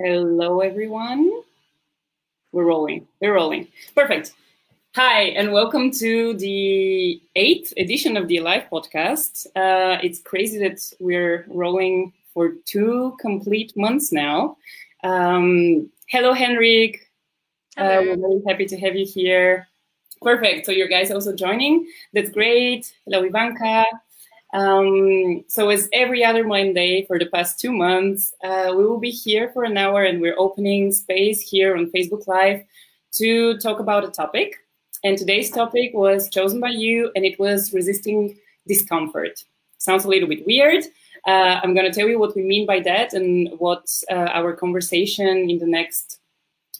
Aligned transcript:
Hello, 0.00 0.60
everyone. 0.60 1.28
We're 2.52 2.66
rolling. 2.66 3.08
We're 3.20 3.34
rolling. 3.34 3.66
Perfect. 3.96 4.32
Hi, 4.94 5.22
and 5.34 5.52
welcome 5.52 5.90
to 5.90 6.34
the 6.34 7.20
eighth 7.34 7.74
edition 7.76 8.16
of 8.16 8.28
the 8.28 8.36
Alive 8.36 8.66
podcast. 8.70 9.48
Uh, 9.56 9.98
it's 10.00 10.20
crazy 10.20 10.56
that 10.60 10.80
we're 11.00 11.46
rolling 11.48 12.12
for 12.32 12.50
two 12.64 13.16
complete 13.18 13.76
months 13.76 14.12
now. 14.12 14.56
Um, 15.02 15.90
hello, 16.06 16.32
Henrik. 16.32 17.10
Uh, 17.76 17.98
we're 18.06 18.16
very 18.18 18.42
happy 18.46 18.66
to 18.66 18.78
have 18.78 18.94
you 18.94 19.04
here. 19.04 19.66
Perfect. 20.22 20.66
So, 20.66 20.70
your 20.70 20.86
guys 20.86 21.10
also 21.10 21.34
joining. 21.34 21.88
That's 22.12 22.30
great. 22.30 22.94
Hello, 23.04 23.24
Ivanka. 23.24 23.84
Um, 24.54 25.44
so 25.46 25.68
as 25.68 25.88
every 25.92 26.24
other 26.24 26.44
Monday 26.44 27.04
for 27.06 27.18
the 27.18 27.26
past 27.26 27.60
two 27.60 27.72
months, 27.72 28.34
uh, 28.42 28.72
we 28.74 28.86
will 28.86 28.98
be 28.98 29.10
here 29.10 29.50
for 29.52 29.64
an 29.64 29.76
hour 29.76 30.04
and 30.04 30.20
we're 30.20 30.38
opening 30.38 30.90
space 30.92 31.40
here 31.40 31.76
on 31.76 31.90
Facebook 31.90 32.26
Live 32.26 32.64
to 33.12 33.58
talk 33.58 33.78
about 33.78 34.04
a 34.04 34.10
topic. 34.10 34.56
And 35.04 35.18
today's 35.18 35.50
topic 35.50 35.92
was 35.94 36.30
chosen 36.30 36.60
by 36.60 36.70
you 36.70 37.12
and 37.14 37.24
it 37.24 37.38
was 37.38 37.72
resisting 37.72 38.38
discomfort. 38.66 39.44
Sounds 39.78 40.04
a 40.04 40.08
little 40.08 40.28
bit 40.28 40.46
weird. 40.46 40.84
Uh, 41.26 41.60
I'm 41.62 41.74
going 41.74 41.86
to 41.86 41.92
tell 41.92 42.08
you 42.08 42.18
what 42.18 42.34
we 42.34 42.42
mean 42.42 42.66
by 42.66 42.80
that 42.80 43.12
and 43.12 43.50
what 43.58 43.86
uh, 44.10 44.14
our 44.14 44.54
conversation 44.54 45.50
in 45.50 45.58
the 45.58 45.66
next 45.66 46.20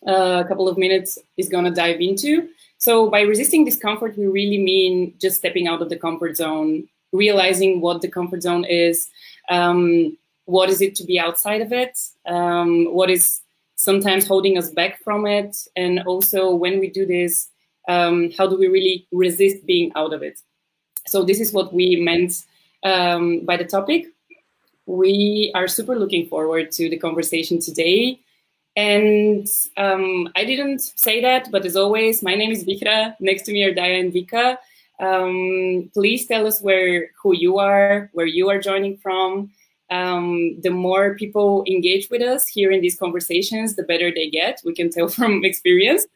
uh, 0.06 0.44
couple 0.44 0.68
of 0.68 0.78
minutes 0.78 1.18
is 1.36 1.48
going 1.48 1.64
to 1.64 1.70
dive 1.70 2.00
into. 2.00 2.48
So 2.78 3.10
by 3.10 3.22
resisting 3.22 3.64
discomfort, 3.64 4.16
we 4.16 4.26
really 4.26 4.58
mean 4.58 5.14
just 5.18 5.38
stepping 5.38 5.66
out 5.66 5.82
of 5.82 5.90
the 5.90 5.98
comfort 5.98 6.36
zone 6.36 6.88
realizing 7.12 7.80
what 7.80 8.02
the 8.02 8.08
comfort 8.08 8.42
zone 8.42 8.64
is, 8.64 9.08
um, 9.48 10.16
what 10.44 10.70
is 10.70 10.80
it 10.80 10.94
to 10.96 11.04
be 11.04 11.18
outside 11.18 11.60
of 11.60 11.72
it, 11.72 11.98
um, 12.26 12.86
what 12.94 13.10
is 13.10 13.40
sometimes 13.76 14.26
holding 14.26 14.58
us 14.58 14.70
back 14.70 15.02
from 15.02 15.26
it, 15.26 15.56
and 15.76 16.00
also 16.00 16.54
when 16.54 16.80
we 16.80 16.90
do 16.90 17.06
this, 17.06 17.48
um, 17.88 18.30
how 18.36 18.46
do 18.46 18.58
we 18.58 18.66
really 18.66 19.06
resist 19.12 19.64
being 19.66 19.92
out 19.94 20.12
of 20.12 20.22
it? 20.22 20.40
So 21.06 21.24
this 21.24 21.40
is 21.40 21.52
what 21.52 21.72
we 21.72 21.96
meant 21.96 22.44
um, 22.84 23.40
by 23.46 23.56
the 23.56 23.64
topic. 23.64 24.06
We 24.86 25.52
are 25.54 25.68
super 25.68 25.96
looking 25.96 26.26
forward 26.26 26.70
to 26.72 26.88
the 26.88 26.98
conversation 26.98 27.60
today. 27.60 28.20
And 28.76 29.48
um, 29.76 30.28
I 30.36 30.44
didn't 30.44 30.80
say 30.80 31.20
that, 31.20 31.50
but 31.50 31.64
as 31.64 31.76
always, 31.76 32.22
my 32.22 32.34
name 32.34 32.52
is 32.52 32.64
Vikra. 32.64 33.16
Next 33.20 33.42
to 33.44 33.52
me 33.52 33.64
are 33.64 33.74
Daya 33.74 34.00
and 34.00 34.12
Vika. 34.12 34.56
Um, 35.00 35.90
please 35.94 36.26
tell 36.26 36.46
us 36.46 36.60
where 36.60 37.10
who 37.22 37.34
you 37.34 37.58
are, 37.58 38.10
where 38.12 38.26
you 38.26 38.48
are 38.48 38.58
joining 38.58 38.96
from. 38.96 39.50
Um, 39.90 40.60
the 40.60 40.70
more 40.70 41.14
people 41.14 41.64
engage 41.66 42.10
with 42.10 42.20
us 42.20 42.46
here 42.46 42.70
in 42.70 42.80
these 42.80 42.98
conversations, 42.98 43.74
the 43.74 43.84
better 43.84 44.12
they 44.12 44.28
get. 44.28 44.60
We 44.64 44.74
can 44.74 44.90
tell 44.90 45.08
from 45.18 45.44
experience. 45.44 46.06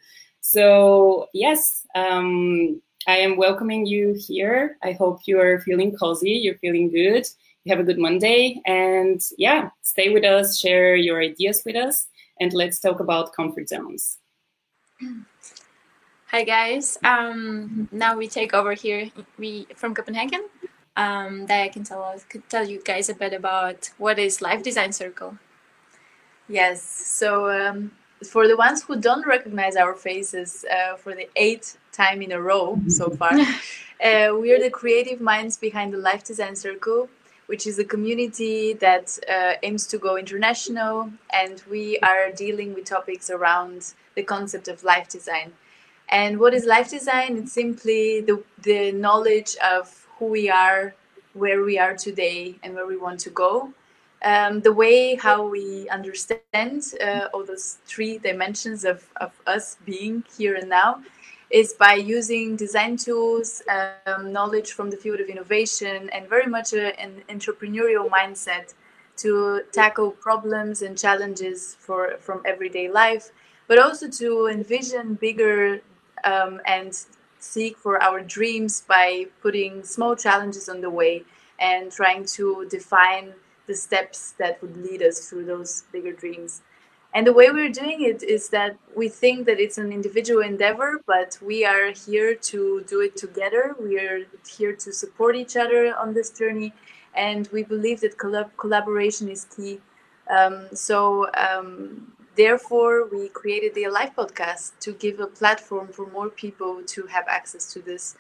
So 0.41 1.29
yes, 1.33 1.87
um, 1.95 2.83
I 3.07 3.19
am 3.19 3.37
welcoming 3.37 3.87
you 3.87 4.15
here. 4.19 4.77
I 4.83 4.93
hope 4.93 5.21
you 5.27 5.41
are 5.41 5.61
feeling 5.61 5.97
cozy. 5.97 6.33
You're 6.33 6.59
feeling 6.59 6.91
good. 6.91 7.27
You 7.65 7.71
have 7.71 7.81
a 7.81 7.85
good 7.85 7.99
Monday, 7.99 8.61
and 8.67 9.21
yeah, 9.39 9.71
stay 9.83 10.13
with 10.13 10.25
us. 10.25 10.59
Share 10.59 10.97
your 10.97 11.21
ideas 11.21 11.63
with 11.65 11.77
us, 11.77 12.09
and 12.41 12.53
let's 12.53 12.81
talk 12.81 12.99
about 12.99 13.33
comfort 13.35 13.69
zones. 13.69 14.19
Hi 16.35 16.45
guys. 16.45 16.97
Um, 17.05 17.91
now 17.93 18.17
we 18.17 18.27
take 18.27 18.55
over 18.55 18.73
here. 18.73 19.11
We 19.39 19.67
from 19.77 19.95
Copenhagen. 19.95 20.49
Um, 20.97 21.45
that 21.45 21.61
I 21.61 21.69
can 21.69 21.85
tell 21.85 22.03
us, 22.03 22.25
could 22.25 22.49
tell 22.49 22.67
you 22.67 22.81
guys 22.83 23.11
a 23.11 23.15
bit 23.15 23.35
about 23.35 23.91
what 23.99 24.19
is 24.19 24.41
Life 24.41 24.63
Design 24.63 24.95
Circle. 24.95 25.37
Yes. 26.49 26.81
So 26.83 27.51
um, 27.51 27.93
for 28.27 28.49
the 28.49 28.57
ones 28.57 28.83
who 28.83 28.99
don't 28.99 29.27
recognize 29.27 29.77
our 29.77 29.95
faces 29.95 30.65
uh, 30.65 30.97
for 30.97 31.15
the 31.15 31.29
eighth 31.37 31.77
time 31.93 32.23
in 32.23 32.33
a 32.33 32.41
row 32.41 32.81
so 32.89 33.11
far, 33.11 33.33
uh, 34.03 34.35
we 34.35 34.55
are 34.55 34.59
the 34.59 34.71
creative 34.71 35.21
minds 35.21 35.59
behind 35.59 35.93
the 35.93 35.99
Life 35.99 36.25
Design 36.25 36.57
Circle, 36.57 37.11
which 37.45 37.67
is 37.67 37.79
a 37.79 37.85
community 37.85 38.73
that 38.73 39.19
uh, 39.29 39.53
aims 39.63 39.87
to 39.89 39.99
go 39.99 40.17
international, 40.17 41.13
and 41.31 41.63
we 41.71 41.99
are 41.99 42.33
dealing 42.33 42.73
with 42.73 42.87
topics 42.87 43.29
around 43.29 43.93
the 44.15 44.23
concept 44.23 44.67
of 44.67 44.83
life 44.83 45.11
design 45.11 45.53
and 46.09 46.39
what 46.39 46.55
is 46.55 46.65
life 46.65 46.91
design? 46.91 47.37
It's 47.39 47.53
simply 47.53 48.21
the, 48.21 48.43
the 48.63 48.93
knowledge 48.93 49.57
of 49.65 50.07
who 50.19 50.27
we 50.27 50.51
are, 50.51 50.95
where 51.35 51.63
we 51.63 51.79
are 51.79 51.97
today, 51.97 52.57
and 52.63 52.75
where 52.75 52.87
we 52.87 52.97
want 52.97 53.21
to 53.21 53.31
go. 53.31 53.73
Um, 54.25 54.61
the 54.61 54.73
way 54.73 55.17
how 55.17 55.47
we 55.47 55.89
understand 55.89 56.85
uh, 57.01 57.27
all 57.35 57.45
those 57.45 57.79
three 57.87 58.19
dimensions 58.19 58.85
of, 58.85 59.05
of 59.21 59.33
us 59.47 59.79
being 59.85 60.23
here 60.37 60.55
and 60.55 60.69
now 60.69 61.03
is 61.51 61.75
by 61.75 61.95
using 61.95 62.57
design 62.57 62.97
tools, 62.97 63.63
um, 64.07 64.33
knowledge 64.33 64.73
from 64.73 64.91
the 64.91 64.97
field 64.97 65.21
of 65.21 65.29
innovation, 65.29 66.09
and 66.11 66.29
very 66.29 66.47
much 66.47 66.73
a, 66.73 66.99
an 67.01 67.23
entrepreneurial 67.29 68.09
mindset 68.09 68.75
to 69.17 69.63
tackle 69.73 70.13
problems 70.13 70.83
and 70.83 70.97
challenges 70.97 71.77
for 71.79 72.17
from 72.21 72.43
everyday 72.47 72.89
life, 72.89 73.31
but 73.69 73.79
also 73.79 74.09
to 74.09 74.47
envision 74.47 75.15
bigger 75.15 75.81
um, 76.25 76.61
and 76.67 76.99
seek 77.39 77.77
for 77.77 78.03
our 78.03 78.21
dreams 78.21 78.83
by 78.87 79.27
putting 79.41 79.83
small 79.83 80.15
challenges 80.15 80.69
on 80.69 80.81
the 80.81 80.91
way 80.91 81.25
and 81.59 81.91
trying 81.91 82.25
to 82.25 82.67
define 82.71 83.33
the 83.67 83.75
steps 83.75 84.33
that 84.39 84.61
would 84.63 84.77
lead 84.77 85.03
us 85.03 85.29
through 85.29 85.45
those 85.45 85.85
bigger 85.93 86.13
dreams. 86.13 86.63
And 87.15 87.27
the 87.27 87.33
way 87.33 87.51
we're 87.51 87.69
doing 87.69 88.03
it 88.03 88.23
is 88.23 88.49
that 88.51 88.77
we 88.97 89.09
think 89.09 89.45
that 89.47 89.61
it's 89.61 89.77
an 89.77 89.93
individual 89.93 90.43
endeavor, 90.43 91.03
but 91.07 91.39
we 91.43 91.65
are 91.65 91.93
here 91.93 92.35
to 92.35 92.83
do 92.89 93.01
it 93.03 93.17
together. 93.17 93.77
We 93.79 93.99
are 93.99 94.21
here 94.49 94.75
to 94.77 94.93
support 94.93 95.37
each 95.37 95.57
other 95.57 95.95
on 95.95 96.15
this 96.15 96.31
journey, 96.31 96.73
and 97.15 97.49
we 97.53 97.65
believe 97.65 98.01
that 98.01 98.17
collab- 98.17 98.57
collaboration 98.57 99.29
is 99.29 99.45
key. 99.45 99.81
Um, 100.31 100.69
so 100.73 101.31
um, 101.35 102.13
therefore, 102.37 103.07
we 103.07 103.29
created 103.29 103.75
the 103.75 103.85
Alive 103.85 104.13
podcast 104.17 104.73
to 104.81 104.93
give 104.93 105.21
a 105.21 105.27
platform 105.27 105.89
for 105.89 106.07
more 106.07 106.29
people 106.29 106.83
to 106.87 107.07
have 107.07 107.25
access 107.29 107.73
to 107.73 107.81
these 107.81 108.17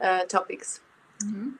uh, 0.00 0.24
topics. 0.24 0.80
Mm-hmm. 1.24 1.50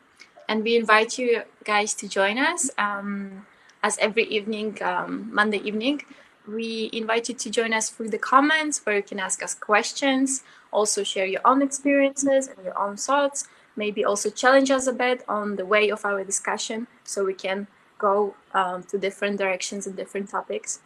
And 0.48 0.64
we 0.64 0.76
invite 0.76 1.18
you 1.18 1.42
guys 1.64 1.94
to 1.94 2.08
join 2.08 2.38
us 2.38 2.70
um, 2.78 3.46
as 3.82 3.96
every 3.98 4.24
evening, 4.24 4.78
um, 4.82 5.30
Monday 5.32 5.58
evening. 5.58 6.02
We 6.46 6.90
invite 6.92 7.28
you 7.28 7.34
to 7.36 7.50
join 7.50 7.72
us 7.72 7.88
through 7.88 8.10
the 8.10 8.18
comments 8.18 8.84
where 8.84 8.96
you 8.96 9.02
can 9.02 9.20
ask 9.20 9.42
us 9.42 9.54
questions, 9.54 10.42
also 10.72 11.04
share 11.04 11.26
your 11.26 11.40
own 11.44 11.62
experiences 11.62 12.48
and 12.48 12.64
your 12.64 12.78
own 12.78 12.96
thoughts, 12.96 13.46
maybe 13.76 14.04
also 14.04 14.28
challenge 14.28 14.70
us 14.70 14.86
a 14.86 14.92
bit 14.92 15.24
on 15.28 15.56
the 15.56 15.64
way 15.64 15.88
of 15.88 16.04
our 16.04 16.24
discussion 16.24 16.88
so 17.04 17.24
we 17.24 17.34
can 17.34 17.68
go 17.98 18.34
um, 18.52 18.82
to 18.82 18.98
different 18.98 19.38
directions 19.38 19.86
and 19.86 19.96
different 19.96 20.28
topics. 20.28 20.80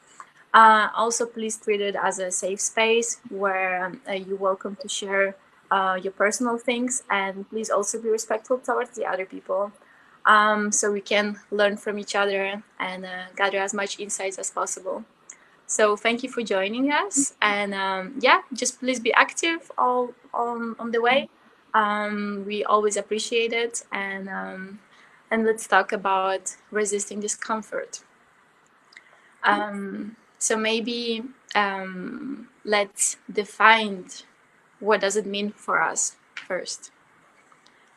Uh, 0.55 0.89
also, 0.95 1.27
please 1.27 1.59
treat 1.59 1.81
it 1.81 1.97
as 1.97 2.19
a 2.19 2.31
safe 2.31 2.61
space 2.61 3.21
where 3.29 3.85
um, 3.85 4.01
uh, 4.09 4.13
you're 4.13 4.37
welcome 4.39 4.77
to 4.77 4.89
share 4.89 5.37
uh, 5.71 5.99
your 6.03 6.13
personal 6.13 6.57
things, 6.57 7.03
and 7.11 7.49
please 7.51 7.69
also 7.71 8.01
be 8.01 8.09
respectful 8.09 8.59
towards 8.59 8.91
the 8.97 9.05
other 9.05 9.27
people, 9.27 9.73
um, 10.25 10.73
so 10.73 10.91
we 10.91 11.01
can 11.01 11.39
learn 11.51 11.77
from 11.77 11.99
each 11.99 12.15
other 12.15 12.63
and 12.79 13.05
uh, 13.05 13.25
gather 13.37 13.59
as 13.59 13.75
much 13.75 13.99
insights 14.01 14.39
as 14.39 14.51
possible. 14.51 15.05
So 15.67 15.97
thank 15.97 16.23
you 16.23 16.31
for 16.31 16.43
joining 16.43 16.91
us, 16.93 17.35
and 17.43 17.75
um, 17.75 18.15
yeah, 18.21 18.43
just 18.53 18.79
please 18.81 19.01
be 19.01 19.13
active 19.13 19.71
all 19.77 20.15
on 20.33 20.77
on 20.79 20.93
the 20.93 21.03
way. 21.03 21.29
Um, 21.75 22.45
we 22.47 22.65
always 22.65 22.97
appreciate 22.97 23.53
it, 23.53 23.83
and 23.93 24.29
um, 24.29 24.79
and 25.31 25.45
let's 25.45 25.67
talk 25.67 25.93
about 25.93 26.57
resisting 26.71 27.21
discomfort. 27.21 28.01
Um, 29.43 30.17
so 30.39 30.57
maybe 30.57 31.23
um, 31.55 32.49
let's 32.65 33.17
define 33.33 34.07
what 34.81 35.01
does 35.01 35.17
it 35.17 35.27
mean 35.27 35.53
for 35.53 35.81
us 35.81 36.17
first. 36.47 36.91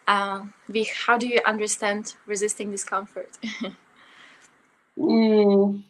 Uh, 0.08 0.46
how 1.06 1.18
do 1.18 1.28
you 1.28 1.40
understand 1.46 2.16
resisting 2.26 2.72
discomfort? 2.72 3.38
mm, 4.98 5.84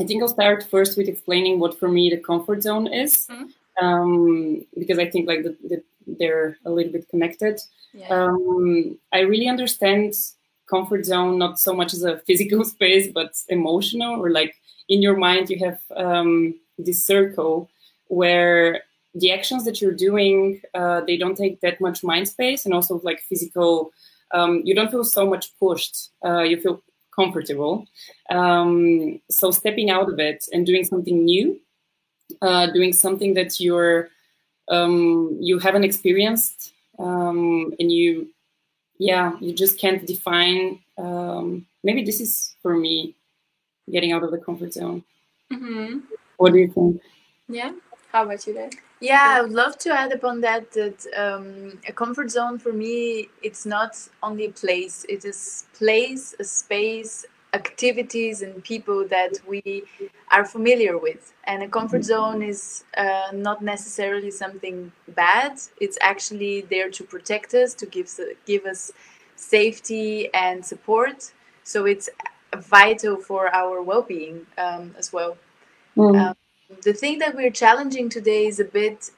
I 0.00 0.04
think 0.04 0.22
I'll 0.22 0.28
start 0.28 0.64
first 0.70 0.96
with 0.96 1.08
explaining 1.08 1.60
what 1.60 1.78
for 1.78 1.88
me 1.88 2.08
the 2.08 2.16
comfort 2.16 2.62
zone 2.62 2.86
is, 2.86 3.26
mm-hmm. 3.26 3.84
um, 3.84 4.64
because 4.78 4.98
I 4.98 5.10
think 5.10 5.28
like 5.28 5.42
the, 5.42 5.56
the, 5.68 5.82
they're 6.18 6.56
a 6.64 6.70
little 6.70 6.92
bit 6.92 7.08
connected. 7.08 7.60
Yeah. 7.92 8.08
Um, 8.08 8.98
I 9.12 9.20
really 9.20 9.48
understand 9.48 10.14
comfort 10.66 11.04
zone 11.04 11.36
not 11.36 11.60
so 11.60 11.74
much 11.74 11.92
as 11.92 12.04
a 12.04 12.18
physical 12.20 12.64
space, 12.74 13.12
but 13.12 13.32
emotional 13.48 14.18
or 14.18 14.30
like 14.30 14.54
in 14.92 15.02
your 15.02 15.16
mind 15.16 15.50
you 15.50 15.58
have 15.66 15.80
um, 15.96 16.54
this 16.78 17.04
circle 17.12 17.68
where 18.08 18.82
the 19.14 19.32
actions 19.32 19.64
that 19.64 19.80
you're 19.80 20.00
doing 20.08 20.60
uh, 20.74 21.00
they 21.06 21.16
don't 21.16 21.36
take 21.36 21.60
that 21.60 21.80
much 21.80 22.02
mind 22.02 22.26
space 22.28 22.64
and 22.64 22.74
also 22.74 23.00
like 23.02 23.20
physical 23.28 23.92
um, 24.34 24.62
you 24.64 24.74
don't 24.74 24.90
feel 24.90 25.04
so 25.04 25.24
much 25.32 25.44
pushed 25.58 25.96
uh, 26.24 26.42
you 26.50 26.60
feel 26.60 26.82
comfortable. 27.14 27.86
Um, 28.30 29.20
so 29.30 29.50
stepping 29.50 29.90
out 29.90 30.10
of 30.10 30.18
it 30.18 30.44
and 30.52 30.66
doing 30.66 30.84
something 30.84 31.24
new, 31.24 31.60
uh, 32.40 32.66
doing 32.72 32.92
something 32.92 33.34
that 33.34 33.60
you're 33.60 34.08
um, 34.68 35.36
you 35.40 35.58
haven't 35.58 35.84
experienced, 35.84 36.72
um, 36.98 37.74
and 37.78 37.90
you, 37.90 38.28
yeah, 38.98 39.32
you 39.40 39.52
just 39.52 39.78
can't 39.78 40.06
define. 40.06 40.78
Um, 40.96 41.66
maybe 41.82 42.04
this 42.04 42.20
is 42.20 42.54
for 42.62 42.76
me, 42.76 43.14
getting 43.92 44.12
out 44.12 44.22
of 44.22 44.30
the 44.30 44.38
comfort 44.38 44.72
zone. 44.72 45.04
Mm-hmm. 45.52 45.98
What 46.38 46.52
do 46.52 46.58
you 46.58 46.68
think? 46.68 47.00
Yeah. 47.48 47.72
How 48.12 48.24
about 48.24 48.46
you, 48.46 48.54
Dad? 48.54 48.74
Yeah, 49.00 49.36
I 49.36 49.42
would 49.42 49.52
love 49.52 49.78
to 49.78 49.90
add 49.90 50.12
upon 50.12 50.42
that 50.42 50.70
that 50.72 51.06
um, 51.16 51.78
a 51.88 51.92
comfort 51.92 52.30
zone 52.30 52.58
for 52.58 52.72
me 52.72 53.28
it's 53.42 53.64
not 53.64 53.96
only 54.22 54.44
a 54.44 54.52
place; 54.52 55.06
it 55.08 55.24
is 55.24 55.66
place, 55.74 56.34
a 56.38 56.44
space, 56.44 57.24
activities, 57.54 58.42
and 58.42 58.62
people 58.62 59.08
that 59.08 59.32
we 59.46 59.84
are 60.30 60.44
familiar 60.44 60.98
with. 60.98 61.32
And 61.44 61.62
a 61.62 61.68
comfort 61.68 62.04
zone 62.04 62.42
is 62.42 62.84
uh, 62.96 63.30
not 63.32 63.62
necessarily 63.62 64.30
something 64.30 64.92
bad. 65.08 65.60
It's 65.80 65.98
actually 66.00 66.62
there 66.62 66.90
to 66.90 67.02
protect 67.02 67.54
us, 67.54 67.74
to 67.74 67.86
give 67.86 68.08
give 68.46 68.66
us 68.66 68.92
safety 69.36 70.32
and 70.34 70.64
support. 70.64 71.32
So 71.64 71.86
it's 71.86 72.08
vital 72.56 73.16
for 73.16 73.54
our 73.54 73.82
well-being 73.82 74.46
um, 74.58 74.94
as 74.98 75.12
well. 75.12 75.36
Mm. 75.96 76.20
Um, 76.20 76.36
the 76.82 76.92
thing 76.92 77.18
that 77.18 77.34
we're 77.34 77.50
challenging 77.50 78.08
today 78.08 78.46
is 78.46 78.60
a 78.60 78.64
bit 78.64 79.10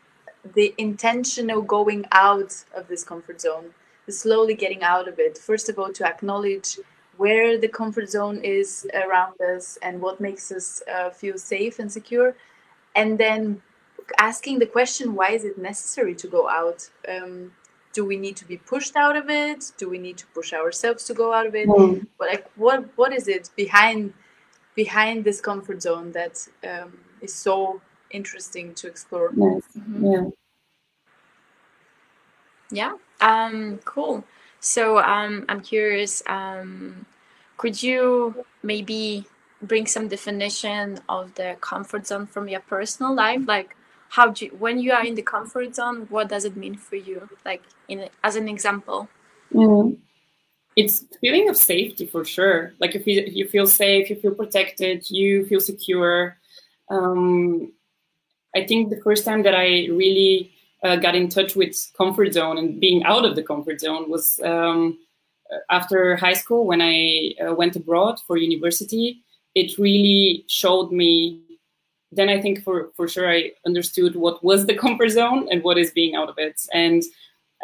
the 0.55 0.75
intentional 0.77 1.63
going 1.63 2.05
out 2.13 2.65
of 2.75 2.87
this 2.89 3.03
comfort 3.05 3.41
zone, 3.41 3.71
the 4.07 4.13
slowly 4.13 4.55
getting 4.55 4.83
out 4.83 5.09
of 5.09 5.19
it. 5.19 5.39
First 5.39 5.69
of 5.69 5.79
all, 5.79 5.93
to 5.93 6.07
acknowledge 6.07 6.79
where 7.17 7.57
the 7.57 7.69
comfort 7.69 8.11
zone 8.11 8.39
is 8.43 8.87
around 8.95 9.41
us 9.41 9.79
and 9.83 10.01
what 10.01 10.21
makes 10.21 10.51
us 10.53 10.83
uh, 10.93 11.11
feel 11.11 11.39
safe 11.39 11.79
and 11.79 11.91
secure, 11.91 12.37
and 12.95 13.19
then 13.19 13.63
asking 14.19 14.59
the 14.59 14.67
question 14.67 15.15
why 15.15 15.31
is 15.31 15.45
it 15.45 15.57
necessary 15.57 16.15
to 16.15 16.27
go 16.27 16.49
out? 16.49 16.91
Um, 17.09 17.53
do 17.95 18.05
we 18.05 18.17
need 18.17 18.37
to 18.37 18.45
be 18.45 18.59
pushed 18.59 18.97
out 18.97 19.17
of 19.17 19.31
it? 19.31 19.73
Do 19.79 19.89
we 19.89 19.99
need 19.99 20.19
to 20.19 20.27
push 20.35 20.53
ourselves 20.53 21.05
to 21.05 21.15
go 21.15 21.33
out 21.33 21.47
of 21.47 21.55
it? 21.55 21.69
Mm. 21.69 22.07
But 22.19 22.29
like, 22.29 22.51
what 22.57 22.85
what 22.97 23.13
is 23.15 23.27
it 23.29 23.49
behind 23.57 24.13
behind 24.75 25.25
this 25.25 25.41
comfort 25.41 25.81
zone 25.81 26.13
that 26.13 26.47
um, 26.69 26.99
is 27.23 27.33
so 27.33 27.81
interesting 28.11 28.75
to 28.75 28.87
explore. 28.87 29.31
Nice. 29.33 29.63
Mhm. 29.77 30.03
Yeah. 30.13 30.31
Yeah. 32.71 32.95
Um, 33.21 33.79
cool. 33.85 34.25
So 34.61 34.99
um, 34.99 35.45
I'm 35.49 35.61
curious. 35.61 36.23
Um, 36.27 37.07
could 37.57 37.83
you 37.83 38.45
maybe 38.63 39.27
bring 39.63 39.87
some 39.87 40.09
definition 40.09 40.99
of 41.09 41.35
the 41.35 41.57
comfort 41.61 42.07
zone 42.07 42.27
from 42.27 42.49
your 42.49 42.61
personal 42.61 43.15
life? 43.15 43.43
Like, 43.47 43.77
how 44.15 44.31
do 44.31 44.45
you, 44.45 44.53
when 44.61 44.79
you 44.79 44.93
are 44.93 45.05
in 45.05 45.17
the 45.17 45.23
comfort 45.23 45.75
zone, 45.75 46.07
what 46.09 46.29
does 46.29 46.45
it 46.45 46.57
mean 46.57 46.77
for 46.77 46.95
you? 46.95 47.29
Like, 47.45 47.63
in 47.89 48.09
as 48.23 48.37
an 48.37 48.49
example. 48.49 49.09
Mm. 49.53 49.99
It's 50.77 51.05
feeling 51.21 51.49
of 51.49 51.57
safety 51.57 52.07
for 52.07 52.25
sure. 52.25 52.75
Like 52.79 52.95
you 52.95 53.03
you 53.41 53.49
feel 53.49 53.67
safe, 53.67 54.11
you 54.11 54.17
feel 54.17 54.35
protected, 54.35 55.11
you 55.11 55.47
feel 55.47 55.61
secure. 55.61 56.37
Um, 56.91 57.73
I 58.55 58.65
think 58.69 58.91
the 58.91 59.03
first 59.03 59.25
time 59.25 59.43
that 59.43 59.55
I 59.55 59.89
really 60.03 60.53
uh, 60.85 60.97
got 60.97 61.15
in 61.17 61.29
touch 61.29 61.57
with 61.57 61.75
comfort 61.97 62.35
zone 62.35 62.59
and 62.59 62.81
being 62.81 63.03
out 63.05 63.25
of 63.25 63.35
the 63.35 63.43
comfort 63.43 63.81
zone 63.81 64.11
was 64.11 64.39
um, 64.45 64.99
after 65.71 66.17
high 66.17 66.39
school 66.43 66.67
when 66.67 66.81
I 66.81 67.35
uh, 67.43 67.55
went 67.55 67.77
abroad 67.77 68.17
for 68.27 68.37
university. 68.37 69.23
It 69.55 69.79
really 69.79 70.45
showed 70.47 70.93
me. 70.93 71.44
Then 72.15 72.29
I 72.29 72.41
think 72.41 72.63
for 72.63 72.91
for 72.97 73.09
sure 73.09 73.31
I 73.31 73.53
understood 73.67 74.17
what 74.17 74.43
was 74.43 74.67
the 74.67 74.77
comfort 74.85 75.11
zone 75.11 75.49
and 75.51 75.63
what 75.63 75.79
is 75.79 75.91
being 75.91 76.15
out 76.15 76.29
of 76.29 76.39
it. 76.39 76.61
And 76.73 77.03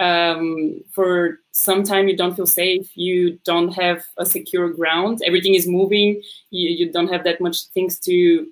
um, 0.01 0.81
for 0.93 1.41
some 1.53 1.83
time 1.83 2.09
you 2.09 2.17
don't 2.17 2.35
feel 2.35 2.47
safe. 2.47 2.97
You 2.97 3.39
don't 3.45 3.73
have 3.75 4.05
a 4.17 4.25
secure 4.25 4.71
ground. 4.71 5.21
Everything 5.27 5.55
is 5.55 5.67
moving. 5.67 6.23
You, 6.51 6.71
you 6.71 6.93
don't 6.93 7.13
have 7.13 7.25
that 7.25 7.41
much 7.41 7.67
things 7.75 7.99
to 8.01 8.47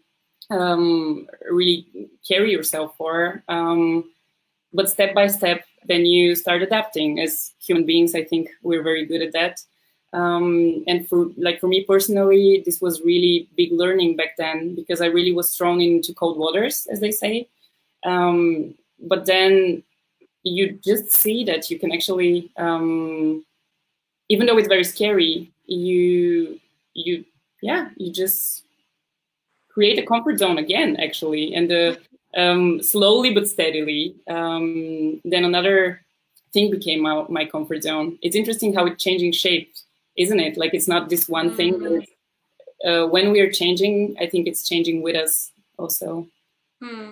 um, 0.50 1.26
really 1.50 1.86
carry 2.26 2.52
yourself 2.52 2.94
for. 2.96 3.42
Um, 3.48 4.10
but 4.72 4.90
step 4.90 5.14
by 5.14 5.26
step, 5.28 5.64
then 5.86 6.04
you 6.04 6.34
start 6.34 6.62
adapting. 6.62 7.20
As 7.20 7.52
human 7.60 7.86
beings, 7.86 8.14
I 8.14 8.24
think 8.24 8.50
we're 8.62 8.82
very 8.82 9.06
good 9.06 9.22
at 9.22 9.32
that. 9.32 9.60
Um, 10.12 10.84
and 10.86 11.06
for 11.08 11.26
like 11.36 11.60
for 11.60 11.68
me 11.68 11.84
personally, 11.84 12.62
this 12.64 12.80
was 12.80 13.02
really 13.02 13.48
big 13.56 13.72
learning 13.72 14.16
back 14.16 14.36
then 14.38 14.74
because 14.74 15.00
I 15.00 15.06
really 15.06 15.32
was 15.32 15.54
thrown 15.54 15.80
into 15.80 16.14
cold 16.14 16.38
waters, 16.38 16.86
as 16.90 17.00
they 17.00 17.10
say. 17.10 17.48
Um, 18.04 18.74
but 19.00 19.26
then 19.26 19.82
you 20.44 20.78
just 20.82 21.10
see 21.10 21.44
that 21.44 21.70
you 21.70 21.78
can 21.78 21.92
actually, 21.92 22.50
um, 22.56 23.44
even 24.28 24.46
though 24.46 24.56
it's 24.56 24.68
very 24.68 24.84
scary, 24.84 25.50
you 25.66 26.58
you 26.94 27.24
yeah 27.62 27.90
you 27.96 28.12
just 28.12 28.64
create 29.68 29.98
a 29.98 30.06
comfort 30.06 30.38
zone 30.38 30.58
again 30.58 30.96
actually 30.96 31.54
and 31.54 31.70
uh, 31.70 31.94
um, 32.36 32.82
slowly 32.82 33.32
but 33.32 33.48
steadily 33.48 34.14
um, 34.28 35.20
then 35.24 35.44
another 35.44 36.00
thing 36.52 36.70
became 36.70 37.00
my, 37.00 37.24
my 37.28 37.44
comfort 37.44 37.82
zone 37.82 38.18
it's 38.22 38.34
interesting 38.34 38.74
how 38.74 38.86
it's 38.86 39.02
changing 39.02 39.30
shape 39.30 39.72
isn't 40.24 40.40
it 40.40 40.56
like 40.56 40.74
it's 40.74 40.88
not 40.94 41.08
this 41.08 41.28
one 41.28 41.50
thing 41.58 41.74
Mm. 41.80 42.06
uh, 42.88 43.04
when 43.14 43.26
we 43.32 43.40
are 43.44 43.52
changing 43.60 43.94
i 44.20 44.26
think 44.26 44.46
it's 44.50 44.68
changing 44.70 45.02
with 45.06 45.16
us 45.24 45.52
also 45.78 46.26
Hmm. 46.82 47.10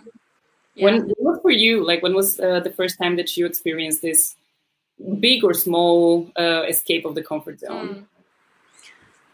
when 0.85 0.95
what 1.27 1.43
for 1.43 1.51
you 1.65 1.85
like 1.91 2.03
when 2.03 2.15
was 2.15 2.39
uh, 2.41 2.61
the 2.67 2.75
first 2.79 2.99
time 3.03 3.15
that 3.17 3.37
you 3.37 3.47
experienced 3.47 4.01
this 4.03 4.37
big 5.27 5.45
or 5.45 5.55
small 5.55 6.31
uh, 6.45 6.63
escape 6.75 7.05
of 7.09 7.15
the 7.15 7.23
comfort 7.23 7.59
zone 7.61 7.89
Mm. 7.89 8.05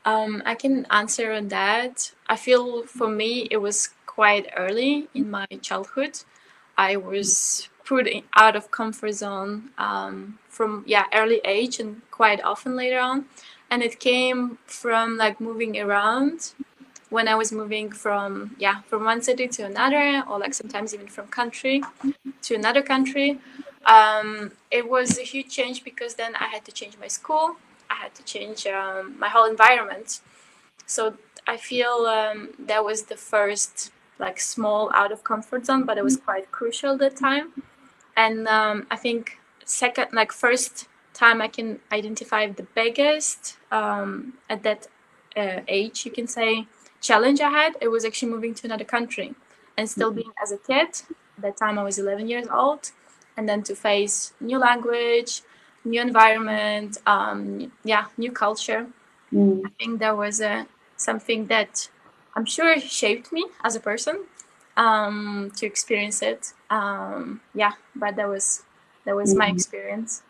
Um, 0.04 0.42
I 0.44 0.54
can 0.56 0.84
answer 0.90 1.32
on 1.32 1.46
that. 1.48 2.12
I 2.26 2.36
feel 2.36 2.82
for 2.98 3.08
me 3.08 3.46
it 3.50 3.58
was 3.58 3.90
quite 4.06 4.46
early 4.56 5.06
in 5.14 5.30
my 5.30 5.46
childhood. 5.60 6.18
I 6.76 6.96
was 6.96 7.68
put 7.84 8.08
in, 8.08 8.22
out 8.34 8.56
of 8.56 8.70
comfort 8.70 9.12
zone 9.12 9.70
um, 9.78 10.38
from 10.48 10.82
yeah 10.86 11.04
early 11.14 11.40
age 11.44 11.78
and 11.78 12.02
quite 12.10 12.40
often 12.42 12.74
later 12.74 12.98
on, 12.98 13.26
and 13.72 13.82
it 13.82 13.98
came 13.98 14.58
from 14.66 15.16
like 15.16 15.40
moving 15.40 15.80
around 15.80 16.52
when 17.08 17.26
I 17.26 17.34
was 17.42 17.50
moving 17.52 17.90
from 17.90 18.54
yeah 18.58 18.82
from 18.82 19.00
one 19.04 19.22
city 19.22 19.48
to 19.56 19.62
another, 19.64 20.22
or 20.28 20.38
like 20.38 20.52
sometimes 20.52 20.92
even 20.94 21.08
from 21.16 21.26
country 21.28 21.82
to 22.46 22.54
another 22.54 22.82
country. 22.82 23.38
Um, 23.96 24.52
it 24.70 24.84
was 24.94 25.18
a 25.18 25.22
huge 25.22 25.48
change 25.58 25.84
because 25.84 26.12
then 26.14 26.32
I 26.44 26.48
had 26.54 26.62
to 26.66 26.72
change 26.80 26.94
my 27.00 27.08
school. 27.08 27.56
I 27.88 27.94
had 27.94 28.14
to 28.18 28.22
change 28.34 28.66
um, 28.66 29.18
my 29.18 29.30
whole 29.34 29.48
environment. 29.56 30.20
So 30.86 31.14
I 31.46 31.56
feel 31.56 31.94
um, 32.18 32.50
that 32.70 32.84
was 32.84 32.98
the 33.04 33.16
first 33.16 33.90
like 34.18 34.38
small 34.38 34.90
out 35.00 35.12
of 35.12 35.24
comfort 35.24 35.64
zone, 35.64 35.84
but 35.88 35.96
it 35.96 36.04
was 36.04 36.16
quite 36.18 36.52
crucial 36.58 36.98
that 36.98 37.16
time. 37.16 37.46
And 38.16 38.46
um, 38.46 38.86
I 38.90 38.96
think 38.96 39.38
second, 39.64 40.08
like 40.12 40.30
first 40.30 40.88
time 41.22 41.40
I 41.40 41.48
can 41.48 41.68
identify 41.92 42.42
the 42.48 42.66
biggest 42.82 43.56
um, 43.70 44.34
at 44.48 44.62
that 44.64 44.80
uh, 45.36 45.60
age, 45.68 46.04
you 46.06 46.12
can 46.18 46.26
say, 46.26 46.66
challenge 47.00 47.40
I 47.40 47.50
had. 47.50 47.72
It 47.80 47.88
was 47.88 48.04
actually 48.04 48.32
moving 48.36 48.54
to 48.54 48.62
another 48.66 48.84
country 48.96 49.28
and 49.76 49.88
still 49.88 50.10
being 50.20 50.32
as 50.42 50.50
a 50.52 50.58
kid. 50.58 50.90
At 51.36 51.42
that 51.46 51.56
time 51.56 51.78
I 51.78 51.84
was 51.84 51.98
11 51.98 52.28
years 52.28 52.46
old, 52.60 52.82
and 53.36 53.48
then 53.48 53.62
to 53.68 53.74
face 53.74 54.32
new 54.40 54.58
language, 54.58 55.42
new 55.84 56.00
environment, 56.00 56.98
um, 57.06 57.72
yeah, 57.84 58.04
new 58.18 58.32
culture. 58.32 58.86
Mm. 59.32 59.62
I 59.66 59.70
think 59.78 60.00
that 60.00 60.16
was 60.16 60.40
uh, 60.40 60.64
something 60.96 61.46
that 61.46 61.88
I'm 62.36 62.44
sure 62.46 62.78
shaped 62.80 63.32
me 63.32 63.44
as 63.64 63.74
a 63.76 63.80
person 63.80 64.16
um, 64.76 65.52
to 65.56 65.66
experience 65.66 66.22
it. 66.22 66.52
Um, 66.70 67.40
yeah, 67.54 67.72
but 67.94 68.16
that 68.16 68.28
was 68.28 68.62
that 69.04 69.14
was 69.16 69.34
my 69.34 69.48
Mhm. 69.48 69.54
experience. 69.56 70.22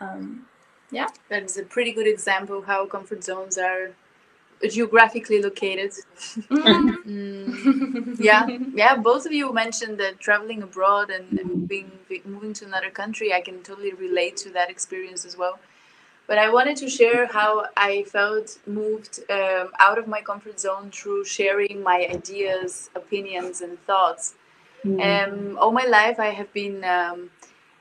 Um, 0.00 0.46
yeah. 0.90 1.08
That 1.28 1.42
is 1.44 1.56
a 1.56 1.62
pretty 1.64 1.92
good 1.92 2.06
example 2.06 2.62
how 2.62 2.86
comfort 2.86 3.24
zones 3.24 3.58
are 3.58 3.92
geographically 4.70 5.42
located. 5.42 5.92
mm, 6.50 6.96
Mm, 7.06 8.16
yeah, 8.18 8.46
yeah. 8.74 8.96
Both 8.96 9.26
of 9.26 9.32
you 9.32 9.52
mentioned 9.52 9.98
that 9.98 10.18
traveling 10.18 10.62
abroad 10.62 11.10
and, 11.10 11.38
and 11.38 11.48
moving 11.50 11.90
moving 12.24 12.52
to 12.54 12.64
another 12.64 12.90
country. 12.90 13.32
I 13.32 13.40
can 13.40 13.62
totally 13.62 13.92
relate 13.92 14.36
to 14.38 14.50
that 14.50 14.70
experience 14.70 15.24
as 15.24 15.36
well. 15.36 15.58
But 16.26 16.38
I 16.38 16.50
wanted 16.50 16.76
to 16.78 16.88
share 16.88 17.26
how 17.26 17.66
I 17.76 18.02
felt 18.04 18.58
moved 18.66 19.20
um, 19.30 19.70
out 19.78 19.98
of 19.98 20.08
my 20.08 20.20
comfort 20.22 20.58
zone 20.58 20.90
through 20.90 21.24
sharing 21.24 21.82
my 21.82 22.08
ideas, 22.10 22.90
opinions, 22.96 23.60
and 23.60 23.78
thoughts. 23.86 24.34
Mm. 24.84 25.00
Um, 25.08 25.58
all 25.58 25.70
my 25.72 25.84
life, 25.86 26.18
I 26.18 26.30
have 26.30 26.52
been 26.52 26.82
um, 26.84 27.30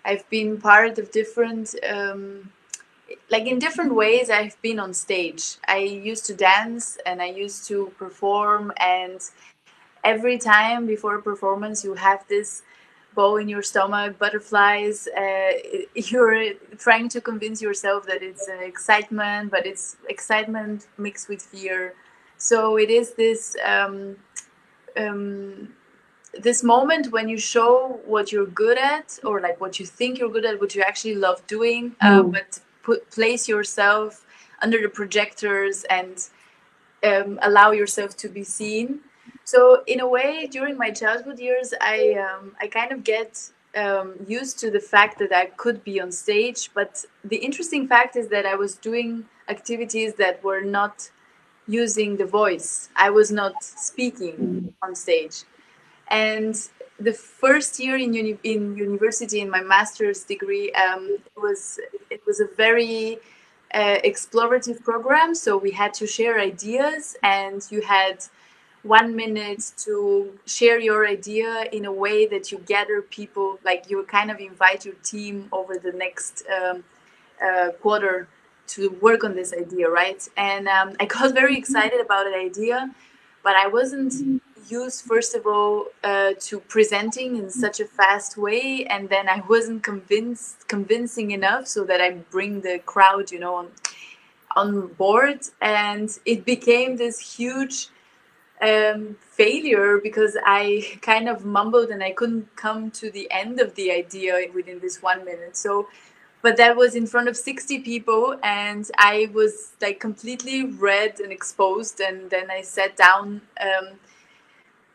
I've 0.05 0.27
been 0.29 0.59
part 0.61 0.99
of 0.99 1.11
different 1.11 1.75
um, 1.89 2.51
like 3.29 3.45
in 3.45 3.59
different 3.59 3.93
ways 3.93 4.29
i've 4.29 4.59
been 4.61 4.79
on 4.79 4.93
stage. 4.93 5.57
I 5.67 5.77
used 5.79 6.25
to 6.27 6.33
dance 6.33 6.97
and 7.05 7.21
i 7.21 7.29
used 7.43 7.67
to 7.67 7.91
perform 7.97 8.71
and 8.77 9.19
every 10.03 10.37
time 10.37 10.85
before 10.85 11.15
a 11.15 11.21
performance 11.21 11.83
you 11.83 11.93
have 11.95 12.25
this 12.27 12.63
bow 13.15 13.37
in 13.37 13.47
your 13.47 13.63
stomach 13.63 14.19
butterflies 14.19 15.07
uh, 15.17 15.51
you're 15.95 16.53
trying 16.77 17.09
to 17.09 17.21
convince 17.21 17.61
yourself 17.61 18.05
that 18.05 18.21
it's 18.21 18.47
uh, 18.49 18.53
excitement 18.53 19.49
but 19.51 19.65
it's 19.65 19.97
excitement 20.09 20.87
mixed 20.97 21.29
with 21.29 21.41
fear. 21.41 21.93
So 22.37 22.77
it 22.77 22.89
is 22.89 23.13
this 23.13 23.55
um, 23.63 24.17
um, 24.97 25.73
this 26.39 26.63
moment 26.63 27.11
when 27.11 27.29
you 27.29 27.37
show 27.37 27.99
what 28.05 28.31
you're 28.31 28.45
good 28.47 28.77
at 28.77 29.19
or 29.23 29.39
like 29.39 29.59
what 29.61 29.79
you 29.79 29.85
think 29.85 30.19
you're 30.19 30.29
good 30.29 30.45
at 30.45 30.59
what 30.59 30.75
you 30.75 30.81
actually 30.81 31.15
love 31.15 31.45
doing 31.47 31.95
uh, 32.01 32.21
Mm. 32.23 32.31
but 32.33 32.59
put 32.83 33.09
place 33.11 33.47
yourself 33.47 34.25
under 34.61 34.79
the 34.81 34.89
projectors 34.89 35.83
and 35.89 36.29
um, 37.03 37.39
allow 37.41 37.71
yourself 37.71 38.15
to 38.17 38.29
be 38.29 38.43
seen. 38.43 38.99
So 39.43 39.83
in 39.87 39.99
a 39.99 40.07
way 40.07 40.47
during 40.47 40.77
my 40.77 40.91
childhood 40.91 41.39
years 41.39 41.73
i 41.81 42.13
um, 42.27 42.55
i 42.61 42.67
kind 42.67 42.91
of 42.91 43.03
get 43.03 43.31
um, 43.75 44.13
used 44.27 44.57
to 44.59 44.71
the 44.71 44.79
fact 44.79 45.19
that 45.19 45.31
i 45.33 45.45
could 45.45 45.83
be 45.83 45.99
on 46.01 46.11
stage 46.11 46.71
but 46.73 47.05
the 47.23 47.37
interesting 47.37 47.87
fact 47.87 48.15
is 48.15 48.27
that 48.29 48.45
i 48.45 48.55
was 48.55 48.75
doing 48.75 49.25
activities 49.49 50.13
that 50.15 50.43
were 50.43 50.61
not 50.61 51.11
using 51.67 52.17
the 52.17 52.25
voice. 52.25 52.89
I 52.95 53.09
was 53.09 53.31
not 53.31 53.63
speaking 53.63 54.73
on 54.81 54.95
stage 54.95 55.43
and 56.09 56.69
the 56.99 57.13
first 57.13 57.79
year 57.79 57.97
in 57.97 58.13
uni- 58.13 58.39
in 58.43 58.77
university 58.77 59.41
in 59.41 59.49
my 59.49 59.61
master's 59.61 60.23
degree 60.23 60.71
um, 60.73 61.17
it 61.25 61.41
was 61.41 61.79
it 62.09 62.21
was 62.25 62.39
a 62.39 62.47
very 62.55 63.19
uh, 63.75 63.99
explorative 64.05 64.81
program. 64.83 65.35
So 65.35 65.57
we 65.57 65.71
had 65.71 65.93
to 65.95 66.07
share 66.07 66.39
ideas 66.39 67.17
and 67.23 67.61
you 67.69 67.81
had 67.81 68.23
one 68.83 69.15
minute 69.15 69.73
to 69.79 70.31
share 70.45 70.79
your 70.79 71.07
idea 71.07 71.65
in 71.71 71.85
a 71.85 71.91
way 71.91 72.25
that 72.27 72.51
you 72.51 72.59
gather 72.59 73.01
people 73.01 73.59
like 73.65 73.89
you 73.89 74.03
kind 74.03 74.31
of 74.31 74.39
invite 74.39 74.85
your 74.85 74.95
team 75.03 75.49
over 75.51 75.77
the 75.77 75.91
next 75.91 76.43
um, 76.55 76.83
uh, 77.45 77.71
quarter 77.81 78.27
to 78.67 78.89
work 79.01 79.23
on 79.23 79.35
this 79.35 79.53
idea 79.53 79.89
right? 79.89 80.27
And 80.37 80.67
um, 80.67 80.93
i 80.99 81.05
got 81.05 81.33
very 81.33 81.57
excited 81.57 81.99
about 81.99 82.25
the 82.25 82.35
idea 82.35 82.93
but 83.43 83.55
i 83.55 83.67
wasn't 83.67 84.41
used 84.67 85.03
first 85.03 85.35
of 85.35 85.45
all 85.45 85.87
uh, 86.03 86.33
to 86.39 86.59
presenting 86.59 87.35
in 87.37 87.49
such 87.49 87.79
a 87.79 87.85
fast 87.85 88.37
way 88.37 88.85
and 88.85 89.09
then 89.09 89.27
i 89.29 89.41
wasn't 89.47 89.83
convinced 89.83 90.67
convincing 90.67 91.31
enough 91.31 91.67
so 91.67 91.83
that 91.83 92.01
i 92.01 92.11
bring 92.31 92.61
the 92.61 92.79
crowd 92.85 93.31
you 93.31 93.39
know 93.39 93.55
on 93.55 93.67
on 94.55 94.87
board 94.93 95.39
and 95.61 96.17
it 96.25 96.45
became 96.45 96.95
this 96.95 97.19
huge 97.37 97.89
um, 98.61 99.15
failure 99.19 99.99
because 100.01 100.37
I 100.45 100.97
kind 101.01 101.27
of 101.27 101.45
mumbled 101.45 101.89
and 101.89 102.03
I 102.03 102.11
couldn't 102.11 102.55
come 102.55 102.91
to 102.91 103.11
the 103.11 103.29
end 103.31 103.59
of 103.59 103.75
the 103.75 103.91
idea 103.91 104.47
within 104.53 104.79
this 104.79 105.01
one 105.01 105.25
minute. 105.25 105.57
So, 105.57 105.89
but 106.41 106.57
that 106.57 106.75
was 106.75 106.95
in 106.95 107.05
front 107.07 107.27
of 107.27 107.35
60 107.35 107.79
people 107.79 108.39
and 108.43 108.89
I 108.97 109.29
was 109.33 109.73
like 109.81 109.99
completely 109.99 110.63
red 110.65 111.19
and 111.19 111.31
exposed. 111.31 111.99
And 111.99 112.29
then 112.29 112.49
I 112.49 112.61
sat 112.61 112.95
down 112.95 113.41
um, 113.59 113.99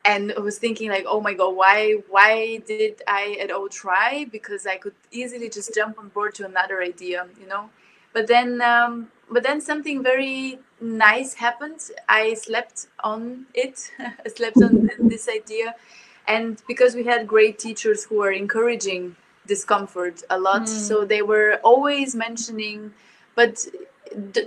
and 0.04 0.32
I 0.36 0.40
was 0.40 0.58
thinking 0.58 0.90
like, 0.90 1.04
oh 1.06 1.20
my 1.20 1.34
God, 1.34 1.54
why, 1.56 1.96
why 2.08 2.58
did 2.66 3.02
I 3.06 3.36
at 3.40 3.50
all 3.50 3.68
try? 3.68 4.26
Because 4.30 4.66
I 4.66 4.76
could 4.76 4.94
easily 5.10 5.48
just 5.50 5.74
jump 5.74 5.98
on 5.98 6.08
board 6.08 6.34
to 6.36 6.46
another 6.46 6.82
idea, 6.82 7.26
you 7.40 7.46
know? 7.46 7.70
But 8.12 8.26
then, 8.26 8.60
um, 8.62 9.08
but 9.30 9.42
then 9.42 9.60
something 9.60 10.02
very 10.02 10.58
nice 10.80 11.34
happened. 11.34 11.80
I 12.08 12.34
slept 12.34 12.86
on 13.04 13.46
it. 13.54 13.90
I 13.98 14.28
slept 14.28 14.56
on 14.62 14.90
this 14.98 15.28
idea, 15.28 15.74
and 16.26 16.60
because 16.66 16.94
we 16.94 17.04
had 17.04 17.26
great 17.28 17.58
teachers 17.58 18.04
who 18.04 18.16
were 18.18 18.32
encouraging 18.32 19.16
discomfort 19.46 20.22
a 20.30 20.38
lot, 20.38 20.62
Mm. 20.62 20.68
so 20.68 21.04
they 21.04 21.22
were 21.22 21.60
always 21.62 22.14
mentioning, 22.16 22.92
but 23.36 23.66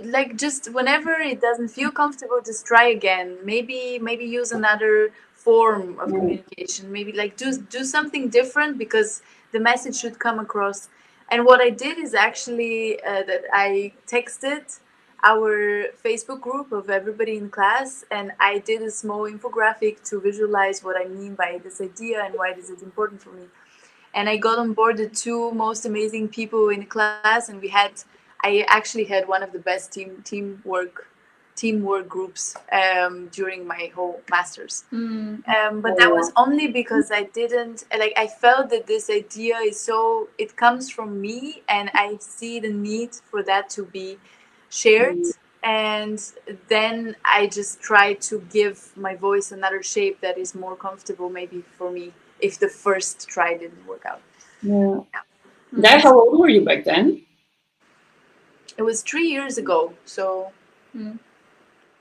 like 0.04 0.36
just 0.36 0.72
whenever 0.72 1.12
it 1.12 1.40
doesn't 1.40 1.68
feel 1.68 1.90
comfortable, 1.90 2.40
just 2.44 2.66
try 2.66 2.84
again. 2.84 3.38
Maybe 3.44 3.98
maybe 3.98 4.24
use 4.24 4.52
another 4.52 5.10
form 5.46 5.98
of 6.02 6.08
Mm. 6.08 6.16
communication. 6.18 6.84
Maybe 6.96 7.12
like 7.22 7.32
do 7.42 7.48
do 7.76 7.82
something 7.96 8.24
different 8.38 8.72
because 8.84 9.10
the 9.54 9.60
message 9.70 9.96
should 10.02 10.18
come 10.26 10.38
across. 10.46 10.88
And 11.32 11.38
what 11.48 11.60
I 11.68 11.70
did 11.84 11.96
is 12.06 12.12
actually 12.28 13.02
uh, 13.10 13.22
that 13.30 13.42
I 13.52 13.92
texted 14.14 14.64
our 15.32 15.52
Facebook 16.04 16.40
group 16.46 16.68
of 16.78 16.90
everybody 16.90 17.34
in 17.42 17.48
class, 17.48 18.04
and 18.10 18.26
I 18.38 18.52
did 18.70 18.80
a 18.82 18.90
small 18.90 19.22
infographic 19.34 19.94
to 20.10 20.20
visualize 20.20 20.78
what 20.86 20.96
I 21.02 21.06
mean 21.18 21.32
by 21.34 21.50
this 21.64 21.80
idea 21.80 22.16
and 22.24 22.34
why 22.40 22.52
this 22.58 22.68
is 22.74 22.82
important 22.82 23.22
for 23.22 23.32
me. 23.38 23.46
And 24.16 24.28
I 24.28 24.36
got 24.36 24.58
on 24.64 24.74
board 24.78 24.98
the 24.98 25.08
two 25.08 25.50
most 25.52 25.86
amazing 25.86 26.28
people 26.28 26.68
in 26.74 26.80
the 26.80 26.90
class, 26.96 27.48
and 27.48 27.56
we 27.64 27.68
had, 27.68 27.92
I 28.48 28.66
actually 28.68 29.06
had 29.14 29.26
one 29.26 29.42
of 29.42 29.50
the 29.56 29.62
best 29.70 29.92
team 29.94 30.10
teamwork 30.30 31.08
teamwork 31.56 32.08
groups 32.08 32.56
um, 32.72 33.28
during 33.28 33.66
my 33.66 33.90
whole 33.94 34.20
masters. 34.30 34.84
Mm. 34.92 35.46
Um, 35.48 35.80
but 35.80 35.96
that 35.98 36.10
was 36.10 36.32
only 36.36 36.68
because 36.68 37.10
I 37.10 37.24
didn't 37.24 37.84
like 37.96 38.12
I 38.16 38.26
felt 38.26 38.70
that 38.70 38.86
this 38.86 39.10
idea 39.10 39.56
is 39.58 39.78
so 39.78 40.28
it 40.38 40.56
comes 40.56 40.90
from 40.90 41.20
me 41.20 41.62
and 41.68 41.90
I 41.94 42.16
see 42.20 42.60
the 42.60 42.72
need 42.72 43.14
for 43.14 43.42
that 43.44 43.70
to 43.70 43.84
be 43.84 44.18
shared 44.68 45.18
and 45.62 46.20
then 46.68 47.16
I 47.24 47.46
just 47.46 47.80
try 47.80 48.14
to 48.14 48.40
give 48.50 48.90
my 48.96 49.14
voice 49.14 49.52
another 49.52 49.82
shape 49.82 50.20
that 50.20 50.36
is 50.36 50.54
more 50.54 50.76
comfortable 50.76 51.30
maybe 51.30 51.62
for 51.78 51.90
me 51.90 52.12
if 52.40 52.58
the 52.58 52.68
first 52.68 53.28
try 53.28 53.56
didn't 53.56 53.86
work 53.86 54.04
out. 54.06 54.20
Yeah. 54.62 55.00
Dad, 55.80 56.02
how 56.02 56.18
old 56.18 56.38
were 56.38 56.48
you 56.48 56.64
back 56.64 56.84
then? 56.84 57.22
It 58.76 58.82
was 58.82 59.02
three 59.02 59.28
years 59.28 59.56
ago, 59.56 59.94
so 60.04 60.52
Mm. 60.96 61.18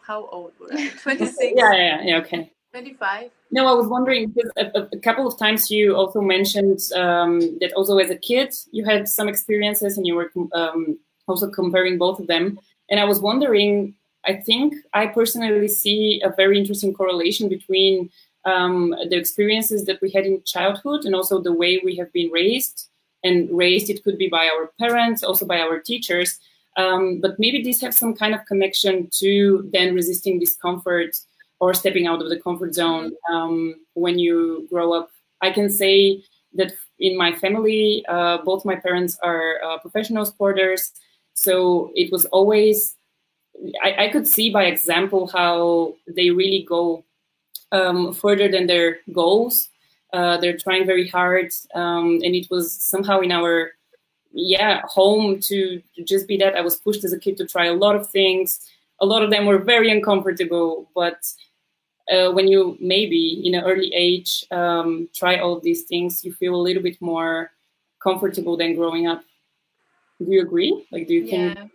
How 0.06 0.26
old 0.28 0.52
were 0.60 0.72
I? 0.74 0.90
26, 1.02 1.54
Yeah, 1.56 1.74
yeah, 1.74 2.02
yeah. 2.04 2.18
Okay. 2.20 2.52
25? 2.72 3.30
No, 3.52 3.68
I 3.68 3.74
was 3.74 3.88
wondering 3.88 4.30
because 4.30 4.52
a, 4.58 4.66
a- 4.80 4.90
a 4.94 5.00
couple 5.00 5.28
of 5.28 5.38
times 5.38 5.70
you 5.70 5.96
also 5.96 6.22
mentioned 6.22 6.80
um, 6.96 7.40
that 7.60 7.72
also 7.76 7.98
as 8.00 8.10
a 8.10 8.16
kid 8.18 8.54
you 8.72 8.84
had 8.84 9.08
some 9.08 9.28
experiences 9.30 9.98
and 9.98 10.08
you 10.08 10.16
were 10.16 10.32
um, 10.54 10.98
also 11.28 11.50
comparing 11.50 11.98
both 11.98 12.20
of 12.20 12.28
them. 12.28 12.60
And 12.90 13.00
I 13.00 13.06
was 13.06 13.20
wondering, 13.20 13.94
I 14.26 14.34
think 14.34 14.74
I 14.94 15.06
personally 15.08 15.68
see 15.68 16.22
a 16.24 16.30
very 16.36 16.58
interesting 16.60 16.94
correlation 16.94 17.48
between 17.48 18.10
um, 18.46 18.96
the 19.10 19.18
experiences 19.18 19.86
that 19.86 20.02
we 20.02 20.10
had 20.12 20.26
in 20.26 20.42
childhood 20.44 21.06
and 21.06 21.14
also 21.16 21.40
the 21.42 21.54
way 21.54 21.80
we 21.84 21.96
have 21.98 22.12
been 22.12 22.30
raised. 22.32 22.90
And 23.26 23.50
raised, 23.56 23.90
it 23.90 24.04
could 24.04 24.18
be 24.18 24.28
by 24.28 24.50
our 24.54 24.72
parents, 24.78 25.24
also 25.24 25.46
by 25.46 25.60
our 25.62 25.80
teachers. 25.80 26.40
Um, 26.76 27.20
but 27.22 27.40
maybe 27.40 27.64
these 27.64 27.82
have 27.82 27.94
some 27.94 28.16
kind 28.16 28.34
of 28.34 28.46
connection 28.46 29.10
to 29.20 29.70
then 29.74 29.94
resisting 29.94 30.40
discomfort 30.40 31.16
or 31.60 31.74
stepping 31.74 32.08
out 32.08 32.22
of 32.22 32.30
the 32.30 32.40
comfort 32.40 32.74
zone 32.74 33.14
um, 33.32 33.76
when 33.94 34.20
you 34.20 34.68
grow 34.70 34.94
up. 34.94 35.10
I 35.42 35.52
can 35.52 35.70
say 35.70 36.24
that 36.56 36.74
in 37.00 37.18
my 37.18 37.34
family, 37.34 38.04
uh, 38.08 38.40
both 38.44 38.66
my 38.66 38.76
parents 38.76 39.18
are 39.22 39.62
uh, 39.64 39.78
professional 39.80 40.26
sporters, 40.26 40.92
so 41.34 41.92
it 41.96 42.12
was 42.12 42.26
always. 42.26 42.96
I, 43.84 44.06
I 44.06 44.10
could 44.10 44.28
see 44.28 44.50
by 44.50 44.66
example 44.66 45.28
how 45.28 45.94
they 46.08 46.32
really 46.32 46.66
go 46.68 47.06
um, 47.72 48.14
further 48.14 48.50
than 48.50 48.68
their 48.68 48.98
goals. 49.12 49.70
Uh, 50.12 50.38
they're 50.38 50.58
trying 50.58 50.86
very 50.86 51.08
hard, 51.08 51.52
um, 51.76 52.20
and 52.24 52.36
it 52.36 52.48
was 52.50 52.72
somehow 52.74 53.20
in 53.20 53.32
our 53.32 53.72
yeah 54.34 54.82
home 54.86 55.40
to, 55.40 55.82
to 55.96 56.04
just 56.04 56.28
be 56.28 56.38
that. 56.38 56.56
I 56.56 56.62
was 56.62 56.76
pushed 56.76 57.04
as 57.04 57.14
a 57.14 57.20
kid 57.20 57.38
to 57.38 57.48
try 57.48 57.68
a 57.68 57.74
lot 57.74 57.96
of 57.96 58.10
things. 58.10 58.60
A 59.00 59.06
lot 59.06 59.24
of 59.24 59.32
them 59.32 59.46
were 59.46 59.60
very 59.60 59.92
uncomfortable, 59.92 60.90
but 60.96 61.24
uh, 62.12 62.32
when 62.32 62.48
you 62.48 62.78
maybe 62.80 63.42
in 63.46 63.56
an 63.56 63.64
early 63.64 63.94
age 63.94 64.46
um, 64.52 65.10
try 65.14 65.38
all 65.38 65.60
these 65.60 65.84
things, 65.84 66.24
you 66.26 66.34
feel 66.34 66.56
a 66.56 66.62
little 66.62 66.84
bit 66.84 67.02
more 67.02 67.52
comfortable 68.02 68.58
than 68.58 68.76
growing 68.76 69.08
up. 69.08 69.24
Do 70.20 70.32
you 70.32 70.42
agree? 70.42 70.86
Like, 70.92 71.08
do 71.08 71.14
you 71.14 71.28
think? 71.28 71.58
Yeah, 71.58 71.66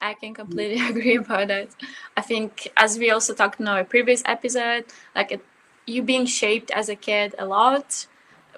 I 0.00 0.14
can 0.14 0.34
completely 0.34 0.86
agree 0.90 1.16
about 1.16 1.48
that. 1.48 1.68
I 2.16 2.22
think, 2.22 2.68
as 2.76 2.98
we 2.98 3.10
also 3.10 3.34
talked 3.34 3.60
in 3.60 3.68
our 3.68 3.84
previous 3.84 4.22
episode, 4.26 4.84
like 5.14 5.32
it, 5.32 5.44
you 5.86 6.02
being 6.02 6.26
shaped 6.26 6.70
as 6.72 6.88
a 6.88 6.96
kid 6.96 7.34
a 7.38 7.46
lot, 7.46 8.06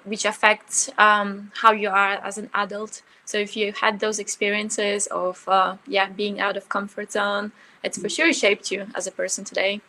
which 0.03 0.25
affects 0.25 0.89
um, 0.97 1.51
how 1.61 1.71
you 1.71 1.89
are 1.89 2.13
as 2.13 2.37
an 2.37 2.49
adult. 2.53 3.01
So 3.25 3.37
if 3.37 3.55
you 3.55 3.73
had 3.73 3.99
those 3.99 4.19
experiences 4.19 5.07
of 5.07 5.47
uh, 5.47 5.77
yeah 5.87 6.09
being 6.09 6.39
out 6.39 6.57
of 6.57 6.69
comfort 6.69 7.11
zone, 7.11 7.51
it's 7.83 7.97
for 8.01 8.09
sure 8.09 8.33
shaped 8.33 8.71
you 8.71 8.87
as 8.95 9.07
a 9.07 9.11
person 9.11 9.43
today. 9.43 9.81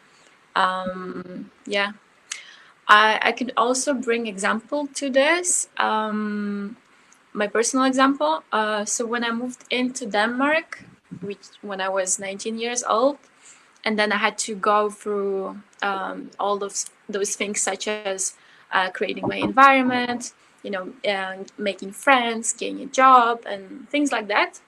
Um, 0.54 1.50
yeah, 1.66 1.92
I 2.88 3.18
I 3.22 3.32
could 3.32 3.52
also 3.56 3.94
bring 3.94 4.26
example 4.26 4.88
to 4.94 5.10
this. 5.10 5.68
Um, 5.76 6.76
my 7.32 7.46
personal 7.46 7.84
example. 7.86 8.42
Uh, 8.52 8.84
so 8.84 9.06
when 9.06 9.24
I 9.24 9.30
moved 9.30 9.64
into 9.70 10.06
Denmark, 10.06 10.84
which 11.20 11.46
when 11.62 11.80
I 11.80 11.88
was 11.88 12.18
19 12.18 12.58
years 12.58 12.82
old, 12.82 13.18
and 13.84 13.98
then 13.98 14.12
I 14.12 14.16
had 14.16 14.38
to 14.38 14.54
go 14.54 14.90
through 14.90 15.60
um, 15.82 16.30
all 16.38 16.62
of 16.62 16.84
those 17.08 17.34
things 17.34 17.62
such 17.62 17.88
as 17.88 18.34
uh, 18.72 18.90
creating 18.90 19.26
my 19.26 19.36
environment, 19.36 20.32
you 20.62 20.70
know, 20.70 20.92
and 21.04 21.50
making 21.58 21.92
friends, 21.92 22.52
getting 22.52 22.80
a 22.80 22.86
job, 22.86 23.44
and 23.46 23.88
things 23.88 24.12
like 24.12 24.28
that. 24.28 24.60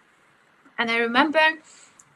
And 0.79 0.91
I 0.91 0.99
remember, 0.99 1.41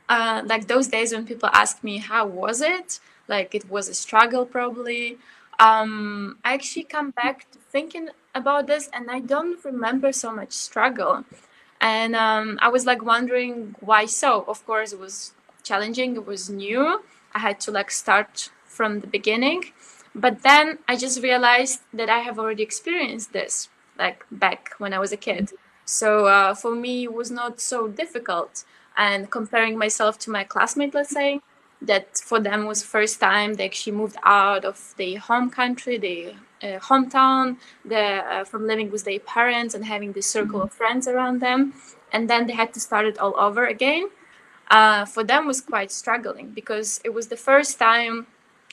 uh, 0.09 0.43
like 0.45 0.67
those 0.67 0.89
days 0.89 1.13
when 1.13 1.27
people 1.27 1.49
ask 1.53 1.83
me 1.83 1.99
how 1.99 2.27
was 2.27 2.61
it, 2.61 3.01
like 3.29 3.55
it 3.55 3.69
was 3.71 3.89
a 3.89 3.95
struggle 3.95 4.47
probably. 4.47 5.19
Um, 5.59 6.39
I 6.45 6.55
actually 6.55 6.85
come 6.85 7.11
back 7.11 7.51
to 7.53 7.59
thinking 7.59 8.11
about 8.35 8.67
this, 8.67 8.89
and 8.93 9.11
I 9.11 9.21
don't 9.21 9.63
remember 9.65 10.13
so 10.13 10.33
much 10.35 10.53
struggle. 10.53 11.25
And 11.81 12.15
um, 12.17 12.59
I 12.63 12.69
was 12.69 12.87
like 12.87 13.03
wondering 13.03 13.75
why 13.81 14.07
so. 14.07 14.45
Of 14.49 14.65
course, 14.67 14.93
it 14.93 14.99
was 14.99 15.33
challenging. 15.63 16.17
It 16.17 16.27
was 16.27 16.49
new. 16.51 17.03
I 17.35 17.39
had 17.41 17.61
to 17.61 17.71
like 17.71 17.91
start 17.91 18.51
from 18.65 19.01
the 19.01 19.07
beginning 19.07 19.65
but 20.25 20.43
then 20.43 20.79
i 20.89 20.97
just 20.97 21.23
realized 21.23 21.81
that 21.93 22.09
i 22.09 22.21
have 22.21 22.39
already 22.39 22.63
experienced 22.63 23.33
this 23.33 23.69
like 23.99 24.25
back 24.31 24.71
when 24.79 24.93
i 24.93 24.99
was 24.99 25.13
a 25.13 25.17
kid. 25.17 25.53
So 25.87 26.27
uh, 26.27 26.55
for 26.55 26.75
me 26.75 27.05
it 27.05 27.15
was 27.15 27.31
not 27.31 27.61
so 27.61 27.87
difficult. 27.87 28.65
And 28.97 29.31
comparing 29.31 29.79
myself 29.79 30.19
to 30.21 30.31
my 30.31 30.43
classmate 30.43 30.95
let's 30.95 31.11
say 31.11 31.41
that 31.81 32.19
for 32.19 32.41
them 32.41 32.67
was 32.67 32.83
first 32.83 33.21
time 33.21 33.55
they 33.55 33.67
actually 33.67 33.93
moved 33.93 34.17
out 34.25 34.65
of 34.65 34.95
their 34.97 35.19
home 35.19 35.51
country 35.51 35.99
their 35.99 36.33
uh, 36.63 36.81
hometown 36.81 37.59
the, 37.85 38.05
uh, 38.33 38.45
from 38.45 38.67
living 38.67 38.91
with 38.91 39.05
their 39.05 39.21
parents 39.21 39.75
and 39.75 39.85
having 39.85 40.13
this 40.13 40.27
circle 40.27 40.63
of 40.63 40.73
friends 40.73 41.07
around 41.07 41.41
them. 41.41 41.75
And 42.11 42.29
then 42.31 42.47
they 42.47 42.55
had 42.55 42.73
to 42.75 42.81
start 42.81 43.05
it 43.05 43.19
all 43.19 43.35
over 43.39 43.67
again. 43.67 44.09
Uh, 44.71 45.05
for 45.05 45.23
them 45.23 45.47
was 45.47 45.61
quite 45.61 45.93
struggling 45.93 46.51
because 46.51 47.01
it 47.05 47.13
was 47.15 47.29
the 47.29 47.37
first 47.37 47.79
time 47.79 48.27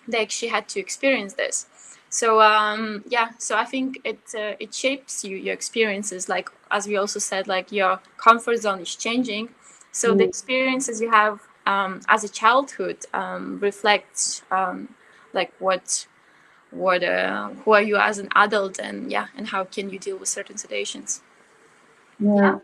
they 0.08 0.22
actually 0.22 0.50
had 0.50 0.68
to 0.70 0.80
experience 0.80 1.34
this. 1.34 1.68
So 2.10 2.42
um, 2.42 3.04
yeah 3.08 3.30
so 3.40 3.58
i 3.58 3.66
think 3.66 4.00
it 4.04 4.20
uh, 4.36 4.54
it 4.60 4.74
shapes 4.74 5.24
you 5.24 5.36
your 5.38 5.54
experiences. 5.54 6.30
Like 6.30 6.50
as 6.70 6.88
we 6.88 6.96
also 6.98 7.20
said 7.20 7.48
like 7.48 7.72
your 7.72 8.00
comfort 8.18 8.58
zone 8.58 8.82
is 8.82 8.96
changing. 8.96 9.50
So 9.92 10.14
mm. 10.14 10.18
the 10.20 10.26
experiences 10.26 11.02
you 11.02 11.12
have 11.12 11.40
um, 11.66 12.02
as 12.08 12.24
a 12.24 12.30
childhood 12.30 12.98
um, 13.14 13.60
reflects 13.60 14.44
um, 14.52 14.90
like 15.34 15.54
what 15.60 16.08
what 16.72 17.04
uh, 17.04 17.50
who 17.50 17.72
are 17.72 17.82
you 17.82 17.98
as 17.98 18.18
an 18.18 18.30
adult 18.36 18.80
and 18.80 19.12
yeah 19.12 19.28
and 19.38 19.48
how 19.48 19.64
can 19.64 19.90
you 19.90 20.00
deal 20.00 20.18
with 20.18 20.30
certain 20.30 20.58
situations. 20.58 21.22
Yeah. 22.20 22.60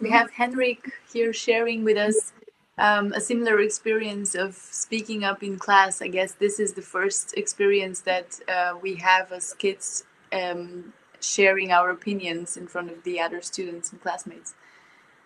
We 0.00 0.10
have 0.10 0.30
Henrik 0.30 0.90
here 1.12 1.32
sharing 1.32 1.84
with 1.84 1.96
us 1.96 2.32
um, 2.78 3.12
a 3.12 3.20
similar 3.20 3.60
experience 3.60 4.34
of 4.34 4.54
speaking 4.54 5.24
up 5.24 5.42
in 5.42 5.58
class. 5.58 6.02
I 6.02 6.08
guess 6.08 6.32
this 6.32 6.58
is 6.58 6.72
the 6.72 6.82
first 6.82 7.34
experience 7.36 8.00
that 8.00 8.40
uh, 8.48 8.74
we 8.80 8.96
have 8.96 9.32
as 9.32 9.54
kids 9.54 10.04
um, 10.32 10.92
sharing 11.20 11.70
our 11.70 11.90
opinions 11.90 12.56
in 12.56 12.66
front 12.66 12.90
of 12.90 13.02
the 13.04 13.20
other 13.20 13.40
students 13.40 13.92
and 13.92 14.00
classmates. 14.00 14.54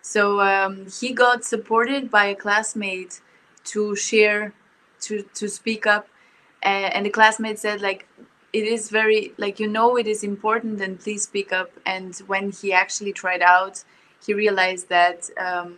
So 0.01 0.39
um, 0.39 0.87
he 0.99 1.11
got 1.11 1.43
supported 1.43 2.09
by 2.09 2.25
a 2.25 2.35
classmate 2.35 3.21
to 3.65 3.95
share, 3.95 4.53
to, 5.01 5.23
to 5.33 5.49
speak 5.49 5.85
up. 5.85 6.07
Uh, 6.63 6.89
and 6.93 7.05
the 7.05 7.09
classmate 7.09 7.59
said, 7.59 7.81
like, 7.81 8.07
it 8.51 8.63
is 8.63 8.89
very, 8.89 9.33
like, 9.37 9.59
you 9.59 9.67
know, 9.67 9.97
it 9.97 10.07
is 10.07 10.23
important 10.23 10.81
and 10.81 10.99
please 10.99 11.23
speak 11.23 11.51
up. 11.51 11.71
And 11.85 12.15
when 12.27 12.51
he 12.51 12.73
actually 12.73 13.13
tried 13.13 13.41
out, 13.41 13.83
he 14.25 14.33
realized 14.33 14.89
that 14.89 15.29
um, 15.37 15.77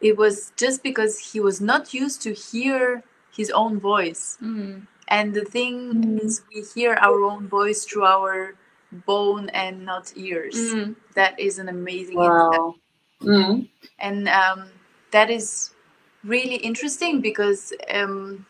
it 0.00 0.16
was 0.16 0.52
just 0.56 0.82
because 0.82 1.18
he 1.18 1.40
was 1.40 1.60
not 1.60 1.92
used 1.92 2.22
to 2.22 2.32
hear 2.32 3.02
his 3.34 3.50
own 3.50 3.80
voice. 3.80 4.38
Mm. 4.42 4.86
And 5.08 5.34
the 5.34 5.44
thing 5.44 5.94
mm. 5.94 6.24
is, 6.24 6.42
we 6.54 6.62
hear 6.74 6.94
our 7.00 7.22
own 7.24 7.48
voice 7.48 7.84
through 7.84 8.04
our 8.04 8.54
bone 9.06 9.48
and 9.50 9.84
not 9.84 10.12
ears. 10.16 10.54
Mm. 10.54 10.96
That 11.14 11.38
is 11.38 11.58
an 11.58 11.68
amazing 11.68 12.16
wow. 12.16 12.74
Mm. 13.22 13.68
And 13.98 14.28
um, 14.28 14.68
that 15.10 15.30
is 15.30 15.70
really 16.24 16.56
interesting 16.56 17.20
because 17.20 17.72
um, 17.90 18.46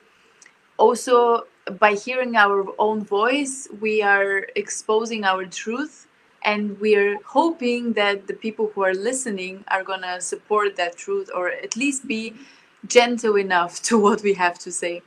also 0.77 1.45
by 1.79 1.95
hearing 1.95 2.37
our 2.37 2.67
own 2.79 3.05
voice, 3.05 3.69
we 3.81 4.03
are 4.03 4.47
exposing 4.57 5.25
our 5.25 5.45
truth 5.47 6.08
and 6.45 6.79
we're 6.81 7.19
hoping 7.25 7.93
that 7.95 8.27
the 8.27 8.35
people 8.35 8.71
who 8.75 8.83
are 8.83 8.95
listening 8.95 9.65
are 9.69 9.83
going 9.83 10.03
to 10.03 10.21
support 10.21 10.77
that 10.77 10.97
truth 10.97 11.31
or 11.35 11.51
at 11.51 11.77
least 11.77 12.07
be 12.07 12.35
gentle 12.87 13.37
enough 13.37 13.83
to 13.89 13.99
what 13.99 14.23
we 14.23 14.35
have 14.35 14.59
to 14.61 14.73
say. 14.73 15.03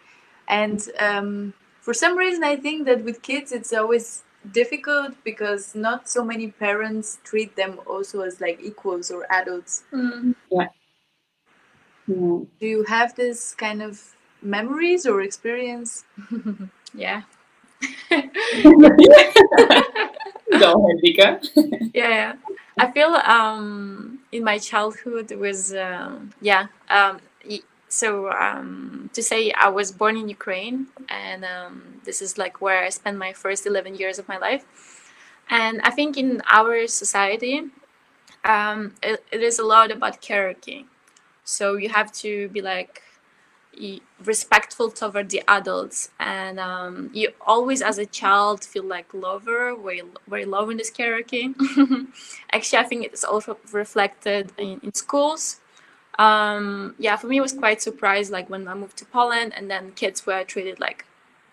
And 0.47 0.81
um, 0.99 1.53
for 1.81 1.93
some 1.93 2.17
reason 2.17 2.43
i 2.43 2.55
think 2.55 2.85
that 2.85 3.03
with 3.03 3.21
kids 3.21 3.51
it's 3.51 3.73
always 3.73 4.23
difficult 4.51 5.13
because 5.23 5.75
not 5.75 6.07
so 6.09 6.23
many 6.23 6.47
parents 6.47 7.19
treat 7.23 7.55
them 7.55 7.79
also 7.85 8.21
as 8.21 8.39
like 8.41 8.59
equals 8.61 9.11
or 9.11 9.25
adults. 9.31 9.83
Mm. 9.93 10.35
yeah. 10.51 10.67
Mm. 12.09 12.47
do 12.59 12.67
you 12.67 12.83
have 12.83 13.15
this 13.15 13.53
kind 13.53 13.81
of 13.81 14.15
memories 14.41 15.05
or 15.05 15.21
experience? 15.21 16.05
Yeah 16.93 17.21
Go 20.59 20.85
ahead, 20.85 20.97
Vika. 21.03 21.27
yeah, 21.93 22.09
yeah. 22.09 22.33
I 22.77 22.91
feel 22.91 23.09
um, 23.09 24.19
in 24.31 24.43
my 24.43 24.57
childhood 24.57 25.31
was 25.33 25.73
uh, 25.73 26.19
yeah. 26.41 26.67
Um, 26.89 27.19
so 27.89 28.31
um, 28.31 29.09
to 29.13 29.21
say 29.21 29.51
I 29.51 29.69
was 29.69 29.91
born 29.91 30.17
in 30.17 30.29
Ukraine, 30.29 30.87
and 31.09 31.43
um, 31.45 32.01
this 32.05 32.21
is 32.21 32.37
like 32.37 32.61
where 32.61 32.83
I 32.83 32.89
spent 32.89 33.17
my 33.17 33.33
first 33.33 33.65
eleven 33.65 33.95
years 33.95 34.19
of 34.19 34.27
my 34.27 34.37
life. 34.37 34.65
And 35.49 35.81
I 35.83 35.91
think 35.91 36.17
in 36.17 36.41
our 36.49 36.87
society, 36.87 37.63
um, 38.45 38.93
it, 39.03 39.23
it 39.31 39.41
is 39.41 39.59
a 39.59 39.65
lot 39.65 39.91
about 39.91 40.25
hierarchy. 40.25 40.85
So 41.43 41.75
you 41.75 41.89
have 41.89 42.11
to 42.23 42.49
be 42.49 42.61
like 42.61 43.01
respectful 44.23 44.91
toward 44.91 45.29
the 45.29 45.41
adults. 45.47 46.09
And 46.19 46.59
um, 46.59 47.09
you 47.13 47.31
always 47.41 47.81
as 47.81 47.97
a 47.97 48.05
child 48.05 48.63
feel 48.63 48.83
like 48.83 49.13
lover 49.13 49.75
very 50.27 50.45
low 50.45 50.69
in 50.69 50.77
this 50.77 50.91
hierarchy. 50.95 51.53
Actually 52.51 52.79
i 52.79 52.83
think 52.83 53.05
it's 53.05 53.23
also 53.23 53.57
reflected 53.71 54.51
in, 54.57 54.79
in 54.83 54.93
schools. 54.93 55.59
Um, 56.19 56.95
yeah 56.99 57.15
for 57.15 57.27
me 57.27 57.37
it 57.37 57.41
was 57.41 57.53
quite 57.53 57.81
surprised 57.81 58.31
like 58.31 58.49
when 58.49 58.67
i 58.67 58.73
moved 58.73 58.97
to 58.97 59.05
poland 59.05 59.53
and 59.55 59.71
then 59.71 59.93
kids 59.93 60.25
were 60.25 60.43
treated 60.43 60.79
like 60.79 61.05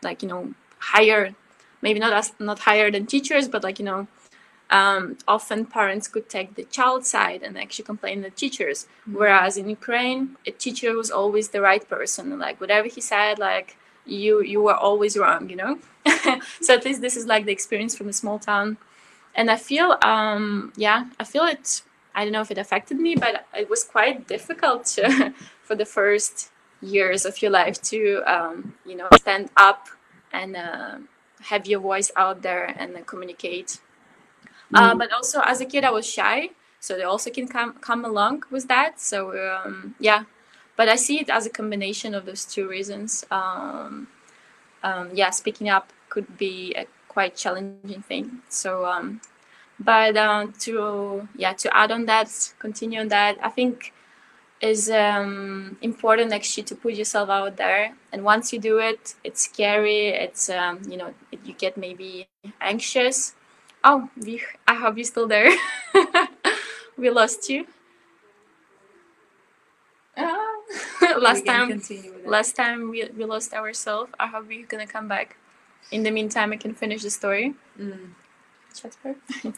like 0.03 0.21
you 0.21 0.29
know 0.29 0.53
higher 0.79 1.35
maybe 1.81 2.01
not 2.01 2.13
as 2.13 2.33
not 2.39 2.59
higher 2.59 2.91
than 2.91 3.07
teachers 3.07 3.49
but 3.49 3.63
like 3.63 3.79
you 3.79 3.85
know 3.85 4.09
um, 4.71 5.17
often 5.27 5.65
parents 5.65 6.09
could 6.09 6.29
take 6.29 6.55
the 6.55 6.65
child 6.65 7.07
side 7.07 7.43
and 7.43 7.57
actually 7.57 7.85
complain 7.85 8.23
the 8.23 8.31
teachers. 8.31 8.79
Mm-hmm. 8.87 9.19
whereas 9.19 9.57
in 9.57 9.69
ukraine 9.69 10.37
a 10.47 10.51
teacher 10.51 10.95
was 10.95 11.11
always 11.11 11.49
the 11.49 11.61
right 11.61 11.89
person 11.89 12.39
like 12.39 12.61
whatever 12.61 12.89
he 12.89 13.01
said 13.01 13.39
like 13.39 13.77
you 14.05 14.43
you 14.43 14.61
were 14.63 14.75
always 14.89 15.17
wrong 15.17 15.49
you 15.51 15.57
know? 15.57 15.79
So 16.61 16.75
at 16.75 16.85
least 16.85 17.01
this 17.01 17.17
is 17.17 17.27
like 17.27 17.45
the 17.47 17.53
experience 17.53 17.95
from 17.97 18.09
a 18.09 18.13
small 18.13 18.39
town. 18.39 18.69
And 19.35 19.51
i 19.51 19.57
feel 19.57 19.89
um 20.03 20.73
yeah 20.77 21.01
i 21.21 21.25
feel 21.33 21.45
it 21.45 21.83
i 22.15 22.25
don't 22.25 22.33
know 22.37 22.41
if 22.47 22.51
it 22.51 22.59
affected 22.59 22.97
me 23.07 23.15
but 23.15 23.47
it 23.63 23.69
was 23.71 23.83
quite 23.85 24.27
difficult 24.27 24.81
to, 24.95 25.03
for 25.67 25.75
the 25.83 25.85
first 25.99 26.51
years 26.81 27.25
of 27.25 27.41
your 27.43 27.51
life 27.51 27.81
to 27.83 28.23
um, 28.35 28.75
you 28.87 28.97
know 28.97 29.09
stand 29.17 29.51
up 29.57 29.89
and 30.33 30.57
uh, 30.57 30.97
have 31.51 31.67
your 31.67 31.81
voice 31.81 32.11
out 32.17 32.43
there 32.43 32.65
and 32.79 32.97
uh, 32.97 33.01
communicate 33.03 33.81
uh, 34.75 34.95
mm. 34.95 34.99
but 34.99 35.13
also 35.13 35.41
as 35.41 35.61
a 35.61 35.65
kid, 35.65 35.85
I 35.85 35.91
was 35.91 36.07
shy, 36.07 36.51
so 36.81 36.97
they 36.97 37.03
also 37.05 37.31
can 37.31 37.49
come 37.49 37.75
come 37.75 38.05
along 38.05 38.45
with 38.51 38.69
that. 38.69 39.01
So 39.01 39.33
um, 39.49 39.95
yeah, 39.99 40.25
but 40.77 40.89
I 40.89 40.97
see 40.97 41.21
it 41.21 41.31
as 41.31 41.47
a 41.47 41.51
combination 41.51 42.15
of 42.15 42.27
those 42.27 42.45
two 42.45 42.69
reasons. 42.69 43.25
Um, 43.31 44.09
um, 44.83 45.11
yeah, 45.13 45.31
speaking 45.31 45.69
up 45.69 45.93
could 46.09 46.39
be 46.39 46.75
a 46.77 46.87
quite 47.09 47.35
challenging 47.35 48.03
thing. 48.03 48.43
So, 48.49 48.87
um, 48.87 49.21
but 49.81 50.17
uh, 50.17 50.47
to 50.61 51.29
yeah 51.37 51.55
to 51.55 51.77
add 51.77 51.91
on 51.91 52.07
that, 52.07 52.31
continue 52.59 53.01
on 53.01 53.09
that, 53.09 53.39
I 53.43 53.49
think 53.51 53.93
is 54.61 54.91
um, 54.91 55.79
important 55.83 56.33
actually 56.33 56.65
to 56.65 56.75
put 56.75 56.95
yourself 56.95 57.31
out 57.31 57.57
there. 57.57 57.95
And 58.13 58.25
once 58.25 58.53
you 58.53 58.59
do 58.59 58.79
it, 58.79 59.15
it's 59.25 59.43
scary. 59.45 60.09
It's 60.09 60.51
um, 60.51 60.83
you 60.89 60.97
know 60.97 61.15
you 61.45 61.55
get 61.55 61.77
maybe 61.77 62.29
anxious 62.61 63.35
Oh, 63.91 64.11
we, 64.23 64.43
I 64.67 64.75
hope 64.75 64.99
you're 64.99 65.05
still 65.05 65.27
there. 65.27 65.51
we 66.99 67.09
lost 67.09 67.49
you. 67.49 67.67
Uh, 70.15 70.37
last 71.19 71.47
time, 71.47 71.81
last 72.27 72.55
time 72.55 72.91
we, 72.91 73.09
we 73.17 73.25
lost 73.25 73.55
ourselves. 73.55 74.13
I 74.21 74.27
hope 74.27 74.51
you're 74.51 74.67
gonna 74.67 74.87
come 74.87 75.09
back. 75.09 75.39
In 75.91 76.03
the 76.03 76.11
meantime, 76.11 76.53
I 76.53 76.59
can 76.59 76.75
finish 76.75 77.03
the 77.03 77.09
story. 77.09 77.55
Mm. 77.81 78.11
Jasper. 78.75 79.17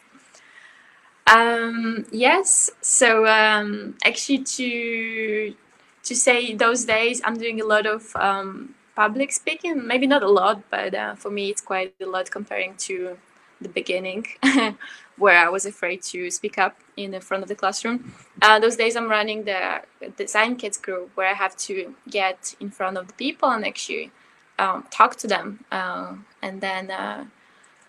Um, 1.27 2.07
yes. 2.11 2.71
So 2.81 3.25
um, 3.27 3.95
actually, 4.05 4.39
to 4.59 5.55
to 6.03 6.15
say 6.17 6.55
those 6.55 6.85
days, 6.85 7.23
I'm 7.25 7.37
doing 7.37 7.61
a 7.61 7.65
lot 7.65 7.87
of 7.87 8.17
um, 8.17 8.75
public 8.97 9.31
speaking. 9.31 9.87
Maybe 9.87 10.09
not 10.09 10.25
a 10.25 10.29
lot, 10.29 10.69
but 10.71 10.93
uh, 10.93 11.15
for 11.15 11.31
me, 11.31 11.51
it's 11.51 11.61
quite 11.61 11.95
a 12.01 12.07
lot 12.07 12.29
comparing 12.33 12.75
to 12.89 13.17
the 13.61 13.69
beginning, 13.69 14.27
where 15.17 15.39
I 15.39 15.49
was 15.49 15.67
afraid 15.67 16.03
to 16.05 16.31
speak 16.31 16.59
up 16.59 16.77
in 16.97 17.11
the 17.11 17.21
front 17.21 17.43
of 17.43 17.49
the 17.49 17.55
classroom. 17.55 18.15
Uh, 18.43 18.59
those 18.59 18.77
days, 18.77 18.97
I'm 18.97 19.09
running 19.09 19.45
the 19.45 19.83
design 20.17 20.57
kids 20.57 20.79
group, 20.79 21.11
where 21.15 21.29
I 21.29 21.35
have 21.35 21.57
to 21.69 21.95
get 22.09 22.55
in 22.61 22.71
front 22.71 22.97
of 22.97 23.07
the 23.09 23.15
people 23.15 23.51
and 23.51 23.67
actually 23.67 24.11
um, 24.59 24.87
talk 24.91 25.17
to 25.17 25.27
them, 25.27 25.65
uh, 25.71 26.15
and 26.43 26.61
then 26.61 26.91
uh, 26.91 27.25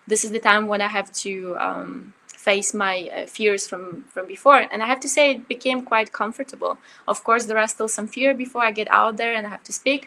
this 0.06 0.24
is 0.24 0.30
the 0.30 0.40
time 0.40 0.66
when 0.66 0.80
I 0.80 0.88
have 0.88 1.12
to 1.24 1.56
um, 1.58 2.14
face 2.42 2.74
my 2.74 3.08
uh, 3.16 3.26
fears 3.26 3.68
from 3.68 4.04
from 4.12 4.26
before. 4.26 4.60
And 4.72 4.82
i 4.82 4.86
have 4.92 5.00
to 5.06 5.10
say 5.16 5.24
it 5.30 5.48
became 5.54 5.80
quite 5.92 6.10
comfortable. 6.12 6.72
Of 7.12 7.22
course 7.26 7.44
there 7.46 7.58
are 7.64 7.70
still 7.76 7.90
some 7.96 8.08
fear 8.16 8.30
before 8.44 8.62
i 8.68 8.72
get 8.80 8.88
out 9.00 9.16
there 9.20 9.32
and 9.36 9.46
i 9.46 9.50
have 9.56 9.66
to 9.70 9.74
speak. 9.82 10.02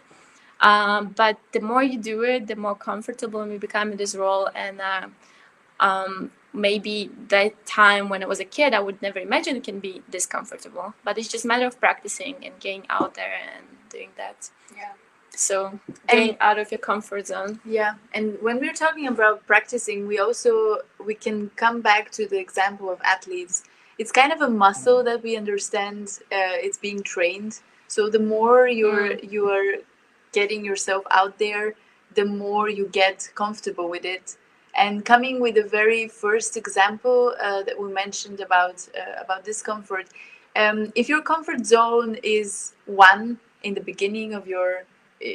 Um, 0.69 1.01
but 1.21 1.35
the 1.55 1.61
more 1.69 1.83
you 1.91 1.97
do 2.13 2.17
it 2.33 2.41
the 2.51 2.57
more 2.65 2.77
comfortable 2.89 3.41
you 3.51 3.59
become 3.67 3.87
in 3.93 3.97
this 4.03 4.15
role. 4.23 4.49
And 4.65 4.81
uh, 4.91 5.07
um, 5.79 6.31
maybe 6.53 7.09
that 7.27 7.65
time 7.65 8.07
when 8.07 8.23
i 8.23 8.25
was 8.25 8.39
a 8.39 8.45
kid 8.45 8.73
i 8.73 8.79
would 8.79 9.01
never 9.01 9.19
imagine 9.19 9.57
it 9.57 9.63
can 9.63 9.79
be 9.79 10.01
this 10.07 10.25
comfortable 10.25 10.93
but 11.03 11.17
it's 11.17 11.27
just 11.27 11.43
a 11.43 11.47
matter 11.47 11.65
of 11.65 11.77
practicing 11.79 12.35
and 12.45 12.57
getting 12.59 12.85
out 12.89 13.15
there 13.15 13.33
and 13.53 13.65
doing 13.95 14.09
that. 14.17 14.49
Yeah. 14.75 14.93
So 15.35 15.79
getting 16.07 16.29
and, 16.29 16.37
out 16.39 16.57
of 16.59 16.71
your 16.71 16.79
comfort 16.91 17.27
zone. 17.27 17.59
Yeah 17.65 17.95
and 18.13 18.37
when 18.41 18.59
we're 18.59 18.79
talking 18.85 19.07
about 19.07 19.45
practicing 19.45 20.07
we 20.07 20.17
also 20.19 20.79
we 21.09 21.15
can 21.25 21.37
come 21.63 21.81
back 21.81 22.11
to 22.11 22.27
the 22.27 22.39
example 22.39 22.89
of 22.89 22.99
athletes. 23.03 23.63
It's 23.97 24.11
kind 24.11 24.31
of 24.33 24.41
a 24.41 24.49
muscle 24.49 25.03
that 25.03 25.23
we 25.23 25.37
understand 25.37 26.03
uh, 26.37 26.57
it's 26.65 26.77
being 26.77 27.01
trained. 27.01 27.53
So 27.87 28.09
the 28.09 28.23
more 28.35 28.67
you're 28.67 29.09
mm. 29.11 29.31
you 29.33 29.49
are 29.49 29.71
getting 30.31 30.65
yourself 30.65 31.03
out 31.11 31.33
there 31.45 31.75
the 32.19 32.25
more 32.25 32.69
you 32.69 32.85
get 33.03 33.17
comfortable 33.35 33.89
with 33.89 34.05
it 34.05 34.37
and 34.75 35.05
coming 35.05 35.39
with 35.39 35.55
the 35.55 35.63
very 35.63 36.07
first 36.07 36.57
example 36.57 37.33
uh, 37.41 37.63
that 37.63 37.79
we 37.79 37.91
mentioned 37.91 38.39
about 38.39 38.87
uh, 38.97 39.21
about 39.23 39.43
discomfort 39.43 40.07
um, 40.55 40.91
if 40.95 41.09
your 41.09 41.21
comfort 41.21 41.65
zone 41.65 42.17
is 42.23 42.73
one 42.85 43.39
in 43.63 43.73
the 43.73 43.81
beginning 43.81 44.33
of 44.33 44.47
your 44.47 44.83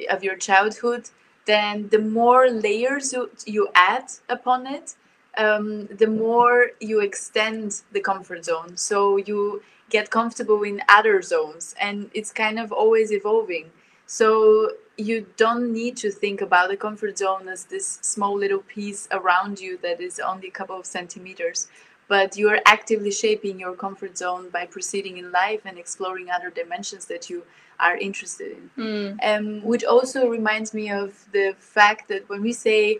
of 0.09 0.23
your 0.23 0.37
childhood, 0.37 1.11
then 1.47 1.89
the 1.89 1.99
more 1.99 2.49
layers 2.49 3.13
you, 3.13 3.31
you 3.47 3.69
add 3.75 4.05
upon 4.29 4.67
it, 4.67 4.95
um, 5.37 5.87
the 5.87 6.07
more 6.07 6.73
you 6.81 7.01
extend 7.01 7.83
the 7.93 8.01
comfort 8.01 8.45
zone. 8.45 8.77
So 8.77 9.17
you 9.17 9.63
get 9.89 10.11
comfortable 10.11 10.63
in 10.63 10.83
other 10.89 11.23
zones, 11.23 11.75
and 11.81 12.11
it's 12.15 12.33
kind 12.33 12.59
of 12.59 12.73
always 12.73 13.11
evolving. 13.13 13.71
So 14.07 14.73
you 15.01 15.27
don't 15.37 15.73
need 15.73 15.97
to 15.99 16.11
think 16.11 16.41
about 16.41 16.69
the 16.69 16.77
comfort 16.77 17.19
zone 17.19 17.49
as 17.49 17.65
this 17.65 17.99
small 18.03 18.37
little 18.37 18.61
piece 18.61 19.09
around 19.11 19.61
you 19.61 19.79
that 19.79 20.01
is 20.01 20.21
only 20.21 20.49
a 20.49 20.51
couple 20.51 20.79
of 20.79 20.87
centimeters, 20.87 21.69
but 22.09 22.37
you 22.37 22.49
are 22.49 22.61
actively 22.67 23.11
shaping 23.11 23.59
your 23.59 23.75
comfort 23.75 24.19
zone 24.19 24.51
by 24.51 24.67
proceeding 24.67 25.17
in 25.19 25.33
life 25.33 25.63
and 25.65 25.79
exploring 25.79 26.31
other 26.31 26.51
dimensions 26.51 27.07
that 27.07 27.31
you 27.31 27.45
are 27.79 27.97
interested 27.97 28.57
in. 28.59 28.71
Mm. 28.77 29.19
Um, 29.23 29.65
which 29.65 29.85
also 29.85 30.29
reminds 30.29 30.75
me 30.75 30.91
of 30.91 31.27
the 31.33 31.55
fact 31.59 32.09
that 32.09 32.29
when 32.29 32.43
we 32.43 32.53
say 32.53 32.99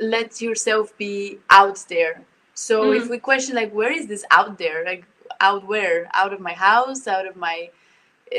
let 0.00 0.40
yourself 0.40 0.96
be 0.98 1.38
out 1.50 1.84
there. 1.88 2.22
So 2.54 2.86
mm. 2.86 2.96
if 2.96 3.08
we 3.08 3.18
question 3.18 3.54
like 3.54 3.72
where 3.72 3.92
is 3.92 4.06
this 4.06 4.24
out 4.30 4.58
there? 4.58 4.84
Like 4.84 5.04
out 5.40 5.66
where? 5.66 6.08
Out 6.14 6.32
of 6.32 6.40
my 6.40 6.52
house, 6.52 7.06
out 7.06 7.26
of 7.26 7.36
my 7.36 7.70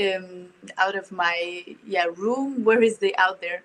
um, 0.01 0.47
out 0.77 0.95
of 0.95 1.11
my 1.11 1.63
yeah 1.85 2.07
room. 2.15 2.63
Where 2.63 2.81
is 2.81 2.97
the 2.97 3.15
out 3.17 3.41
there? 3.41 3.63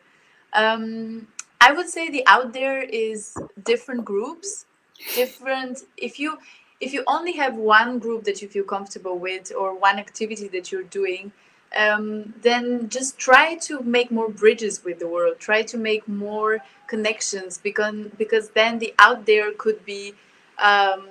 Um, 0.52 1.28
I 1.60 1.72
would 1.72 1.88
say 1.88 2.10
the 2.10 2.26
out 2.26 2.52
there 2.52 2.82
is 2.82 3.36
different 3.64 4.04
groups, 4.04 4.66
different. 5.14 5.80
If 5.96 6.18
you 6.18 6.38
if 6.80 6.92
you 6.92 7.04
only 7.06 7.32
have 7.32 7.56
one 7.56 7.98
group 7.98 8.24
that 8.24 8.40
you 8.40 8.48
feel 8.48 8.64
comfortable 8.64 9.18
with 9.18 9.52
or 9.56 9.78
one 9.78 9.98
activity 9.98 10.48
that 10.48 10.72
you're 10.72 10.82
doing, 10.84 11.32
um, 11.78 12.34
then 12.42 12.88
just 12.88 13.18
try 13.18 13.56
to 13.56 13.80
make 13.80 14.10
more 14.10 14.30
bridges 14.30 14.82
with 14.84 14.98
the 14.98 15.06
world. 15.06 15.38
Try 15.38 15.62
to 15.62 15.76
make 15.76 16.08
more 16.08 16.60
connections 16.86 17.58
because 17.58 18.08
because 18.16 18.50
then 18.50 18.78
the 18.78 18.94
out 18.98 19.26
there 19.26 19.52
could 19.52 19.84
be 19.84 20.14
um, 20.58 21.08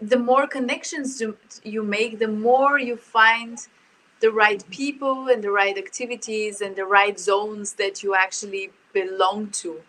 the 0.00 0.18
more 0.18 0.46
connections 0.46 1.20
you, 1.20 1.36
you 1.64 1.82
make, 1.82 2.18
the 2.18 2.28
more 2.28 2.78
you 2.78 2.96
find 2.96 3.58
the 4.20 4.30
right 4.30 4.64
people 4.70 5.28
and 5.28 5.42
the 5.42 5.50
right 5.50 5.76
activities 5.76 6.60
and 6.60 6.74
the 6.76 6.84
right 6.84 7.18
zones 7.18 7.74
that 7.74 8.02
you 8.02 8.14
actually 8.14 8.70
belong 8.92 9.48
to. 9.50 9.80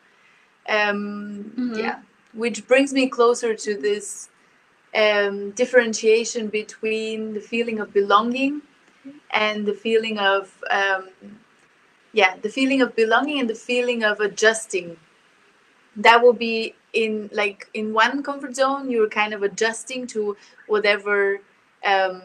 Um, 0.67 1.54
mm-hmm. 1.58 1.80
Yeah, 1.80 2.00
which 2.34 2.67
brings 2.67 2.91
me 2.91 3.08
closer 3.08 3.56
to 3.56 3.78
this 3.78 4.30
um, 4.96 5.52
differentiation 5.52 6.48
between 6.48 7.34
the 7.34 7.39
feeling 7.39 7.80
of 7.80 7.93
belonging 7.93 8.62
and 9.32 9.65
the 9.65 9.74
feeling 9.74 10.17
of 10.17 10.54
um, 10.70 11.10
yeah 12.13 12.36
the 12.41 12.50
feeling 12.50 12.82
of 12.82 12.96
belonging 12.96 13.39
and 13.39 13.50
the 13.50 13.56
feeling 13.56 14.04
of 14.04 14.20
adjusting 14.20 14.98
that 15.96 16.22
will 16.22 16.34
be 16.34 16.74
in 16.93 17.30
like 17.34 17.69
in 17.73 17.93
one 17.93 18.23
comfort 18.23 18.56
zone 18.56 18.89
you're 18.89 19.10
kind 19.10 19.34
of 19.34 19.43
adjusting 19.43 20.08
to 20.08 20.36
whatever 20.67 21.41
um, 21.86 22.21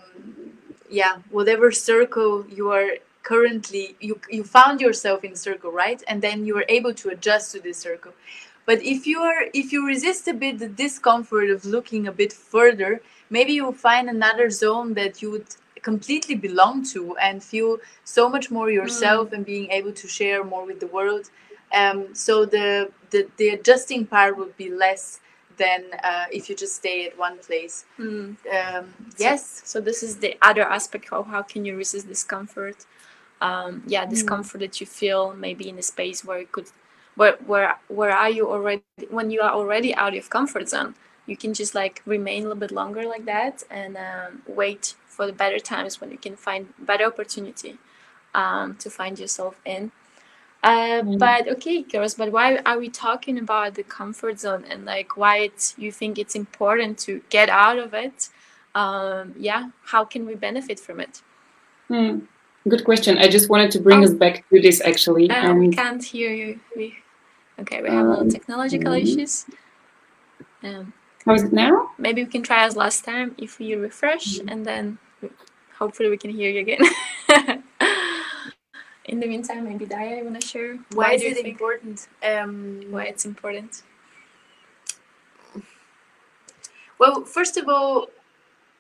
yeah 0.90 1.16
whatever 1.31 1.72
circle 1.72 2.46
you 2.48 2.70
are 2.70 2.90
currently 3.22 3.96
you 4.01 4.20
you 4.31 4.44
found 4.44 4.81
yourself 4.81 5.25
in 5.25 5.35
circle 5.37 5.70
right? 5.70 6.03
And 6.09 6.22
then 6.22 6.44
you 6.46 6.57
are 6.57 6.64
able 6.68 6.94
to 6.94 7.11
adjust 7.11 7.53
to 7.53 7.61
this 7.61 7.79
circle. 7.79 8.12
But 8.66 8.83
if 8.83 9.07
you 9.07 9.20
are 9.20 9.46
if 9.53 9.72
you 9.72 9.87
resist 9.87 10.29
a 10.29 10.35
bit 10.35 10.59
the 10.59 10.68
discomfort 10.68 11.51
of 11.51 11.64
looking 11.64 12.07
a 12.07 12.12
bit 12.12 12.33
further 12.33 13.01
maybe 13.31 13.53
you'll 13.55 13.72
find 13.90 14.09
another 14.09 14.51
zone 14.51 14.94
that 14.94 15.22
you 15.22 15.31
would 15.31 15.46
completely 15.83 16.37
belong 16.37 16.85
to 16.85 17.16
and 17.16 17.42
feel 17.42 17.79
so 18.05 18.29
much 18.29 18.51
more 18.51 18.70
yourself 18.70 19.31
mm. 19.31 19.33
and 19.33 19.46
being 19.46 19.70
able 19.70 19.92
to 19.92 20.07
share 20.07 20.44
more 20.44 20.64
with 20.64 20.79
the 20.81 20.87
world. 20.87 21.31
Um, 21.75 22.14
so 22.14 22.44
the, 22.44 22.90
the 23.12 23.29
the 23.37 23.48
adjusting 23.51 24.07
part 24.07 24.37
would 24.37 24.57
be 24.57 24.70
less 24.70 25.20
than 25.59 25.85
uh, 26.03 26.25
if 26.33 26.48
you 26.48 26.57
just 26.57 26.75
stay 26.77 27.07
at 27.07 27.16
one 27.18 27.38
place 27.38 27.85
mm. 27.98 28.35
um, 28.59 28.85
yes 29.18 29.62
so, 29.64 29.79
so, 29.79 29.81
this 29.81 30.03
is 30.03 30.16
the 30.16 30.37
other 30.42 30.62
aspect 30.62 31.12
of 31.12 31.27
how 31.27 31.42
can 31.42 31.64
you 31.64 31.77
resist 31.77 32.09
discomfort 32.09 32.87
um, 33.40 33.83
yeah 33.87 34.05
mm. 34.05 34.11
discomfort 34.11 34.61
mm. 34.61 34.64
that 34.64 34.81
you 34.81 34.87
feel 34.87 35.35
maybe 35.35 35.68
in 35.68 35.79
a 35.79 35.83
space 35.83 36.25
where 36.25 36.40
you 36.40 36.48
could 36.51 36.68
where 37.14 37.37
where 37.46 37.77
where 37.88 38.11
are 38.11 38.31
you 38.31 38.51
already 38.51 38.83
when 39.11 39.31
you 39.31 39.40
are 39.40 39.53
already 39.53 39.94
out 39.94 40.16
of 40.16 40.31
comfort 40.31 40.68
zone 40.68 40.94
you 41.27 41.37
can 41.37 41.55
just 41.55 41.75
like 41.75 42.03
remain 42.07 42.40
a 42.40 42.46
little 42.48 42.59
bit 42.59 42.72
longer 42.72 43.05
like 43.05 43.27
that 43.27 43.62
and 43.70 43.96
um, 43.96 44.42
wait 44.46 44.94
for 45.07 45.27
the 45.27 45.33
better 45.33 45.59
times 45.59 46.01
when 46.01 46.11
you 46.11 46.18
can 46.18 46.35
find 46.35 46.72
better 46.79 47.05
opportunity 47.05 47.79
um, 48.35 48.77
to 48.77 48.90
find 48.90 49.18
yourself 49.18 49.61
in. 49.64 49.92
Uh, 50.62 51.03
mm. 51.03 51.18
But 51.18 51.48
okay, 51.48 51.83
girls, 51.83 52.14
but 52.14 52.31
why 52.31 52.59
are 52.59 52.79
we 52.79 52.88
talking 52.88 53.38
about 53.38 53.75
the 53.75 53.83
comfort 53.83 54.38
zone 54.38 54.64
and 54.70 54.85
like 54.85 55.16
why 55.16 55.38
it's 55.38 55.75
you 55.77 55.90
think 55.90 56.18
it's 56.18 56.37
important 56.37 56.98
to 57.01 57.20
get 57.31 57.48
out 57.48 57.79
of 57.79 57.94
it? 57.94 58.29
Um, 58.75 59.35
yeah, 59.37 59.70
how 59.85 60.05
can 60.05 60.25
we 60.25 60.35
benefit 60.35 60.79
from 60.79 61.01
it? 61.01 61.22
Mm. 61.90 62.27
Good 62.68 62.85
question. 62.85 63.18
I 63.18 63.29
just 63.29 63.51
wanted 63.51 63.72
to 63.72 63.81
bring 63.81 64.01
oh. 64.01 64.05
us 64.05 64.14
back 64.14 64.48
to 64.51 64.61
this 64.61 64.81
actually. 64.81 65.29
Uh, 65.31 65.51
um, 65.51 65.59
we 65.59 65.70
can't 65.70 66.03
hear 66.03 66.33
you. 66.33 66.61
We, 66.77 66.96
okay, 67.59 67.83
we 67.83 67.88
have 67.90 68.07
a 68.07 68.09
little 68.09 68.22
um, 68.22 68.31
technological 68.31 68.92
mm. 68.92 69.03
issues. 69.03 69.46
Um, 70.62 70.92
how 71.27 71.35
is 71.35 71.42
it 71.42 71.53
now? 71.53 71.90
Maybe 71.98 72.22
we 72.22 72.31
can 72.31 72.42
try 72.42 72.64
as 72.64 72.77
last 72.77 73.05
time 73.05 73.35
if 73.37 73.59
we 73.59 73.75
refresh 73.75 74.38
mm-hmm. 74.38 74.48
and 74.48 74.64
then 74.64 74.98
hopefully 75.77 76.09
we 76.09 76.16
can 76.16 76.31
hear 76.31 76.51
you 76.51 76.61
again. 76.61 77.62
In 79.05 79.19
the 79.19 79.27
meantime, 79.27 79.65
maybe 79.65 79.85
Daya, 79.85 80.19
you 80.19 80.25
want 80.25 80.41
to 80.41 80.47
share 80.47 80.77
why, 80.93 81.09
why 81.09 81.12
is 81.15 81.23
it 81.23 81.47
important? 81.47 82.07
Um, 82.23 82.83
why 82.91 83.05
it's 83.05 83.25
important? 83.25 83.83
Well, 86.99 87.25
first 87.25 87.57
of 87.57 87.69
all, 87.69 88.11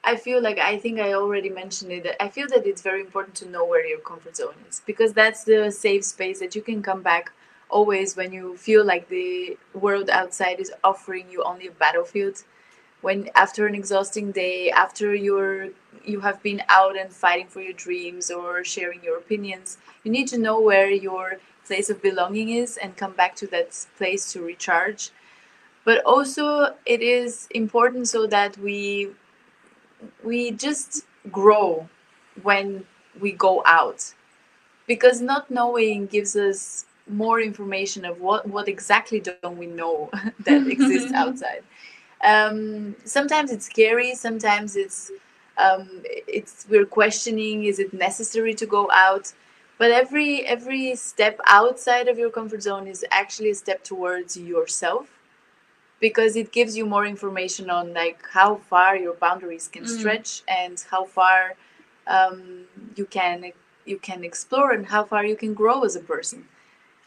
I 0.04 0.16
feel 0.16 0.40
like 0.40 0.58
I 0.58 0.78
think 0.78 1.00
I 1.00 1.14
already 1.14 1.48
mentioned 1.48 1.92
it. 1.92 2.16
I 2.20 2.28
feel 2.28 2.46
that 2.48 2.66
it's 2.66 2.82
very 2.82 3.00
important 3.00 3.34
to 3.36 3.48
know 3.48 3.64
where 3.64 3.84
your 3.84 3.98
comfort 3.98 4.36
zone 4.36 4.54
is 4.68 4.80
because 4.86 5.12
that's 5.12 5.44
the 5.44 5.70
safe 5.70 6.04
space 6.04 6.40
that 6.40 6.54
you 6.54 6.62
can 6.62 6.82
come 6.82 7.02
back 7.02 7.32
always 7.68 8.16
when 8.16 8.32
you 8.32 8.56
feel 8.56 8.84
like 8.84 9.08
the 9.08 9.56
world 9.74 10.10
outside 10.10 10.60
is 10.60 10.72
offering 10.84 11.26
you 11.30 11.42
only 11.42 11.66
a 11.68 11.70
battlefield 11.72 12.44
when 13.02 13.28
after 13.34 13.66
an 13.66 13.74
exhausting 13.74 14.32
day 14.32 14.70
after 14.70 15.14
you're 15.14 15.68
you 16.04 16.20
have 16.20 16.42
been 16.42 16.62
out 16.68 16.96
and 16.96 17.12
fighting 17.12 17.46
for 17.46 17.60
your 17.60 17.72
dreams 17.74 18.30
or 18.30 18.64
sharing 18.64 19.02
your 19.04 19.18
opinions 19.18 19.78
you 20.02 20.10
need 20.10 20.26
to 20.26 20.38
know 20.38 20.60
where 20.60 20.90
your 20.90 21.38
place 21.66 21.90
of 21.90 22.02
belonging 22.02 22.50
is 22.50 22.76
and 22.76 22.96
come 22.96 23.12
back 23.12 23.34
to 23.36 23.46
that 23.48 23.86
place 23.96 24.32
to 24.32 24.42
recharge. 24.42 25.10
But 25.84 26.04
also 26.04 26.74
it 26.86 27.02
is 27.02 27.48
important 27.50 28.08
so 28.08 28.26
that 28.26 28.56
we 28.58 29.10
we 30.22 30.52
just 30.52 31.04
grow 31.30 31.88
when 32.42 32.84
we 33.20 33.32
go 33.32 33.62
out. 33.66 34.14
Because 34.86 35.20
not 35.20 35.50
knowing 35.50 36.06
gives 36.06 36.36
us 36.36 36.86
more 37.08 37.40
information 37.40 38.04
of 38.04 38.20
what 38.20 38.46
what 38.46 38.68
exactly 38.68 39.20
don't 39.20 39.58
we 39.58 39.66
know 39.66 40.10
that 40.40 40.66
exists 40.66 41.12
outside 41.22 41.62
um, 42.22 42.96
sometimes 43.04 43.50
it's 43.50 43.66
scary 43.66 44.14
sometimes 44.14 44.76
it's 44.76 45.10
um, 45.58 46.02
it's 46.04 46.66
we're 46.68 46.86
questioning 46.86 47.64
is 47.64 47.78
it 47.78 47.92
necessary 47.92 48.54
to 48.54 48.66
go 48.66 48.90
out? 48.92 49.32
But 49.78 49.90
every 49.90 50.46
every 50.46 50.94
step 50.96 51.40
outside 51.46 52.08
of 52.08 52.18
your 52.18 52.30
comfort 52.30 52.62
zone 52.62 52.86
is 52.86 53.04
actually 53.10 53.50
a 53.50 53.54
step 53.54 53.84
towards 53.84 54.36
yourself 54.36 55.08
because 56.00 56.36
it 56.36 56.52
gives 56.52 56.76
you 56.76 56.86
more 56.86 57.06
information 57.06 57.70
on 57.70 57.94
like 57.94 58.20
how 58.32 58.56
far 58.56 58.96
your 58.96 59.14
boundaries 59.14 59.68
can 59.68 59.84
Mm. 59.84 59.88
stretch 59.98 60.42
and 60.48 60.84
how 60.90 61.04
far 61.04 61.54
um, 62.06 62.64
you 62.96 63.06
can 63.06 63.52
you 63.84 63.98
can 63.98 64.24
explore 64.24 64.72
and 64.72 64.86
how 64.86 65.04
far 65.04 65.24
you 65.24 65.36
can 65.36 65.54
grow 65.54 65.82
as 65.84 65.96
a 65.96 66.00
person. 66.00 66.46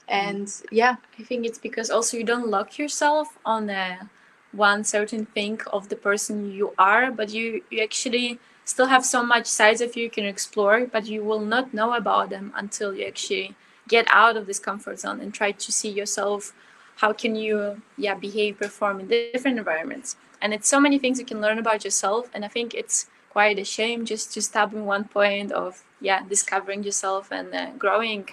And 0.07 0.51
yeah. 0.71 0.97
I 1.19 1.23
think 1.23 1.45
it's 1.45 1.57
because 1.59 1.89
also 1.89 2.17
you 2.17 2.23
don't 2.23 2.47
lock 2.49 2.77
yourself 2.77 3.37
on 3.45 3.69
a 3.69 4.09
one 4.55 4.83
certain 4.83 5.25
thing 5.25 5.59
of 5.71 5.89
the 5.89 5.95
person 5.95 6.51
you 6.51 6.73
are, 6.77 7.11
but 7.11 7.29
you, 7.29 7.63
you 7.69 7.81
actually 7.83 8.39
still 8.63 8.87
have 8.87 9.05
so 9.05 9.23
much 9.23 9.45
sides 9.45 9.81
of 9.81 9.95
you 9.95 10.03
you 10.03 10.09
can 10.09 10.25
explore, 10.25 10.85
but 10.85 11.05
you 11.05 11.23
will 11.23 11.41
not 11.41 11.73
know 11.73 11.93
about 11.93 12.29
them 12.29 12.51
until 12.55 12.95
you 12.95 13.05
actually 13.05 13.55
get 13.87 14.07
out 14.09 14.35
of 14.35 14.47
this 14.47 14.59
comfort 14.59 14.99
zone 14.99 15.19
and 15.19 15.33
try 15.33 15.51
to 15.51 15.71
see 15.71 15.89
yourself 15.89 16.53
how 16.97 17.11
can 17.11 17.35
you 17.35 17.81
yeah 17.97 18.15
behave 18.15 18.57
perform 18.57 18.99
in 18.99 19.07
different 19.07 19.57
environments 19.57 20.15
and 20.41 20.53
it's 20.53 20.67
so 20.67 20.79
many 20.79 20.97
things 20.97 21.19
you 21.19 21.25
can 21.25 21.41
learn 21.41 21.59
about 21.59 21.83
yourself 21.83 22.29
and 22.33 22.43
i 22.43 22.47
think 22.47 22.73
it's 22.73 23.07
quite 23.29 23.59
a 23.59 23.65
shame 23.65 24.05
just 24.05 24.33
to 24.33 24.41
stop 24.41 24.73
in 24.73 24.85
one 24.85 25.03
point 25.03 25.51
of 25.51 25.83
yeah 26.01 26.23
discovering 26.27 26.83
yourself 26.83 27.31
and 27.31 27.53
uh, 27.53 27.69
growing 27.77 28.27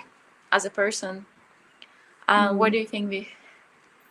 as 0.52 0.64
a 0.64 0.70
person 0.70 1.26
uh, 2.28 2.52
what 2.54 2.72
do 2.72 2.78
you 2.78 2.86
think 2.86 3.10
vi 3.10 3.28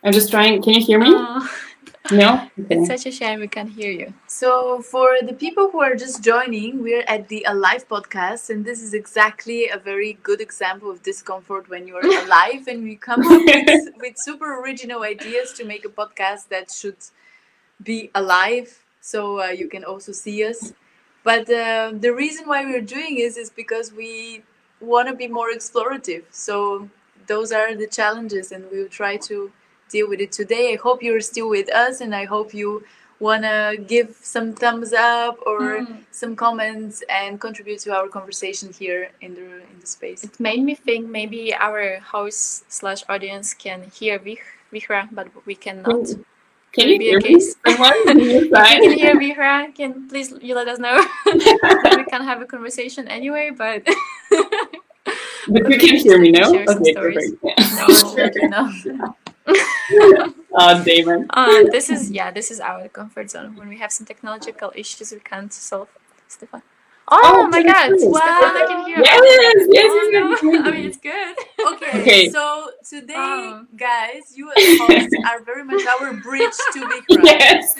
I'm 0.04 0.12
just 0.12 0.30
trying. 0.30 0.60
Can 0.62 0.74
you 0.74 0.84
hear 0.84 0.98
me? 0.98 1.12
Oh, 1.14 1.48
No. 2.10 2.50
it's 2.70 2.88
such 2.88 3.06
a 3.06 3.12
shame 3.12 3.40
we 3.40 3.48
can't 3.48 3.70
hear 3.70 3.90
you 3.90 4.12
So, 4.26 4.82
for 4.82 5.08
the 5.22 5.32
people 5.32 5.70
who 5.70 5.80
are 5.80 5.94
just 5.94 6.22
joining, 6.22 6.82
we're 6.82 7.04
at 7.06 7.28
the 7.28 7.44
Alive 7.48 7.86
podcast, 7.88 8.50
and 8.50 8.64
this 8.64 8.82
is 8.82 8.92
exactly 8.92 9.68
a 9.68 9.78
very 9.78 10.14
good 10.22 10.40
example 10.40 10.90
of 10.90 11.02
discomfort 11.02 11.68
when 11.68 11.86
you're 11.86 12.06
alive 12.24 12.66
and 12.66 12.82
we 12.82 12.96
come 12.96 13.20
up 13.20 13.42
with, 13.44 13.94
with 14.02 14.14
super 14.16 14.60
original 14.62 15.02
ideas 15.02 15.52
to 15.54 15.64
make 15.64 15.84
a 15.84 15.88
podcast 15.88 16.48
that 16.48 16.70
should 16.70 16.96
be 17.82 18.10
alive 18.14 18.80
so 19.00 19.40
uh, 19.40 19.46
you 19.48 19.68
can 19.68 19.84
also 19.84 20.12
see 20.12 20.44
us. 20.44 20.72
But 21.24 21.50
uh, 21.50 21.92
the 21.94 22.12
reason 22.12 22.46
why 22.48 22.64
we're 22.64 22.80
doing 22.80 23.16
this 23.16 23.36
is 23.36 23.50
because 23.50 23.92
we 23.92 24.42
want 24.80 25.08
to 25.08 25.14
be 25.14 25.28
more 25.28 25.50
explorative. 25.52 26.24
So, 26.30 26.88
those 27.26 27.52
are 27.52 27.74
the 27.76 27.86
challenges, 27.86 28.50
and 28.52 28.64
we'll 28.70 28.88
try 28.88 29.16
to 29.18 29.52
deal 29.92 30.08
with 30.08 30.20
it 30.26 30.32
today. 30.40 30.64
I 30.74 30.76
hope 30.86 30.98
you're 31.06 31.20
still 31.32 31.48
with 31.56 31.68
us, 31.84 31.94
and 32.04 32.12
I 32.22 32.24
hope 32.34 32.48
you 32.62 32.70
wanna 33.20 33.76
give 33.94 34.08
some 34.34 34.48
thumbs 34.62 34.92
up 34.92 35.34
or 35.50 35.60
Mm. 35.78 35.96
some 36.10 36.34
comments 36.44 36.96
and 37.20 37.30
contribute 37.46 37.78
to 37.86 37.90
our 37.98 38.08
conversation 38.18 38.68
here 38.82 39.02
in 39.24 39.30
the 39.38 39.46
in 39.72 39.76
the 39.82 39.86
space. 39.98 40.20
it 40.28 40.34
made 40.48 40.62
me 40.68 40.74
think 40.86 41.02
maybe 41.18 41.42
our 41.68 41.84
host 42.14 42.42
slash 42.78 43.00
audience 43.12 43.46
can 43.64 43.78
hear 43.98 44.14
Vih- 44.26 44.48
Vihra 44.72 45.02
but 45.18 45.26
we 45.48 45.54
cannot 45.66 46.02
Can 46.74 46.84
Could 46.84 46.90
you 46.92 46.98
be 47.04 47.08
hear 47.12 47.18
a 47.18 47.28
case. 47.30 47.48
Someone 47.66 47.98
on 48.10 48.18
you 48.28 48.50
can 48.50 48.92
hear 49.02 49.14
Vihra, 49.22 49.54
can 49.78 49.90
please 50.10 50.28
you 50.48 50.54
let 50.60 50.68
us 50.72 50.78
know. 50.86 50.96
Then 51.84 51.94
we 52.00 52.04
can 52.12 52.22
have 52.30 52.40
a 52.46 52.48
conversation 52.54 53.02
anyway, 53.18 53.46
but 53.62 53.80
But 55.52 55.62
you 55.70 55.78
can 55.84 55.96
hear 56.04 56.18
me 56.24 56.30
now? 56.40 56.48
Okay, 56.74 56.92
perfect. 57.04 57.32
Yeah. 57.44 57.54
no, 57.78 57.86
Okay, 58.26 58.46
no. 58.56 58.62
Oh, 59.48 60.82
Damon. 60.84 61.26
uh, 61.30 61.64
this 61.70 61.90
is 61.90 62.10
yeah, 62.10 62.30
this 62.30 62.50
is 62.50 62.60
our 62.60 62.88
comfort 62.88 63.30
zone. 63.30 63.56
When 63.56 63.68
we 63.68 63.78
have 63.78 63.92
some 63.92 64.06
technological 64.06 64.72
issues 64.74 65.12
we 65.12 65.20
can't 65.20 65.52
solve. 65.52 65.88
Stefan. 66.28 66.62
Oh, 67.08 67.20
Oh, 67.24 67.48
my 67.48 67.62
god! 67.62 67.90
Wow, 67.98 68.20
hear 68.20 68.62
I 68.62 68.64
can 68.66 68.86
hear. 68.86 68.98
Yes, 69.00 69.20
Oh, 69.20 69.24
yes, 69.42 69.54
oh, 69.58 70.10
yes, 70.12 70.42
no. 70.42 70.62
I 70.64 70.70
mean, 70.70 70.86
it's 70.86 70.96
good. 70.98 71.36
Okay, 71.72 72.00
Okay. 72.00 72.28
so 72.30 72.70
today, 72.88 73.14
Oh. 73.18 73.66
guys, 73.76 74.22
you 74.34 74.50
as 74.56 74.78
hosts 74.80 75.14
are 75.28 75.40
very 75.42 75.64
much 75.64 75.84
our 75.86 76.12
bridge 76.14 76.56
to 76.74 76.78
Vikram. 76.80 77.24
Yes. 77.24 77.74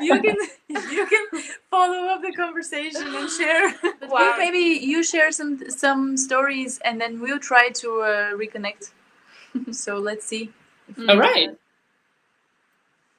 you 0.00 0.20
can 0.22 0.36
you 0.68 1.06
can 1.06 1.42
follow 1.70 2.08
up 2.12 2.22
the 2.22 2.32
conversation 2.36 3.06
and 3.14 3.30
share. 3.30 3.74
But 4.00 4.10
Wow. 4.10 4.34
maybe 4.38 4.84
you 4.84 5.02
share 5.02 5.32
some 5.32 5.58
some 5.70 6.16
stories 6.16 6.78
and 6.84 7.00
then 7.00 7.20
we'll 7.20 7.40
try 7.40 7.70
to 7.82 7.88
uh, 8.02 8.30
reconnect. 8.42 8.90
So 9.72 9.98
let's 9.98 10.26
see. 10.26 10.50
All 11.08 11.18
right. 11.18 11.50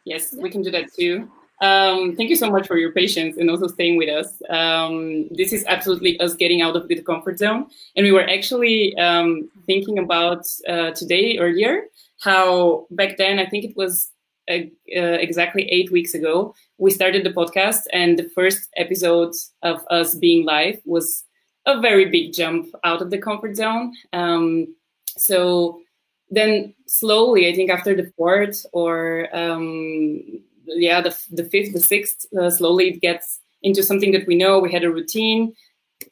Yes, 0.03 0.33
we 0.33 0.49
can 0.49 0.61
do 0.61 0.71
that 0.71 0.93
too. 0.93 1.29
Um, 1.61 2.15
thank 2.15 2.29
you 2.29 2.35
so 2.35 2.51
much 2.51 2.67
for 2.67 2.77
your 2.77 2.91
patience 2.91 3.37
and 3.37 3.49
also 3.49 3.67
staying 3.67 3.97
with 3.97 4.09
us. 4.09 4.41
Um, 4.49 5.29
this 5.29 5.53
is 5.53 5.63
absolutely 5.67 6.19
us 6.19 6.35
getting 6.35 6.61
out 6.61 6.75
of 6.75 6.87
the 6.87 7.01
comfort 7.01 7.39
zone. 7.39 7.67
And 7.95 8.03
we 8.03 8.11
were 8.11 8.29
actually 8.29 8.95
um, 8.97 9.49
thinking 9.65 9.97
about 9.99 10.45
uh, 10.67 10.91
today 10.91 11.37
earlier 11.37 11.85
how 12.19 12.87
back 12.91 13.17
then, 13.17 13.39
I 13.39 13.45
think 13.45 13.65
it 13.65 13.75
was 13.75 14.11
uh, 14.49 14.65
uh, 14.95 15.17
exactly 15.19 15.63
eight 15.71 15.91
weeks 15.91 16.13
ago, 16.13 16.53
we 16.77 16.91
started 16.91 17.23
the 17.23 17.31
podcast, 17.31 17.81
and 17.93 18.17
the 18.17 18.29
first 18.29 18.69
episode 18.77 19.33
of 19.63 19.83
us 19.89 20.15
being 20.15 20.45
live 20.45 20.79
was 20.85 21.23
a 21.65 21.79
very 21.79 22.05
big 22.05 22.33
jump 22.33 22.67
out 22.83 23.01
of 23.01 23.09
the 23.09 23.17
comfort 23.17 23.55
zone. 23.55 23.93
Um, 24.13 24.75
so 25.17 25.81
then 26.29 26.73
slowly, 26.87 27.47
I 27.49 27.55
think 27.55 27.69
after 27.69 27.95
the 27.95 28.11
fourth 28.17 28.65
or 28.73 29.27
um, 29.35 30.21
yeah, 30.65 31.01
the, 31.01 31.17
the 31.31 31.45
fifth, 31.45 31.73
the 31.73 31.79
sixth, 31.79 32.25
uh, 32.39 32.49
slowly 32.49 32.89
it 32.89 33.01
gets 33.01 33.39
into 33.63 33.83
something 33.83 34.11
that 34.11 34.27
we 34.27 34.35
know. 34.35 34.59
We 34.59 34.71
had 34.71 34.83
a 34.83 34.91
routine. 34.91 35.53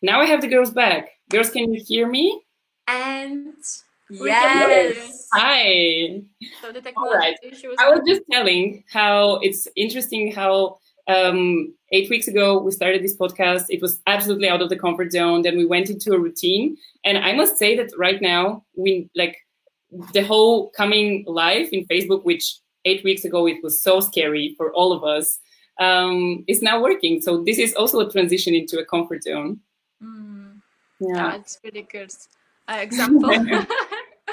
Now 0.01 0.21
I 0.21 0.25
have 0.25 0.41
the 0.41 0.47
girls 0.47 0.71
back. 0.71 1.09
Girls, 1.29 1.49
can 1.49 1.73
you 1.73 1.83
hear 1.85 2.07
me? 2.07 2.41
And 2.87 3.53
Yes. 4.09 5.27
Hi. 5.33 6.21
so 6.61 6.71
the 6.71 6.93
All 6.95 7.13
right. 7.13 7.35
technology 7.41 7.57
issue 7.57 7.69
was 7.69 7.77
I 7.79 7.89
was 7.89 8.01
just 8.07 8.21
telling 8.31 8.83
how 8.91 9.37
it's 9.37 9.67
interesting 9.75 10.31
how 10.31 10.77
um, 11.07 11.73
eight 11.91 12.09
weeks 12.09 12.27
ago 12.27 12.59
we 12.59 12.71
started 12.71 13.03
this 13.03 13.15
podcast. 13.17 13.65
It 13.69 13.81
was 13.81 14.01
absolutely 14.07 14.49
out 14.49 14.61
of 14.61 14.69
the 14.69 14.77
comfort 14.77 15.11
zone. 15.11 15.41
Then 15.41 15.57
we 15.57 15.65
went 15.65 15.89
into 15.89 16.13
a 16.13 16.19
routine, 16.19 16.77
and 17.03 17.17
I 17.17 17.33
must 17.33 17.57
say 17.57 17.75
that 17.77 17.89
right 17.97 18.21
now 18.21 18.63
we 18.75 19.09
like 19.15 19.37
the 20.13 20.21
whole 20.21 20.69
coming 20.71 21.23
live 21.27 21.69
in 21.71 21.85
Facebook, 21.85 22.23
which 22.23 22.55
eight 22.85 23.03
weeks 23.03 23.25
ago 23.25 23.47
it 23.47 23.63
was 23.63 23.81
so 23.81 23.99
scary 23.99 24.55
for 24.57 24.73
all 24.73 24.91
of 24.91 25.03
us, 25.03 25.39
um, 25.79 26.43
is 26.47 26.61
now 26.61 26.81
working. 26.81 27.21
So 27.21 27.43
this 27.43 27.57
is 27.57 27.73
also 27.75 27.99
a 27.99 28.11
transition 28.11 28.53
into 28.53 28.79
a 28.79 28.85
comfort 28.85 29.23
zone. 29.23 29.59
Mm, 30.01 30.61
Yeah. 30.99 31.15
yeah, 31.15 31.35
it's 31.35 31.59
really 31.63 31.83
good 31.83 32.11
uh, 32.67 32.79
example. 32.81 33.31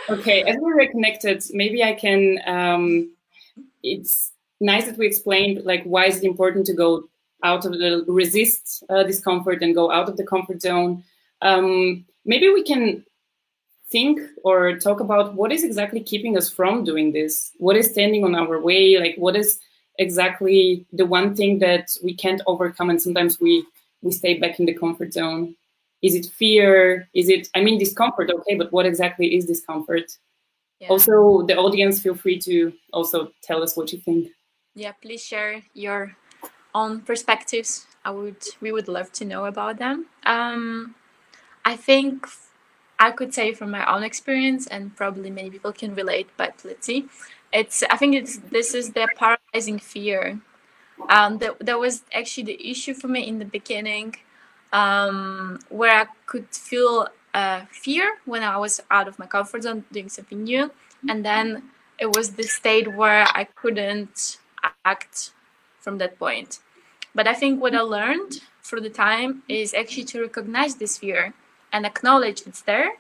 Okay, 0.09 0.43
as 0.43 0.57
we're 0.61 0.77
reconnected, 0.77 1.45
maybe 1.53 1.85
I 1.85 1.95
can. 1.95 2.41
Um, 2.47 3.13
it's 3.83 4.33
nice 4.61 4.87
that 4.87 4.97
we 4.97 5.07
explained 5.07 5.65
like 5.65 5.83
why 5.85 6.07
is 6.07 6.19
it 6.19 6.25
important 6.25 6.67
to 6.67 6.75
go 6.75 7.09
out 7.43 7.65
of 7.65 7.73
the 7.73 8.05
resist 8.07 8.85
uh, 8.91 9.03
discomfort 9.03 9.63
and 9.63 9.75
go 9.75 9.91
out 9.91 10.09
of 10.09 10.17
the 10.17 10.27
comfort 10.27 10.63
zone. 10.63 11.03
Um, 11.43 12.05
maybe 12.25 12.49
we 12.51 12.63
can 12.63 13.05
think 13.91 14.21
or 14.45 14.79
talk 14.79 15.01
about 15.01 15.35
what 15.35 15.53
is 15.53 15.65
exactly 15.65 16.01
keeping 16.01 16.37
us 16.37 16.49
from 16.51 16.85
doing 16.85 17.13
this. 17.13 17.53
What 17.59 17.77
is 17.77 17.91
standing 17.91 18.25
on 18.25 18.35
our 18.35 18.61
way? 18.61 18.99
Like 18.99 19.17
what 19.17 19.37
is 19.37 19.59
exactly 19.99 20.87
the 20.93 21.07
one 21.07 21.35
thing 21.35 21.59
that 21.59 21.91
we 22.03 22.15
can't 22.15 22.41
overcome, 22.47 22.91
and 22.91 23.03
sometimes 23.03 23.41
we 23.41 23.65
we 24.03 24.13
stay 24.13 24.39
back 24.39 24.59
in 24.59 24.67
the 24.67 24.75
comfort 24.75 25.13
zone. 25.13 25.57
Is 26.03 26.15
it 26.15 26.27
fear? 26.27 27.09
Is 27.15 27.29
it, 27.29 27.49
I 27.55 27.63
mean, 27.63 27.79
discomfort, 27.79 28.31
okay, 28.31 28.55
but 28.55 28.73
what 28.73 28.87
exactly 28.87 29.37
is 29.37 29.45
discomfort? 29.45 30.17
yeah. 30.81 30.89
Also, 30.89 31.43
the 31.47 31.57
audience, 31.57 32.01
feel 32.01 32.15
free 32.15 32.39
to 32.41 32.73
also 32.93 33.31
tell 33.43 33.63
us 33.63 33.77
what 33.77 33.93
you 33.93 33.99
think. 33.99 34.29
yeah, 34.75 34.93
please 34.93 35.23
share 35.23 35.63
your 35.75 36.17
own 36.75 37.01
perspectives. 37.03 37.87
I 38.05 38.11
would 38.11 38.43
we 38.63 38.73
would 38.73 38.89
love 38.89 39.13
to 39.13 39.25
know 39.25 39.45
about 39.45 39.77
them. 39.77 40.07
Um, 40.25 40.95
I 41.65 41.77
think 41.77 42.27
I 43.01 43.11
could 43.11 43.33
say 43.33 43.55
from 43.55 43.71
my 43.71 43.85
own 43.93 44.03
experience, 44.03 44.67
and 44.67 44.95
probably 44.95 45.31
many 45.31 45.51
people 45.51 45.73
can 45.73 45.95
relate. 45.95 46.29
But 46.37 46.61
let's 46.65 46.87
see. 46.87 47.09
It's 47.53 47.83
I 47.91 47.97
think 47.97 48.15
it's 48.15 48.37
this 48.39 48.75
is 48.75 48.91
the 48.93 49.09
paralyzing 49.17 49.79
fear. 49.79 50.41
Um, 51.09 51.39
that 51.39 51.59
that 51.61 51.79
was 51.81 52.05
actually 52.13 52.45
the 52.45 52.71
issue 52.71 52.93
for 52.93 53.09
me 53.09 53.27
in 53.27 53.39
the 53.39 53.47
beginning, 53.47 54.17
um, 54.73 55.59
where 55.71 56.03
I 56.03 56.07
could 56.27 56.49
feel 56.55 57.09
uh, 57.33 57.63
fear 57.71 58.19
when 58.27 58.43
I 58.43 58.59
was 58.59 58.83
out 58.91 59.09
of 59.09 59.19
my 59.19 59.27
comfort 59.27 59.63
zone 59.63 59.85
doing 59.91 60.11
something 60.11 60.45
new, 60.45 60.71
and 61.09 61.25
then 61.25 61.71
it 61.99 62.15
was 62.15 62.33
the 62.33 62.43
state 62.43 62.95
where 62.95 63.27
I 63.35 63.45
couldn't 63.45 64.39
act 64.85 65.33
from 65.79 65.97
that 65.99 66.19
point. 66.19 66.61
But 67.15 67.27
I 67.27 67.33
think 67.35 67.61
what 67.61 67.75
I 67.75 67.81
learned 67.81 68.43
through 68.63 68.83
the 68.83 68.91
time 68.91 69.43
is 69.49 69.73
actually 69.73 70.05
to 70.13 70.21
recognize 70.21 70.77
this 70.77 70.99
fear 70.99 71.35
and 71.73 71.87
acknowledge 71.87 72.43
it's 72.47 72.63
there. 72.63 72.93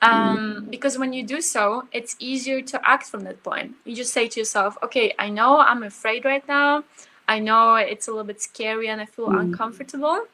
Um, 0.00 0.68
because 0.70 0.96
when 0.96 1.12
you 1.12 1.24
do 1.24 1.40
so, 1.40 1.88
it's 1.92 2.14
easier 2.20 2.62
to 2.62 2.80
act 2.88 3.06
from 3.06 3.24
that 3.24 3.42
point. 3.42 3.74
You 3.84 3.96
just 3.96 4.12
say 4.12 4.28
to 4.28 4.40
yourself, 4.40 4.78
okay, 4.82 5.12
I 5.18 5.28
know 5.28 5.58
I'm 5.58 5.82
afraid 5.82 6.24
right 6.24 6.46
now. 6.46 6.84
I 7.26 7.40
know 7.40 7.74
it's 7.74 8.06
a 8.06 8.12
little 8.12 8.24
bit 8.24 8.40
scary 8.40 8.88
and 8.88 9.00
I 9.00 9.06
feel 9.06 9.28
Mm. 9.28 9.40
uncomfortable. 9.40 10.26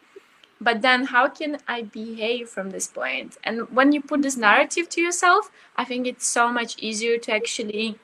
But 0.61 0.83
then, 0.83 1.07
how 1.07 1.29
can 1.29 1.59
I 1.67 1.83
behave 1.83 2.49
from 2.49 2.71
this 2.71 2.87
point? 2.87 3.37
And 3.43 3.69
when 3.75 3.93
you 3.93 4.01
put 4.01 4.23
this 4.23 4.37
narrative 4.37 4.89
to 4.91 5.01
yourself, 5.01 5.51
I 5.77 5.85
think 5.85 6.07
it's 6.07 6.27
so 6.27 6.49
much 6.53 6.77
easier 6.79 7.19
to 7.19 7.33
actually 7.33 7.99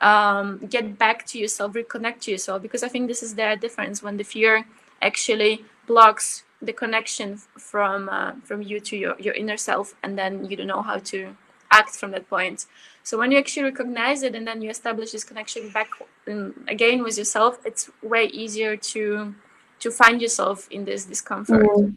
um, 0.00 0.58
get 0.68 0.98
back 0.98 1.26
to 1.26 1.38
yourself, 1.38 1.74
reconnect 1.74 2.20
to 2.22 2.30
yourself. 2.30 2.62
Because 2.62 2.82
I 2.82 2.88
think 2.88 3.08
this 3.08 3.22
is 3.22 3.34
the 3.34 3.56
difference 3.60 4.02
when 4.02 4.16
the 4.16 4.24
fear 4.24 4.66
actually 5.00 5.64
blocks 5.86 6.44
the 6.62 6.72
connection 6.72 7.36
from 7.58 8.08
uh, 8.08 8.32
from 8.44 8.62
you 8.62 8.80
to 8.80 8.96
your, 8.96 9.16
your 9.18 9.34
inner 9.34 9.56
self, 9.56 9.94
and 10.02 10.16
then 10.16 10.48
you 10.48 10.56
don't 10.56 10.68
know 10.68 10.82
how 10.82 10.98
to 10.98 11.36
act 11.72 11.90
from 11.96 12.12
that 12.12 12.28
point. 12.28 12.66
So 13.02 13.18
when 13.18 13.32
you 13.32 13.38
actually 13.38 13.64
recognize 13.64 14.22
it 14.22 14.34
and 14.34 14.46
then 14.46 14.62
you 14.62 14.70
establish 14.70 15.10
this 15.10 15.24
connection 15.24 15.70
back 15.70 15.88
um, 16.28 16.64
again 16.68 17.02
with 17.02 17.18
yourself, 17.18 17.58
it's 17.64 17.90
way 18.02 18.24
easier 18.26 18.76
to 18.76 19.34
to 19.80 19.90
find 19.90 20.22
yourself 20.22 20.68
in 20.70 20.84
this 20.84 21.04
discomfort. 21.04 21.66
Mm. 21.66 21.96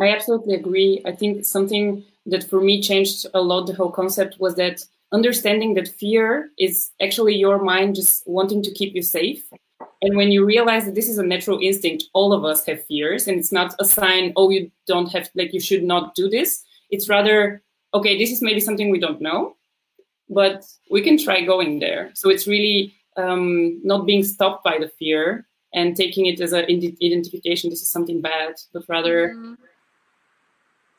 I 0.00 0.08
absolutely 0.08 0.54
agree. 0.54 1.00
I 1.06 1.12
think 1.12 1.44
something 1.44 2.02
that 2.26 2.42
for 2.50 2.60
me 2.60 2.82
changed 2.82 3.26
a 3.32 3.40
lot 3.40 3.66
the 3.66 3.74
whole 3.74 3.92
concept 3.92 4.40
was 4.40 4.56
that 4.56 4.84
understanding 5.12 5.74
that 5.74 5.86
fear 5.86 6.50
is 6.58 6.90
actually 7.00 7.36
your 7.36 7.62
mind 7.62 7.94
just 7.94 8.26
wanting 8.26 8.62
to 8.64 8.72
keep 8.72 8.94
you 8.94 9.02
safe. 9.02 9.44
And 10.04 10.16
when 10.18 10.30
you 10.30 10.44
realize 10.44 10.84
that 10.84 10.94
this 10.94 11.08
is 11.08 11.16
a 11.16 11.22
natural 11.22 11.58
instinct, 11.62 12.04
all 12.12 12.34
of 12.34 12.44
us 12.44 12.66
have 12.66 12.84
fears, 12.84 13.26
and 13.26 13.38
it's 13.38 13.50
not 13.52 13.74
a 13.80 13.86
sign, 13.86 14.34
oh, 14.36 14.50
you 14.50 14.70
don't 14.86 15.10
have, 15.12 15.30
like, 15.34 15.54
you 15.54 15.60
should 15.60 15.82
not 15.82 16.14
do 16.14 16.28
this. 16.28 16.62
It's 16.90 17.08
rather, 17.08 17.62
okay, 17.94 18.18
this 18.18 18.30
is 18.30 18.42
maybe 18.42 18.60
something 18.60 18.90
we 18.90 19.00
don't 19.00 19.22
know, 19.22 19.56
but 20.28 20.62
we 20.90 21.00
can 21.00 21.16
try 21.16 21.40
going 21.40 21.78
there. 21.78 22.10
So 22.12 22.28
it's 22.28 22.46
really 22.46 22.92
um, 23.16 23.80
not 23.82 24.04
being 24.04 24.22
stopped 24.24 24.62
by 24.62 24.76
the 24.78 24.90
fear 24.98 25.46
and 25.72 25.96
taking 25.96 26.26
it 26.26 26.38
as 26.38 26.52
an 26.52 26.66
identification, 26.66 27.70
this 27.70 27.80
is 27.80 27.90
something 27.90 28.20
bad, 28.20 28.54
but 28.74 28.84
rather 28.88 29.34
Mhm. 29.34 29.56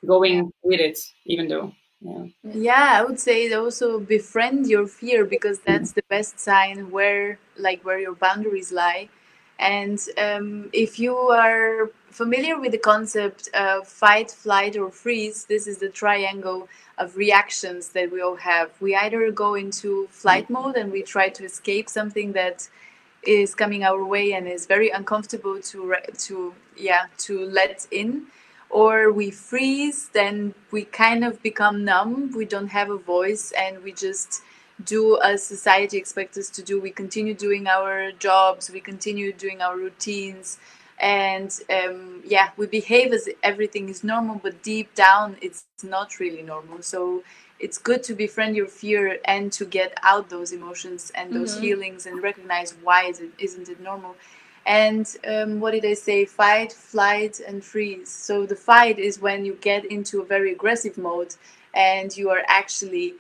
going 0.06 0.52
with 0.64 0.80
it, 0.80 0.98
even 1.28 1.48
though, 1.48 1.72
yeah. 2.02 2.26
Yeah, 2.44 2.90
I 3.00 3.04
would 3.04 3.20
say 3.20 3.52
also 3.54 4.00
befriend 4.00 4.68
your 4.68 4.88
fear 4.88 5.26
because 5.26 5.60
that's 5.60 5.94
the 5.94 6.04
best 6.10 6.40
sign 6.40 6.92
where 6.92 7.40
like 7.58 7.84
where 7.84 8.00
your 8.00 8.16
boundaries 8.16 8.72
lie. 8.72 9.10
And 9.58 10.00
um, 10.18 10.70
if 10.74 11.00
you 11.00 11.16
are 11.16 11.90
familiar 12.12 12.60
with 12.60 12.72
the 12.74 12.78
concept 12.78 13.50
of 13.54 13.88
fight, 13.88 14.30
flight, 14.32 14.78
or 14.78 14.92
freeze, 14.92 15.46
this 15.46 15.66
is 15.66 15.78
the 15.80 15.90
triangle 15.90 16.68
of 16.98 17.16
reactions 17.16 17.90
that 17.90 18.12
we 18.12 18.22
all 18.22 18.36
have. 18.36 18.72
We 18.82 18.96
either 18.96 19.32
go 19.32 19.56
into 19.56 20.08
flight 20.12 20.50
mode 20.50 20.76
and 20.76 20.92
we 20.92 21.04
try 21.04 21.30
to 21.30 21.46
escape 21.46 21.90
something 21.90 22.34
that 22.34 22.70
is 23.24 23.56
coming 23.56 23.84
our 23.84 24.04
way 24.06 24.34
and 24.34 24.48
is 24.48 24.66
very 24.66 24.90
uncomfortable 24.90 25.60
to 25.62 25.96
to 26.20 26.54
yeah 26.78 27.06
to 27.18 27.46
let 27.46 27.88
in 27.92 28.28
or 28.82 28.96
we 29.20 29.28
freeze 29.32 30.00
then 30.20 30.54
we 30.72 30.82
kind 31.04 31.24
of 31.30 31.42
become 31.50 31.86
numb. 31.86 32.32
We 32.36 32.46
don't 32.54 32.74
have 32.80 32.90
a 32.90 32.98
voice 33.16 33.46
and 33.64 33.74
we 33.86 33.92
just 33.94 34.42
do 34.84 35.02
as 35.22 35.42
society 35.56 35.98
expects 35.98 36.38
us 36.38 36.50
to 36.58 36.62
do. 36.70 36.82
We 36.82 36.92
continue 37.04 37.34
doing 37.34 37.68
our 37.68 38.12
jobs 38.28 38.70
we 38.78 38.82
continue 38.82 39.32
doing 39.46 39.62
our 39.62 39.78
routines 39.78 40.60
and 41.00 41.50
um, 41.78 42.22
yeah 42.36 42.50
we 42.58 42.66
behave 42.68 43.10
as 43.14 43.28
everything 43.52 43.86
is 43.90 44.04
normal 44.14 44.38
but 44.46 44.62
deep 44.64 44.94
down 44.96 45.38
it's 45.42 45.66
not 45.84 46.20
really 46.20 46.42
normal. 46.54 46.82
So 46.82 47.24
it's 47.60 47.78
good 47.90 48.04
to 48.08 48.14
befriend 48.14 48.56
your 48.58 48.68
fear 48.68 49.20
and 49.26 49.52
to 49.54 49.64
get 49.66 49.92
out 50.04 50.30
those 50.30 50.52
emotions 50.60 51.12
and 51.20 51.28
those 51.34 51.52
Mhm. 51.56 51.62
feelings 51.64 52.02
and 52.06 52.16
recognize 52.30 52.70
why 52.86 53.00
is 53.12 53.18
it, 53.26 53.32
isn't 53.48 53.70
it 53.70 53.80
normal 53.80 54.16
and 54.66 55.16
um, 55.28 55.60
what 55.60 55.72
did 55.72 55.86
I 55.86 55.94
say? 55.94 56.26
Fight, 56.26 56.74
flight, 56.74 57.40
and 57.40 57.64
freeze. 57.64 58.10
So 58.10 58.46
the 58.46 58.56
fight 58.56 58.98
is 58.98 59.20
when 59.20 59.46
you 59.46 59.58
get 59.62 59.86
into 59.86 60.22
a 60.22 60.26
very 60.26 60.52
aggressive 60.52 60.98
mode 60.98 61.36
and 61.74 62.16
you 62.16 62.30
are 62.30 62.44
actually 62.48 63.14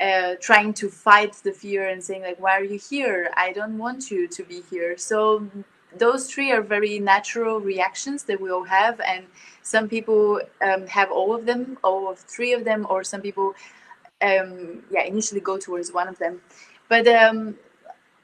uh, 0.00 0.34
trying 0.40 0.72
to 0.74 0.88
fight 0.88 1.34
the 1.42 1.52
fear 1.52 1.88
and 1.88 2.02
saying 2.02 2.22
like, 2.22 2.40
"Why 2.40 2.58
are 2.58 2.64
you 2.64 2.78
here? 2.78 3.30
I 3.36 3.52
don't 3.52 3.78
want 3.78 4.10
you 4.10 4.26
to 4.28 4.42
be 4.44 4.62
here." 4.70 4.96
So 4.96 5.48
those 5.98 6.30
three 6.30 6.52
are 6.52 6.62
very 6.62 6.98
natural 6.98 7.60
reactions 7.60 8.24
that 8.24 8.40
we 8.40 8.50
all 8.50 8.64
have, 8.64 9.00
and 9.00 9.26
some 9.62 9.88
people 9.88 10.40
um, 10.62 10.86
have 10.86 11.10
all 11.10 11.34
of 11.34 11.46
them, 11.46 11.78
all 11.82 12.08
of 12.08 12.18
three 12.18 12.52
of 12.52 12.64
them, 12.64 12.86
or 12.88 13.04
some 13.04 13.20
people, 13.20 13.54
um, 14.22 14.82
yeah, 14.90 15.02
initially 15.02 15.40
go 15.40 15.58
towards 15.58 15.92
one 15.92 16.08
of 16.08 16.18
them. 16.18 16.40
But 16.88 17.06
um, 17.08 17.56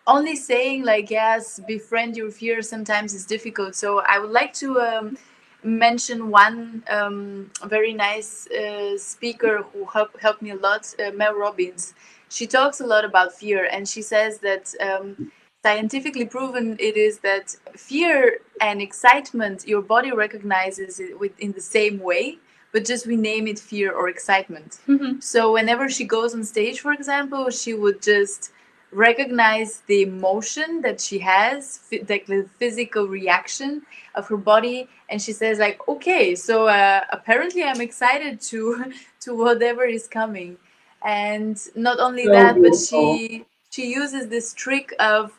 only 0.07 0.37
saying 0.37 0.85
like 0.85 1.11
yes 1.11 1.61
befriend 1.67 2.17
your 2.17 2.31
fear 2.31 2.63
sometimes 2.63 3.15
is 3.15 3.25
difficult. 3.27 3.75
So 3.75 4.01
i 4.01 4.19
would 4.19 4.31
like 4.31 4.53
to 4.55 4.81
um, 4.81 5.17
mention 5.63 6.31
one 6.31 6.83
um, 6.91 7.51
very 7.65 7.93
nice 7.95 8.49
uh, 8.51 8.99
speaker 8.99 9.63
who 9.73 9.85
help, 9.87 10.19
helped 10.21 10.43
me 10.43 10.51
a 10.51 10.57
lot 10.57 10.93
uh, 10.99 11.11
mel 11.13 11.35
robbins. 11.35 11.95
She 12.29 12.47
talks 12.47 12.81
a 12.81 12.87
lot 12.87 13.05
about 13.05 13.33
fear 13.33 13.69
and 13.71 13.87
she 13.89 14.03
says 14.03 14.39
that 14.39 14.75
um, 14.81 15.31
scientifically 15.63 16.25
proven 16.25 16.77
it 16.81 16.97
is 16.97 17.19
that 17.21 17.55
fear 17.77 18.39
and 18.61 18.83
excitement 18.83 19.67
your 19.69 19.83
body 19.83 20.11
recognizes 20.11 20.99
it 20.99 21.19
with, 21.21 21.39
in 21.39 21.53
the 21.53 21.61
same 21.61 22.01
way 22.01 22.39
but 22.73 22.85
just 22.87 23.07
we 23.07 23.17
name 23.17 23.47
it 23.47 23.59
fear 23.59 23.93
or 23.93 24.09
excitement. 24.09 24.79
Mhm. 24.89 25.23
so 25.23 25.53
whenever 25.53 25.89
she 25.89 26.05
goes 26.05 26.35
on 26.35 26.43
stage 26.43 26.81
for 26.81 26.93
example 26.93 27.51
she 27.51 27.75
would 27.75 28.03
just 28.03 28.51
recognize 28.93 29.83
the 29.89 30.03
emotion 30.03 30.83
that 30.83 31.01
she 31.01 31.19
has 31.21 31.81
like 32.09 32.27
the 32.27 32.47
physical 32.59 33.09
reaction 33.09 33.83
of 34.15 34.29
her 34.29 34.37
body 34.37 34.89
and 35.11 35.23
she 35.23 35.33
says 35.33 35.59
like 35.59 35.81
okay 35.89 36.35
so 36.35 36.69
uh, 36.69 37.03
apparently 37.13 37.63
i'm 37.65 37.81
excited 37.81 38.41
to 38.41 38.85
to 39.21 39.35
whatever 39.37 39.85
is 39.85 40.09
coming. 40.09 40.59
And 41.05 41.59
not 41.77 42.01
only 42.01 42.25
So 42.25 42.31
that 42.31 42.57
but 42.63 42.77
she 42.77 43.47
she 43.71 43.87
uses 43.93 44.29
this 44.29 44.55
trick 44.55 44.95
of 45.01 45.33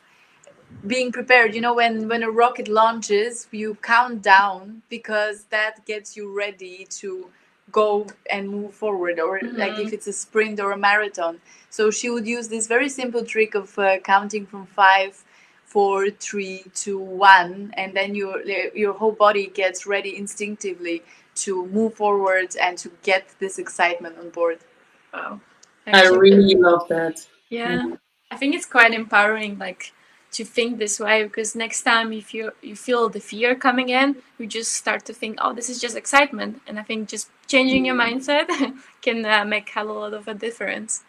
being 0.88 1.12
prepared. 1.12 1.56
You 1.56 1.62
know 1.62 1.76
when 1.76 2.10
when 2.10 2.24
a 2.24 2.32
rocket 2.32 2.68
launches 2.68 3.48
you 3.52 3.78
count 3.82 4.22
down 4.24 4.84
because 4.90 5.46
that 5.46 5.86
gets 5.86 6.18
you 6.18 6.36
ready 6.36 6.88
to 7.02 7.30
go 7.72 8.08
and 8.30 8.50
move 8.50 8.74
forward 8.74 9.20
or 9.20 9.40
like 9.54 9.74
Mhm. 9.74 9.86
if 9.86 9.94
it's 9.94 10.08
a 10.08 10.14
sprint 10.14 10.60
or 10.60 10.72
a 10.72 10.78
marathon 10.78 11.40
so 11.70 11.90
she 11.90 12.10
would 12.10 12.28
use 12.28 12.48
this 12.50 12.68
very 12.68 12.90
simple 12.90 13.24
trick 13.26 13.56
of 13.56 13.78
uh, 13.80 13.98
counting 14.00 14.46
from 14.46 14.66
five 14.66 15.24
four 15.66 16.10
three 16.10 16.64
two 16.76 17.00
one 17.00 17.74
and 17.78 17.94
then 17.96 18.14
your 18.16 18.42
your 18.84 18.94
whole 18.94 19.12
body 19.26 19.48
gets 19.48 19.86
ready 19.88 20.16
instinctively 20.18 21.02
to 21.36 21.66
move 21.68 21.94
forward 21.96 22.56
and 22.62 22.78
to 22.78 22.92
get 23.04 23.24
this 23.40 23.58
excitement 23.58 24.18
on 24.20 24.30
board 24.30 24.60
Wow. 25.14 25.40
I 25.88 25.92
Actually, 26.00 26.20
really 26.32 26.56
love 26.56 26.88
that. 26.90 27.26
yeah. 27.50 27.86
I 28.32 28.38
think 28.38 28.56
it's 28.56 28.66
quite 28.66 28.94
empowering, 28.94 29.60
like 29.60 29.94
to 30.34 30.46
think 30.46 30.78
this 30.78 31.00
way, 31.00 31.24
because 31.24 31.56
next 31.56 31.84
time 31.84 32.14
if 32.14 32.34
you 32.34 32.52
you 32.62 32.76
feel 32.76 33.10
the 33.10 33.20
fear 33.20 33.56
coming 33.56 33.90
in, 33.90 34.16
you 34.38 34.48
just 34.48 34.74
start 34.74 35.06
to 35.06 35.14
think, 35.14 35.38
oh, 35.42 35.54
this 35.54 35.70
is 35.70 35.80
just 35.80 35.96
excitement, 35.96 36.62
and 36.68 36.80
I 36.80 36.84
think 36.84 37.10
just 37.10 37.30
changing 37.48 37.86
your 37.86 37.96
mindset 37.96 38.48
can 39.02 39.26
uh, 39.26 39.46
make 39.46 39.72
a 39.76 39.84
lot 39.84 40.14
of 40.14 40.28
a 40.28 40.34
difference. 40.34 41.04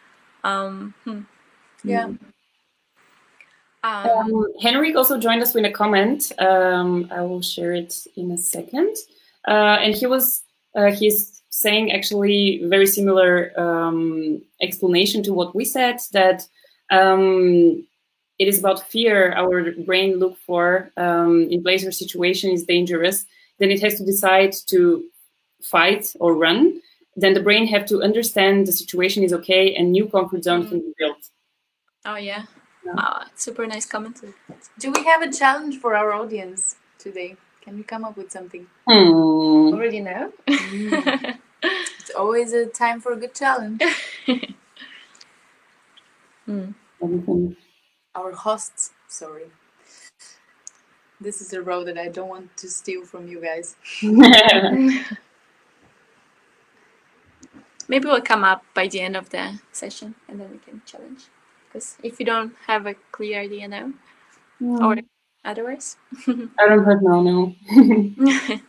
Um, 0.45 0.95
hmm. 1.05 1.21
yeah 1.83 2.05
um, 2.05 2.19
Um, 3.85 4.47
Henrik 4.63 4.97
also 4.97 5.19
joined 5.19 5.43
us 5.43 5.55
with 5.55 5.65
a 5.65 5.71
comment. 5.71 6.33
Um, 6.39 7.09
I 7.11 7.21
will 7.21 7.43
share 7.43 7.75
it 7.75 8.07
in 8.17 8.31
a 8.31 8.39
second. 8.39 8.97
Uh, 9.47 9.77
and 9.81 9.95
he 9.95 10.07
was 10.07 10.43
uh, 10.75 10.91
he's 10.91 11.43
saying 11.51 11.93
actually 11.93 12.63
very 12.65 12.87
similar 12.87 13.53
um, 13.61 14.43
explanation 14.61 15.23
to 15.23 15.33
what 15.33 15.55
we 15.55 15.65
said 15.65 15.99
that 16.13 16.47
um, 16.91 17.87
it 18.39 18.49
is 18.49 18.59
about 18.59 18.89
fear. 18.89 19.33
Our 19.33 19.73
brain 19.85 20.19
look 20.19 20.37
for 20.39 20.91
um, 20.97 21.47
in 21.51 21.63
place 21.63 21.83
where 21.83 21.93
situation 21.93 22.51
is 22.51 22.65
dangerous, 22.65 23.25
then 23.59 23.71
it 23.71 23.81
has 23.83 23.95
to 23.99 24.05
decide 24.05 24.53
to 24.69 25.05
fight 25.63 26.13
or 26.21 26.35
run. 26.35 26.81
Then 27.17 27.35
the 27.35 27.41
brain 27.41 27.67
have 27.69 27.87
to 27.87 28.03
understand 28.03 28.67
the 28.67 28.73
situation 28.73 29.23
is 29.23 29.33
okay 29.33 29.75
and 29.77 29.93
new 29.93 30.07
comfort 30.07 30.43
zone 30.45 30.67
can 30.69 30.81
be 30.81 30.93
built. 30.99 31.29
oh 32.05 32.17
yeah. 32.17 32.45
Yeah. 32.85 32.93
Wow, 32.97 33.23
super 33.35 33.67
nice 33.67 33.87
comment. 33.87 34.21
do 34.79 34.93
we 34.93 35.05
have 35.05 35.23
a 35.23 35.33
challenge 35.33 35.79
for 35.81 35.95
our 35.97 36.13
audience 36.13 36.77
today 36.99 37.35
can 37.63 37.77
we 37.79 37.83
come 37.83 38.05
up 38.05 38.15
with 38.19 38.31
something 38.31 38.67
Hmm. 38.87 39.73
Already 39.73 40.01
know. 40.01 40.31
it's 40.47 42.11
always 42.15 42.53
a 42.53 42.67
time 42.67 43.01
for 43.01 43.13
a 43.13 43.17
good 43.17 43.35
challenge 43.35 43.81
Hmm. 46.47 46.73
Our 48.15 48.33
hosts, 48.33 48.93
sorry. 49.09 49.47
This 51.21 51.41
is 51.41 51.53
a 51.53 51.63
row 51.63 51.85
that 51.85 51.99
I 51.99 52.09
don't 52.09 52.29
want 52.29 52.57
to 52.59 52.69
steal 52.69 53.05
from 53.05 53.29
you 53.29 53.41
guys. 53.41 53.77
Maybe 57.89 58.07
we'll 58.07 58.21
come 58.23 58.45
up 58.45 58.65
by 58.75 58.89
the 58.89 59.01
end 59.01 59.17
of 59.17 59.31
the 59.31 59.61
session 59.73 60.15
and 60.29 60.41
then 60.41 60.51
we 60.51 60.59
can 60.59 60.83
challenge. 60.87 61.25
Because 61.67 61.97
if 62.03 62.19
you 62.21 62.27
don't 62.27 62.55
have 62.67 62.87
a 62.87 62.95
clear 63.13 63.41
idea 63.41 63.69
now, 63.69 63.93
or 64.61 64.97
otherwise. 65.45 65.97
I 66.27 66.69
don't 66.69 66.85
have 66.85 67.03
now, 67.03 67.21
no. 67.23 67.55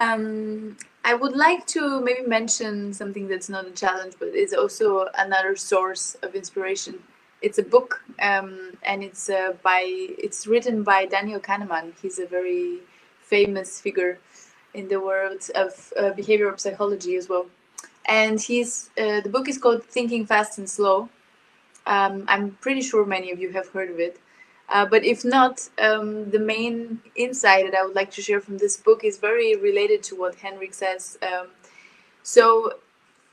Um, 0.00 0.76
I 1.04 1.14
would 1.14 1.36
like 1.36 1.66
to 1.68 2.00
maybe 2.00 2.26
mention 2.26 2.92
something 2.92 3.28
that's 3.28 3.48
not 3.48 3.66
a 3.66 3.70
challenge, 3.70 4.14
but 4.18 4.28
is 4.28 4.52
also 4.52 5.06
another 5.16 5.56
source 5.56 6.16
of 6.16 6.34
inspiration. 6.34 6.98
It's 7.46 7.58
a 7.58 7.62
book, 7.62 7.90
um, 8.30 8.50
and 8.90 8.98
it's 9.08 9.28
uh, 9.28 9.52
by 9.62 9.82
it's 10.26 10.46
written 10.46 10.82
by 10.82 11.00
Daniel 11.16 11.40
Kahneman. 11.48 11.92
He's 12.00 12.18
a 12.18 12.26
very 12.26 12.78
famous 13.20 13.80
figure 13.84 14.18
in 14.72 14.88
the 14.88 15.00
world 15.08 15.42
of 15.54 15.92
uh, 15.98 16.12
behavioral 16.20 16.58
psychology 16.58 17.16
as 17.16 17.28
well. 17.28 17.46
And 18.06 18.40
he's 18.40 18.90
uh, 19.02 19.20
the 19.20 19.28
book 19.28 19.46
is 19.48 19.58
called 19.58 19.84
Thinking 19.84 20.24
Fast 20.26 20.58
and 20.58 20.68
Slow. 20.68 21.08
Um, 21.86 22.24
I'm 22.28 22.46
pretty 22.64 22.80
sure 22.80 23.04
many 23.04 23.30
of 23.30 23.38
you 23.38 23.50
have 23.52 23.68
heard 23.68 23.90
of 23.90 24.00
it. 24.00 24.18
Uh, 24.68 24.86
but 24.86 25.04
if 25.04 25.24
not, 25.24 25.68
um, 25.78 26.30
the 26.30 26.38
main 26.38 27.00
insight 27.14 27.70
that 27.70 27.78
I 27.78 27.84
would 27.84 27.94
like 27.94 28.10
to 28.12 28.22
share 28.22 28.40
from 28.40 28.56
this 28.58 28.76
book 28.78 29.04
is 29.04 29.18
very 29.18 29.56
related 29.56 30.02
to 30.04 30.16
what 30.16 30.34
Henrik 30.36 30.72
says. 30.72 31.18
Um, 31.22 31.48
so, 32.22 32.78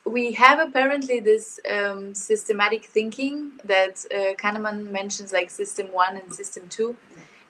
we 0.06 0.32
have 0.34 0.60
apparently 0.60 1.20
this 1.20 1.60
um, 1.70 2.14
systematic 2.14 2.86
thinking 2.86 3.52
that 3.66 4.04
uh, 4.14 4.34
Kahneman 4.36 4.90
mentions, 4.92 5.32
like 5.32 5.50
system 5.50 5.88
one 5.88 6.18
and 6.18 6.34
system 6.34 6.68
two, 6.70 6.96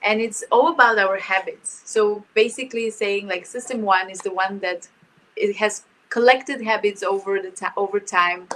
and 0.02 0.20
it's 0.20 0.44
all 0.50 0.68
about 0.68 0.98
our 0.98 1.18
habits. 1.18 1.82
So, 1.84 2.24
basically, 2.34 2.90
saying 2.90 3.28
like 3.28 3.46
system 3.46 3.82
one 3.82 4.10
is 4.10 4.18
the 4.20 4.32
one 4.32 4.58
that 4.60 4.88
it 5.36 5.56
has 5.56 5.84
collected 6.10 6.62
habits 6.62 7.02
over 7.02 7.40
the 7.40 7.50
ta- 7.50 7.72
over 7.76 7.98
time, 7.98 8.48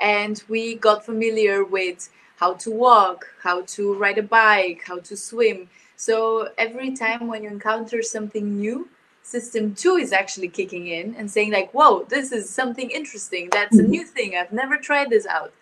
and 0.00 0.42
we 0.48 0.76
got 0.76 1.04
familiar 1.04 1.64
with 1.64 2.08
how 2.36 2.54
to 2.54 2.70
walk, 2.70 3.26
how 3.42 3.62
to 3.62 3.94
ride 3.94 4.18
a 4.18 4.22
bike, 4.22 4.82
how 4.86 4.98
to 4.98 5.16
swim. 5.16 5.68
So 5.96 6.48
every 6.58 6.96
time 6.96 7.28
when 7.28 7.44
you 7.44 7.50
encounter 7.50 8.02
something 8.02 8.58
new, 8.58 8.88
system 9.22 9.74
two 9.74 9.96
is 9.96 10.12
actually 10.12 10.48
kicking 10.48 10.88
in 10.88 11.14
and 11.16 11.30
saying 11.30 11.52
like, 11.52 11.72
"Whoa, 11.72 12.04
this 12.08 12.32
is 12.32 12.48
something 12.48 12.90
interesting. 12.90 13.48
That's 13.50 13.78
a 13.78 13.82
mm-hmm. 13.82 13.90
new 13.90 14.04
thing. 14.04 14.36
I've 14.36 14.52
never 14.52 14.76
tried 14.76 15.10
this 15.10 15.26
out." 15.26 15.52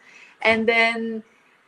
And 0.42 0.66
then 0.66 1.22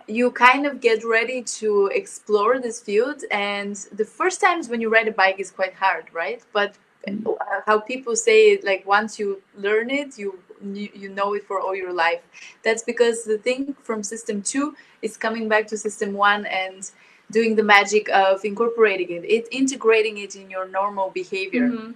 you 0.07 0.31
kind 0.31 0.67
of 0.67 0.81
get 0.81 1.05
ready 1.05 1.43
to 1.43 1.87
explore 1.89 2.59
this 2.59 2.81
field 2.81 3.23
and 3.31 3.77
the 3.93 4.05
first 4.05 4.41
times 4.41 4.69
when 4.69 4.81
you 4.81 4.89
ride 4.89 5.09
a 5.09 5.13
bike 5.13 5.39
is 5.39 5.51
quite 5.51 5.75
hard 5.75 6.05
right 6.13 6.43
but 6.53 6.75
mm-hmm. 7.07 7.29
uh, 7.29 7.61
how 7.67 7.79
people 7.79 8.17
say 8.17 8.53
it 8.53 8.65
like 8.65 8.85
once 8.87 9.19
you 9.19 9.41
learn 9.57 9.91
it 9.91 10.19
you 10.19 10.39
you 10.75 11.09
know 11.09 11.35
it 11.35 11.45
for 11.45 11.61
all 11.61 11.75
your 11.75 11.93
life 11.93 12.21
that's 12.63 12.83
because 12.83 13.25
the 13.25 13.39
thing 13.39 13.75
from 13.83 14.03
system 14.03 14.43
2 14.43 14.75
is 15.03 15.17
coming 15.17 15.49
back 15.49 15.67
to 15.67 15.77
system 15.77 16.13
1 16.13 16.47
and 16.47 16.91
doing 17.33 17.57
the 17.57 17.63
magic 17.77 18.09
of 18.11 18.45
incorporating 18.45 19.11
it 19.19 19.25
it 19.37 19.45
integrating 19.51 20.19
it 20.19 20.37
in 20.37 20.51
your 20.51 20.67
normal 20.69 21.11
behavior. 21.21 21.69
Mhm. 21.69 21.95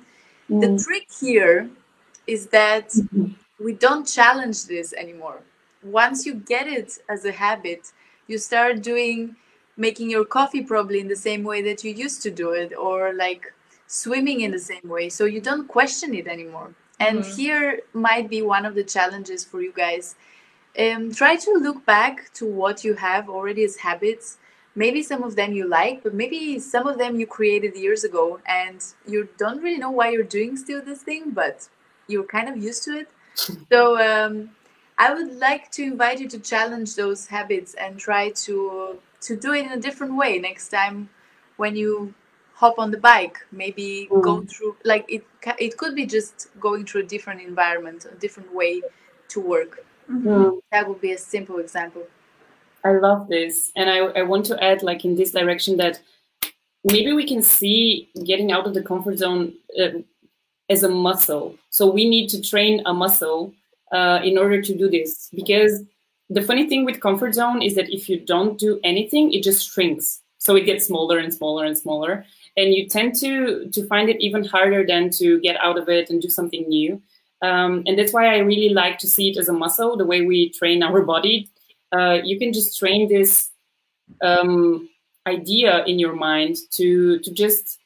the 0.62 0.68
trick 0.84 1.06
here 1.20 1.56
is 2.26 2.42
that 2.58 2.86
we 3.66 3.72
don't 3.86 4.06
challenge 4.18 4.66
this 4.66 4.92
anymore. 4.94 5.40
Once 5.82 6.26
you 6.26 6.34
get 6.54 6.66
it 6.78 6.98
as 7.08 7.24
a 7.24 7.32
habit 7.32 7.92
you 8.28 8.38
start 8.38 8.82
doing 8.82 9.36
making 9.76 10.08
your 10.10 10.24
coffee 10.24 10.62
probably 10.72 11.00
in 11.00 11.08
the 11.08 11.22
same 11.28 11.42
way 11.44 11.60
that 11.68 11.84
you 11.84 11.92
used 12.06 12.22
to 12.22 12.30
do 12.42 12.48
it 12.62 12.70
or 12.86 13.12
like 13.14 13.42
swimming 13.86 14.40
in 14.40 14.50
the 14.50 14.58
same 14.72 14.88
way 14.96 15.08
so 15.08 15.24
you 15.24 15.40
don't 15.40 15.68
question 15.68 16.14
it 16.20 16.26
anymore. 16.36 16.70
And 17.06 17.18
Mhm. 17.20 17.36
here 17.38 17.66
might 18.06 18.28
be 18.34 18.40
one 18.42 18.64
of 18.70 18.74
the 18.74 18.84
challenges 18.96 19.44
for 19.50 19.60
you 19.66 19.72
guys. 19.84 20.14
Um, 20.84 21.12
try 21.12 21.36
to 21.36 21.50
look 21.66 21.84
back 21.86 22.32
to 22.34 22.44
what 22.46 22.84
you 22.84 22.94
have 22.94 23.28
already 23.36 23.64
as 23.64 23.76
habits 23.88 24.38
maybe 24.76 25.02
some 25.02 25.22
of 25.22 25.34
them 25.34 25.52
you 25.52 25.66
like 25.66 26.02
but 26.02 26.14
maybe 26.14 26.58
some 26.58 26.86
of 26.86 26.98
them 26.98 27.18
you 27.18 27.26
created 27.26 27.74
years 27.74 28.04
ago 28.04 28.38
and 28.46 28.84
you 29.08 29.28
don't 29.38 29.62
really 29.62 29.78
know 29.78 29.90
why 29.90 30.10
you're 30.10 30.22
doing 30.38 30.56
still 30.56 30.82
this 30.82 31.02
thing 31.02 31.30
but 31.30 31.68
you're 32.06 32.24
kind 32.24 32.48
of 32.48 32.56
used 32.56 32.84
to 32.84 32.98
it. 33.00 33.08
So 33.72 33.80
um, 34.00 34.50
i 34.98 35.12
would 35.12 35.32
like 35.38 35.70
to 35.70 35.82
invite 35.82 36.20
you 36.20 36.28
to 36.28 36.38
challenge 36.38 36.94
those 36.94 37.26
habits 37.26 37.74
and 37.74 37.98
try 37.98 38.30
to 38.44 38.98
to 39.26 39.36
do 39.36 39.52
it 39.52 39.66
in 39.66 39.72
a 39.72 39.80
different 39.86 40.16
way 40.16 40.38
next 40.38 40.68
time 40.68 41.08
when 41.56 41.76
you 41.76 42.14
hop 42.54 42.78
on 42.78 42.90
the 42.90 42.98
bike. 42.98 43.38
Maybe 43.52 44.08
go 44.10 44.42
through 44.42 44.76
like 44.84 45.04
it 45.08 45.24
it 45.58 45.76
could 45.76 45.94
be 45.94 46.06
just 46.06 46.48
going 46.58 46.86
through 46.86 47.02
a 47.02 47.08
different 47.14 47.40
environment 47.42 48.06
a 48.10 48.14
different 48.24 48.54
way 48.54 48.82
to 49.28 49.40
work. 49.40 49.84
Mm. 50.10 50.60
that 50.70 50.88
would 50.88 51.00
be 51.00 51.12
a 51.12 51.18
simple 51.18 51.58
example 51.58 52.04
I 52.86 52.92
love 52.98 53.28
this. 53.28 53.72
And 53.76 53.90
I, 53.90 53.98
I 54.20 54.22
want 54.22 54.46
to 54.46 54.62
add, 54.62 54.82
like, 54.82 55.04
in 55.04 55.16
this 55.16 55.32
direction, 55.32 55.76
that 55.78 56.00
maybe 56.84 57.12
we 57.12 57.26
can 57.26 57.42
see 57.42 58.08
getting 58.24 58.52
out 58.52 58.66
of 58.66 58.74
the 58.74 58.82
comfort 58.82 59.18
zone 59.18 59.54
uh, 59.82 59.98
as 60.68 60.82
a 60.82 60.88
muscle. 60.88 61.56
So 61.70 61.90
we 61.90 62.08
need 62.08 62.28
to 62.30 62.42
train 62.50 62.82
a 62.86 62.94
muscle 62.94 63.52
uh, 63.92 64.20
in 64.22 64.38
order 64.38 64.62
to 64.62 64.72
do 64.82 64.88
this. 64.88 65.28
Because 65.34 65.82
the 66.30 66.42
funny 66.42 66.68
thing 66.68 66.84
with 66.84 67.00
comfort 67.00 67.34
zone 67.34 67.60
is 67.62 67.74
that 67.74 67.92
if 67.92 68.08
you 68.08 68.20
don't 68.20 68.58
do 68.58 68.80
anything, 68.84 69.32
it 69.32 69.42
just 69.42 69.68
shrinks. 69.68 70.22
So 70.38 70.54
it 70.54 70.66
gets 70.66 70.86
smaller 70.86 71.18
and 71.18 71.32
smaller 71.32 71.64
and 71.64 71.76
smaller. 71.76 72.24
And 72.56 72.72
you 72.72 72.88
tend 72.88 73.16
to, 73.16 73.68
to 73.70 73.86
find 73.86 74.08
it 74.08 74.20
even 74.20 74.44
harder 74.44 74.86
than 74.86 75.10
to 75.18 75.40
get 75.40 75.56
out 75.60 75.78
of 75.78 75.88
it 75.88 76.08
and 76.10 76.22
do 76.22 76.28
something 76.28 76.68
new. 76.68 77.02
Um, 77.42 77.82
and 77.86 77.98
that's 77.98 78.12
why 78.12 78.34
I 78.34 78.38
really 78.38 78.72
like 78.72 78.98
to 78.98 79.06
see 79.06 79.30
it 79.30 79.36
as 79.36 79.48
a 79.48 79.52
muscle, 79.52 79.96
the 79.96 80.06
way 80.06 80.22
we 80.22 80.50
train 80.50 80.82
our 80.82 81.02
body 81.02 81.50
uh, 81.92 82.18
you 82.24 82.38
can 82.38 82.52
just 82.52 82.78
train 82.78 83.08
this 83.08 83.50
um, 84.22 84.88
idea 85.26 85.84
in 85.86 85.98
your 85.98 86.14
mind 86.14 86.56
to 86.72 87.18
to 87.20 87.30
just 87.32 87.78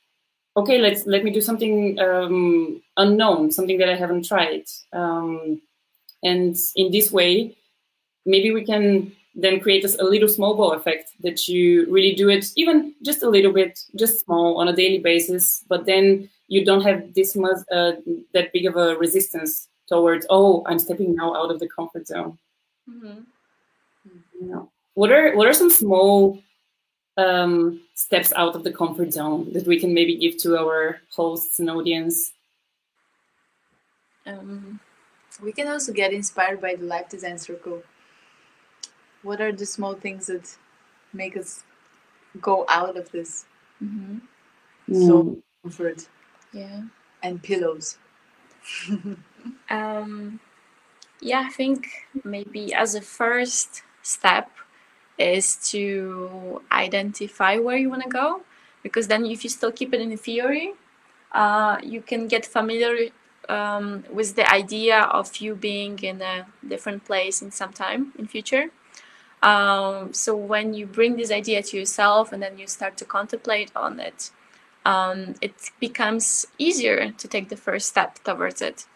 okay 0.56 0.78
let's 0.78 1.06
let 1.06 1.24
me 1.24 1.30
do 1.30 1.40
something 1.40 1.98
um, 2.00 2.82
unknown 2.96 3.50
something 3.50 3.78
that 3.78 3.88
i 3.88 3.94
haven't 3.96 4.26
tried 4.26 4.64
um, 4.92 5.60
and 6.22 6.56
in 6.76 6.90
this 6.90 7.10
way 7.10 7.56
maybe 8.26 8.50
we 8.52 8.64
can 8.64 9.12
then 9.34 9.60
create 9.60 9.84
a 9.84 10.04
little 10.04 10.28
snowball 10.28 10.72
effect 10.72 11.12
that 11.20 11.46
you 11.48 11.86
really 11.90 12.14
do 12.14 12.28
it 12.28 12.46
even 12.56 12.94
just 13.02 13.22
a 13.22 13.30
little 13.30 13.52
bit 13.52 13.78
just 13.96 14.20
small 14.24 14.58
on 14.60 14.68
a 14.68 14.72
daily 14.72 14.98
basis 14.98 15.64
but 15.68 15.86
then 15.86 16.28
you 16.48 16.64
don't 16.64 16.82
have 16.82 17.14
this 17.14 17.36
much 17.36 17.58
uh, 17.72 17.92
that 18.34 18.52
big 18.52 18.66
of 18.66 18.76
a 18.76 18.96
resistance 18.96 19.68
towards 19.88 20.26
oh 20.30 20.62
i'm 20.66 20.78
stepping 20.78 21.14
now 21.14 21.34
out 21.34 21.50
of 21.50 21.58
the 21.60 21.68
comfort 21.68 22.06
zone 22.06 22.36
Mhm. 22.88 23.24
Yeah. 24.40 24.62
What 24.94 25.12
are 25.12 25.36
what 25.36 25.46
are 25.46 25.52
some 25.52 25.70
small 25.70 26.38
um, 27.16 27.80
steps 27.94 28.32
out 28.34 28.56
of 28.56 28.64
the 28.64 28.72
comfort 28.72 29.12
zone 29.12 29.52
that 29.52 29.66
we 29.66 29.78
can 29.78 29.94
maybe 29.94 30.16
give 30.16 30.36
to 30.38 30.58
our 30.58 31.00
hosts 31.14 31.58
and 31.60 31.70
audience? 31.70 32.32
Um, 34.26 34.80
we 35.42 35.52
can 35.52 35.68
also 35.68 35.92
get 35.92 36.12
inspired 36.12 36.60
by 36.60 36.74
the 36.74 36.84
life 36.84 37.08
design 37.08 37.38
circle 37.38 37.82
what 39.22 39.40
are 39.40 39.52
the 39.52 39.66
small 39.66 39.94
things 39.94 40.26
that 40.26 40.56
make 41.12 41.36
us 41.36 41.64
go 42.40 42.64
out 42.68 42.96
of 42.96 43.10
this 43.10 43.46
mhm. 43.82 44.20
so 44.92 45.36
comfort 45.62 46.08
Yeah. 46.52 46.82
and 47.22 47.42
pillows 47.42 47.98
Um, 49.70 50.38
yeah, 51.20 51.44
I 51.46 51.50
think 51.50 51.88
maybe 52.24 52.74
as 52.74 52.94
a 52.94 53.00
first 53.00 53.82
step 54.02 54.50
is 55.18 55.56
to 55.70 56.62
identify 56.72 57.58
where 57.58 57.76
you 57.76 57.90
want 57.90 58.02
to 58.02 58.08
go, 58.08 58.42
because 58.82 59.08
then 59.08 59.26
if 59.26 59.44
you 59.44 59.50
still 59.50 59.72
keep 59.72 59.92
it 59.92 60.00
in 60.00 60.16
theory, 60.16 60.74
uh, 61.32 61.78
you 61.82 62.00
can 62.00 62.26
get 62.26 62.46
familiar 62.46 63.10
um, 63.48 64.04
with 64.10 64.36
the 64.36 64.50
idea 64.50 65.00
of 65.02 65.36
you 65.38 65.54
being 65.54 65.98
in 65.98 66.22
a 66.22 66.46
different 66.66 67.04
place 67.04 67.42
in 67.42 67.50
some 67.50 67.72
time 67.72 68.12
in 68.18 68.26
future. 68.26 68.70
Um, 69.42 70.12
so 70.12 70.36
when 70.36 70.74
you 70.74 70.86
bring 70.86 71.16
this 71.16 71.30
idea 71.30 71.62
to 71.62 71.76
yourself 71.78 72.32
and 72.32 72.42
then 72.42 72.58
you 72.58 72.66
start 72.66 72.96
to 72.98 73.04
contemplate 73.04 73.70
on 73.74 73.98
it, 73.98 74.30
um, 74.84 75.34
it 75.40 75.54
becomes 75.78 76.46
easier 76.58 77.12
to 77.12 77.28
take 77.28 77.48
the 77.48 77.56
first 77.56 77.88
step 77.88 78.22
towards 78.24 78.62
it. 78.62 78.86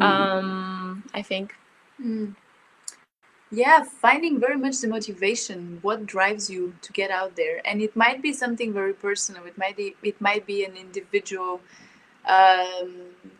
Um, 0.00 1.04
I 1.12 1.22
think. 1.22 1.54
Mm. 2.02 2.34
Yeah, 3.52 3.84
finding 3.84 4.40
very 4.40 4.56
much 4.56 4.80
the 4.80 4.88
motivation, 4.88 5.78
what 5.82 6.06
drives 6.06 6.50
you 6.50 6.74
to 6.82 6.92
get 6.92 7.10
out 7.10 7.36
there, 7.36 7.62
and 7.66 7.82
it 7.82 7.96
might 7.96 8.22
be 8.22 8.32
something 8.32 8.72
very 8.72 8.94
personal. 8.94 9.44
It 9.46 9.58
might 9.58 9.76
be 9.76 9.96
it 10.02 10.20
might 10.20 10.46
be 10.46 10.64
an 10.64 10.76
individual 10.76 11.60
um, 12.28 12.92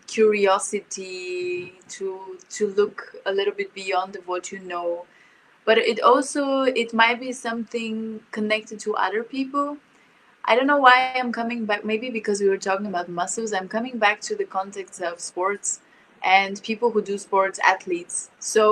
curiosity 0.06 1.74
to 1.90 2.38
to 2.50 2.68
look 2.68 3.16
a 3.26 3.32
little 3.32 3.54
bit 3.54 3.74
beyond 3.74 4.16
of 4.16 4.28
what 4.28 4.52
you 4.52 4.60
know. 4.60 5.06
but 5.68 5.78
it 5.92 6.00
also 6.10 6.42
it 6.82 6.90
might 7.00 7.18
be 7.20 7.32
something 7.38 7.96
connected 8.36 8.78
to 8.84 8.90
other 9.06 9.22
people 9.32 9.66
i 10.44 10.56
don't 10.56 10.68
know 10.70 10.78
why 10.84 10.96
i'm 11.02 11.16
coming 11.18 11.50
back 11.52 11.70
maybe 11.72 11.92
because 12.00 12.22
we 12.26 12.34
were 12.34 12.46
talking 12.66 12.72
about 12.76 12.96
muscles 13.00 13.52
i'm 13.58 13.68
coming 13.68 13.96
back 14.04 14.20
to 14.28 14.34
the 14.40 14.44
context 14.56 15.00
of 15.00 15.20
sports 15.20 15.80
and 16.34 16.62
people 16.70 16.90
who 16.92 17.02
do 17.10 17.16
sports 17.18 17.58
athletes 17.74 18.30
so 18.38 18.64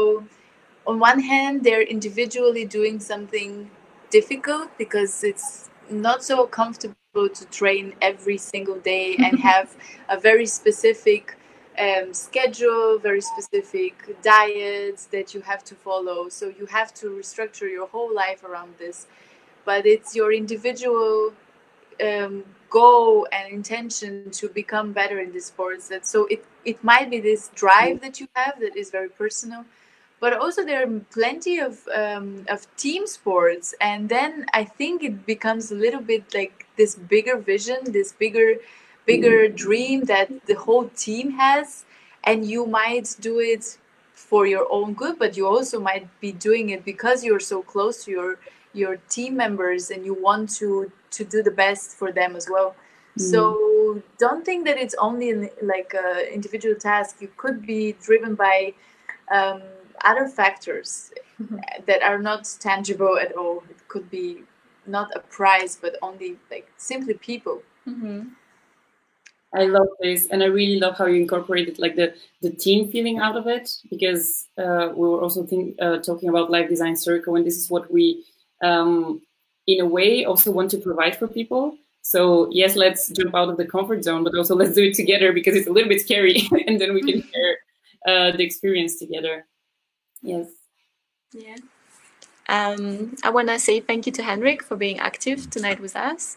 on 0.87 0.99
one 0.99 1.21
hand 1.21 1.65
they're 1.65 1.83
individually 1.83 2.65
doing 2.65 3.01
something 3.01 3.71
difficult 4.11 4.69
because 4.79 5.25
it's 5.25 5.69
not 5.91 6.23
so 6.25 6.47
comfortable 6.47 7.29
to 7.29 7.45
train 7.47 7.95
every 8.01 8.39
single 8.39 8.79
day 8.81 9.17
and 9.19 9.39
have 9.41 9.77
a 10.09 10.19
very 10.19 10.47
specific 10.47 11.37
um, 11.79 12.13
schedule, 12.13 12.99
very 12.99 13.21
specific 13.21 13.95
diets 14.23 15.07
that 15.07 15.35
you 15.35 15.41
have 15.41 15.65
to 15.65 15.75
follow. 15.75 16.29
So 16.29 16.49
you 16.49 16.67
have 16.67 16.93
to 16.95 17.07
restructure 17.07 17.71
your 17.71 17.87
whole 17.87 18.15
life 18.15 18.45
around 18.45 18.75
this. 18.79 19.07
But 19.65 19.87
it's 19.87 20.15
your 20.15 20.33
individual 20.33 21.33
um, 22.03 22.45
goal 22.69 23.27
and 23.33 23.53
intention 23.53 24.31
to 24.31 24.49
become 24.49 24.93
better 24.93 25.21
in 25.21 25.33
this 25.33 25.47
sports. 25.47 25.89
That 25.89 26.07
so 26.07 26.27
it 26.27 26.45
it 26.65 26.83
might 26.83 27.11
be 27.11 27.21
this 27.21 27.51
drive 27.55 28.01
that 28.01 28.21
you 28.21 28.29
have 28.35 28.61
that 28.61 28.77
is 28.77 28.91
very 28.91 29.09
personal, 29.09 29.65
but 30.21 30.35
also 30.35 30.65
there 30.65 30.87
are 30.87 31.01
plenty 31.13 31.59
of 31.59 31.89
um, 31.95 32.45
of 32.49 32.67
team 32.77 33.07
sports, 33.07 33.75
and 33.81 34.09
then 34.09 34.47
I 34.53 34.65
think 34.65 35.03
it 35.03 35.27
becomes 35.27 35.73
a 35.73 35.75
little 35.75 36.01
bit 36.01 36.35
like 36.35 36.67
this 36.77 36.95
bigger 36.95 37.37
vision, 37.37 37.79
this 37.93 38.13
bigger 38.13 38.57
bigger 39.07 39.49
dream 39.49 40.05
that 40.05 40.47
the 40.47 40.55
whole 40.55 40.89
team 40.97 41.33
has. 41.33 41.85
And 42.23 42.45
you 42.45 42.67
might 42.67 43.17
do 43.19 43.41
it 43.41 43.79
for 44.31 44.47
your 44.47 44.67
own 44.71 44.93
good 44.93 45.19
but 45.19 45.37
you 45.37 45.47
also 45.47 45.81
might 45.81 46.07
be 46.21 46.31
doing 46.31 46.69
it 46.69 46.85
because 46.85 47.25
you're 47.25 47.41
so 47.41 47.63
close 47.63 48.05
to 48.05 48.11
your 48.11 48.39
your 48.73 48.97
team 49.09 49.35
members 49.35 49.91
and 49.91 50.05
you 50.05 50.15
want 50.15 50.51
to 50.61 50.93
to 51.11 51.25
do 51.25 51.43
the 51.43 51.51
best 51.51 51.87
for 51.99 52.13
them 52.13 52.37
as 52.37 52.47
well. 52.49 52.77
Mm. 53.19 53.23
so 53.33 54.03
don't 54.19 54.45
think 54.45 54.67
that 54.67 54.77
it's 54.79 54.95
only 55.07 55.51
like 55.63 55.95
a 55.95 56.33
individual 56.33 56.77
task. 56.77 57.17
You 57.21 57.31
could 57.37 57.67
be 57.67 57.97
driven 58.07 58.35
by 58.37 58.75
um, 59.39 59.63
other 60.05 60.29
factors 60.29 61.13
mm-hmm. 61.41 61.57
that 61.87 62.03
are 62.03 62.19
not 62.19 62.49
tangible 62.61 63.19
at 63.19 63.33
all 63.33 63.63
it 63.71 63.89
could 63.89 64.11
be 64.11 64.43
not 64.87 65.11
a 65.15 65.21
prize 65.21 65.79
but 65.81 65.97
only 66.03 66.37
like 66.51 66.69
simply 66.77 67.15
people 67.15 67.63
mm-hmm. 67.87 68.23
I 69.53 69.65
love 69.65 69.89
this, 70.01 70.29
and 70.29 70.43
I 70.43 70.47
really 70.47 70.79
love 70.79 70.97
how 70.97 71.07
you 71.07 71.21
incorporated 71.21 71.79
like 71.79 71.97
the 71.97 72.15
the 72.41 72.51
team 72.51 72.91
feeling 72.91 73.19
out 73.19 73.37
of 73.37 73.49
it 73.49 73.71
because 73.91 74.47
uh, 74.57 74.91
we 74.95 75.09
were 75.09 75.21
also 75.21 75.45
think, 75.45 75.77
uh, 75.83 75.99
talking 75.99 76.29
about 76.29 76.51
life 76.51 76.69
design 76.69 76.97
circle, 76.97 77.35
and 77.35 77.45
this 77.45 77.57
is 77.57 77.69
what 77.69 77.93
we, 77.93 78.25
um, 78.63 79.21
in 79.67 79.81
a 79.81 79.87
way, 79.87 80.25
also 80.25 80.53
want 80.53 80.71
to 80.71 80.79
provide 80.79 81.17
for 81.17 81.27
people. 81.27 81.77
So 82.03 82.49
yes, 82.53 82.77
let's 82.77 83.09
jump 83.09 83.35
out 83.35 83.49
of 83.49 83.57
the 83.57 83.67
comfort 83.67 84.05
zone, 84.05 84.23
but 84.23 84.37
also 84.37 84.55
let's 84.61 84.75
do 84.75 84.85
it 84.85 84.95
together 84.95 85.33
because 85.33 85.57
it's 85.57 85.67
a 85.67 85.73
little 85.73 85.89
bit 85.89 86.01
scary, 86.01 86.49
and 86.67 86.81
then 86.81 86.95
we 86.95 87.03
can 87.03 87.21
share 87.23 87.57
uh, 88.07 88.37
the 88.37 88.45
experience 88.45 89.01
together. 89.01 89.47
Yes. 90.23 90.49
Yeah. 91.33 91.57
Um, 92.49 93.15
I 93.23 93.31
want 93.31 93.49
to 93.49 93.59
say 93.59 93.81
thank 93.81 94.07
you 94.07 94.13
to 94.13 94.23
Henrik 94.23 94.63
for 94.63 94.77
being 94.77 94.99
active 94.99 95.51
tonight 95.51 95.81
with 95.81 95.95
us. 95.95 96.37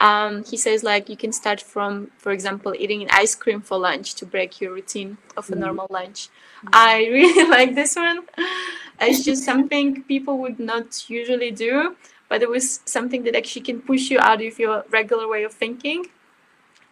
Um, 0.00 0.44
he 0.44 0.56
says 0.56 0.82
like 0.82 1.08
you 1.08 1.16
can 1.16 1.32
start 1.32 1.60
from, 1.60 2.10
for 2.18 2.32
example, 2.32 2.74
eating 2.76 3.02
an 3.02 3.08
ice 3.10 3.34
cream 3.34 3.60
for 3.60 3.78
lunch 3.78 4.14
to 4.16 4.26
break 4.26 4.60
your 4.60 4.74
routine 4.74 5.16
of 5.36 5.48
a 5.48 5.52
mm-hmm. 5.52 5.60
normal 5.60 5.86
lunch. 5.90 6.28
Mm-hmm. 6.58 6.68
I 6.72 7.06
really 7.10 7.48
like 7.48 7.74
this 7.74 7.96
one. 7.96 8.20
It's 9.00 9.24
just 9.24 9.44
something 9.44 10.02
people 10.02 10.38
would 10.38 10.60
not 10.60 11.08
usually 11.08 11.50
do, 11.50 11.96
but 12.28 12.42
it 12.42 12.48
was 12.48 12.80
something 12.84 13.22
that 13.24 13.34
actually 13.34 13.62
can 13.62 13.80
push 13.80 14.10
you 14.10 14.18
out 14.20 14.42
of 14.42 14.58
your 14.58 14.84
regular 14.90 15.28
way 15.28 15.44
of 15.44 15.52
thinking. 15.52 16.06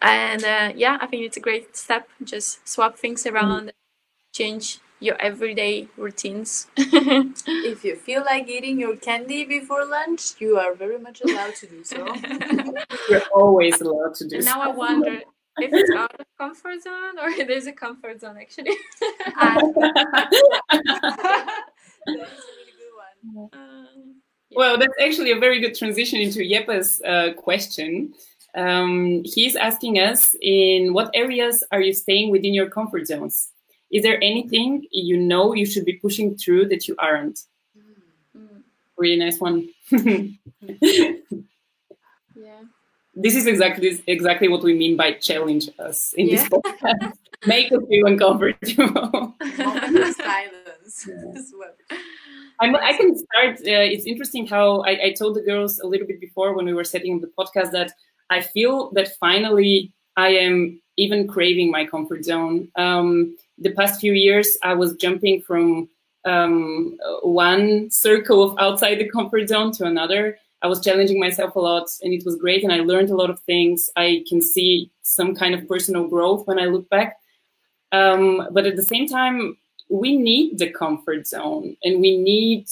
And 0.01 0.43
uh, 0.43 0.73
yeah, 0.75 0.97
I 0.99 1.07
think 1.07 1.23
it's 1.23 1.37
a 1.37 1.39
great 1.39 1.77
step. 1.77 2.09
Just 2.23 2.67
swap 2.67 2.97
things 2.97 3.23
mm-hmm. 3.23 3.35
around, 3.35 3.61
mm-hmm. 3.61 4.33
change 4.33 4.79
your 5.03 5.21
everyday 5.21 5.87
routines. 5.97 6.67
if 6.77 7.83
you 7.83 7.95
feel 7.95 8.23
like 8.23 8.47
eating 8.47 8.79
your 8.79 8.95
candy 8.95 9.43
before 9.43 9.85
lunch, 9.85 10.39
you 10.39 10.57
are 10.57 10.73
very 10.73 10.97
much 10.97 11.21
allowed 11.21 11.55
to 11.55 11.67
do 11.67 11.83
so. 11.83 11.97
You're 13.09 13.27
always 13.35 13.81
allowed 13.81 14.15
to 14.15 14.27
do 14.27 14.37
and 14.37 14.45
so. 14.45 14.51
Now 14.51 14.61
I 14.61 14.69
wonder 14.69 15.21
if 15.57 15.71
it's 15.73 15.91
out 15.97 16.15
of 16.17 16.25
comfort 16.37 16.81
zone 16.81 17.19
or 17.21 17.45
there's 17.45 17.67
a 17.67 17.73
comfort 17.73 18.21
zone 18.21 18.37
actually. 18.39 18.77
Um, 19.39 19.73
well, 24.51 24.77
that's 24.77 24.93
actually 25.01 25.31
a 25.31 25.39
very 25.39 25.59
good 25.59 25.75
transition 25.75 26.21
into 26.21 26.47
Jeppe's 26.47 27.01
uh, 27.03 27.33
question. 27.33 28.13
Um, 28.55 29.23
he's 29.25 29.55
asking 29.55 29.99
us 29.99 30.35
in 30.41 30.93
what 30.93 31.09
areas 31.13 31.63
are 31.71 31.81
you 31.81 31.91
staying 31.91 32.29
within 32.31 32.53
your 32.53 32.69
comfort 32.69 33.07
zones? 33.07 33.49
Is 33.93 34.03
there 34.03 34.17
anything 34.23 34.85
you 34.91 35.17
know 35.17 35.53
you 35.53 35.65
should 35.65 35.85
be 35.85 35.93
pushing 35.93 36.35
through 36.35 36.67
that 36.69 36.87
you 36.87 36.95
aren't? 36.97 37.41
Mm. 38.35 38.63
Really 38.97 39.17
nice 39.17 39.39
one. 39.39 39.69
yeah. 39.91 41.11
This 43.15 43.35
is 43.35 43.45
exactly 43.45 44.01
exactly 44.07 44.47
what 44.47 44.63
we 44.63 44.73
mean 44.73 44.97
by 44.97 45.13
challenge 45.13 45.69
us 45.77 46.13
in 46.13 46.27
yeah. 46.27 46.37
this 46.37 46.49
podcast. 46.49 47.13
Make 47.45 47.71
us 47.71 47.83
feel 47.87 48.07
uncomfortable. 48.07 49.35
silence 50.15 51.07
I'm, 52.59 52.75
i 52.75 52.93
can 52.93 53.15
start. 53.17 53.59
Uh, 53.59 53.85
it's 53.93 54.05
interesting 54.05 54.47
how 54.47 54.81
I, 54.81 55.05
I 55.05 55.13
told 55.13 55.35
the 55.35 55.41
girls 55.41 55.79
a 55.79 55.87
little 55.87 56.07
bit 56.07 56.19
before 56.19 56.55
when 56.55 56.65
we 56.65 56.73
were 56.73 56.83
setting 56.83 57.15
up 57.15 57.21
the 57.21 57.31
podcast 57.37 57.71
that 57.71 57.91
I 58.29 58.41
feel 58.41 58.91
that 58.91 59.17
finally 59.19 59.91
I 60.15 60.29
am 60.29 60.81
even 60.97 61.27
craving 61.27 61.71
my 61.71 61.85
comfort 61.85 62.23
zone. 62.23 62.69
Um, 62.75 63.37
the 63.57 63.71
past 63.71 63.99
few 63.99 64.13
years, 64.13 64.57
I 64.63 64.73
was 64.73 64.95
jumping 64.95 65.41
from 65.41 65.89
um, 66.25 66.97
one 67.21 67.89
circle 67.89 68.43
of 68.43 68.57
outside 68.59 68.95
the 68.95 69.09
comfort 69.09 69.49
zone 69.49 69.71
to 69.73 69.85
another. 69.85 70.37
I 70.61 70.67
was 70.67 70.83
challenging 70.83 71.19
myself 71.19 71.55
a 71.55 71.59
lot, 71.59 71.89
and 72.01 72.13
it 72.13 72.23
was 72.25 72.37
great. 72.37 72.63
And 72.63 72.71
I 72.71 72.79
learned 72.79 73.09
a 73.09 73.15
lot 73.15 73.29
of 73.29 73.39
things. 73.41 73.89
I 73.95 74.23
can 74.27 74.41
see 74.41 74.89
some 75.01 75.35
kind 75.35 75.53
of 75.53 75.67
personal 75.67 76.07
growth 76.07 76.47
when 76.47 76.59
I 76.59 76.65
look 76.65 76.89
back. 76.89 77.19
Um, 77.91 78.47
but 78.51 78.65
at 78.65 78.75
the 78.75 78.83
same 78.83 79.07
time, 79.07 79.57
we 79.89 80.17
need 80.17 80.57
the 80.57 80.71
comfort 80.71 81.27
zone, 81.27 81.75
and 81.83 82.01
we 82.01 82.17
need 82.17 82.67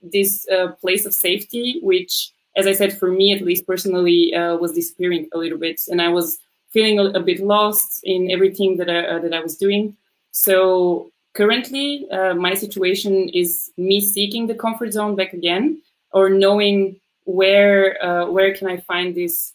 this 0.00 0.48
uh, 0.48 0.68
place 0.80 1.04
of 1.04 1.12
safety, 1.12 1.80
which, 1.82 2.32
as 2.56 2.66
I 2.66 2.72
said, 2.72 2.96
for 2.96 3.10
me 3.10 3.34
at 3.34 3.42
least 3.42 3.66
personally, 3.66 4.34
uh, 4.34 4.56
was 4.56 4.72
disappearing 4.72 5.28
a 5.34 5.38
little 5.38 5.58
bit, 5.58 5.80
and 5.88 6.00
I 6.00 6.08
was 6.08 6.38
feeling 6.72 6.98
a, 6.98 7.04
a 7.10 7.20
bit 7.20 7.40
lost 7.40 8.00
in 8.04 8.30
everything 8.30 8.76
that 8.78 8.88
I, 8.88 9.00
uh, 9.06 9.18
that 9.20 9.34
I 9.34 9.40
was 9.40 9.56
doing. 9.56 9.96
So 10.30 11.10
currently, 11.34 12.06
uh, 12.10 12.34
my 12.34 12.54
situation 12.54 13.28
is 13.28 13.70
me 13.76 14.00
seeking 14.00 14.46
the 14.46 14.54
comfort 14.54 14.92
zone 14.92 15.14
back 15.14 15.32
again, 15.32 15.82
or 16.12 16.30
knowing 16.30 16.96
where 17.24 18.02
uh, 18.04 18.26
where 18.30 18.54
can 18.54 18.68
I 18.68 18.78
find 18.78 19.14
this. 19.14 19.52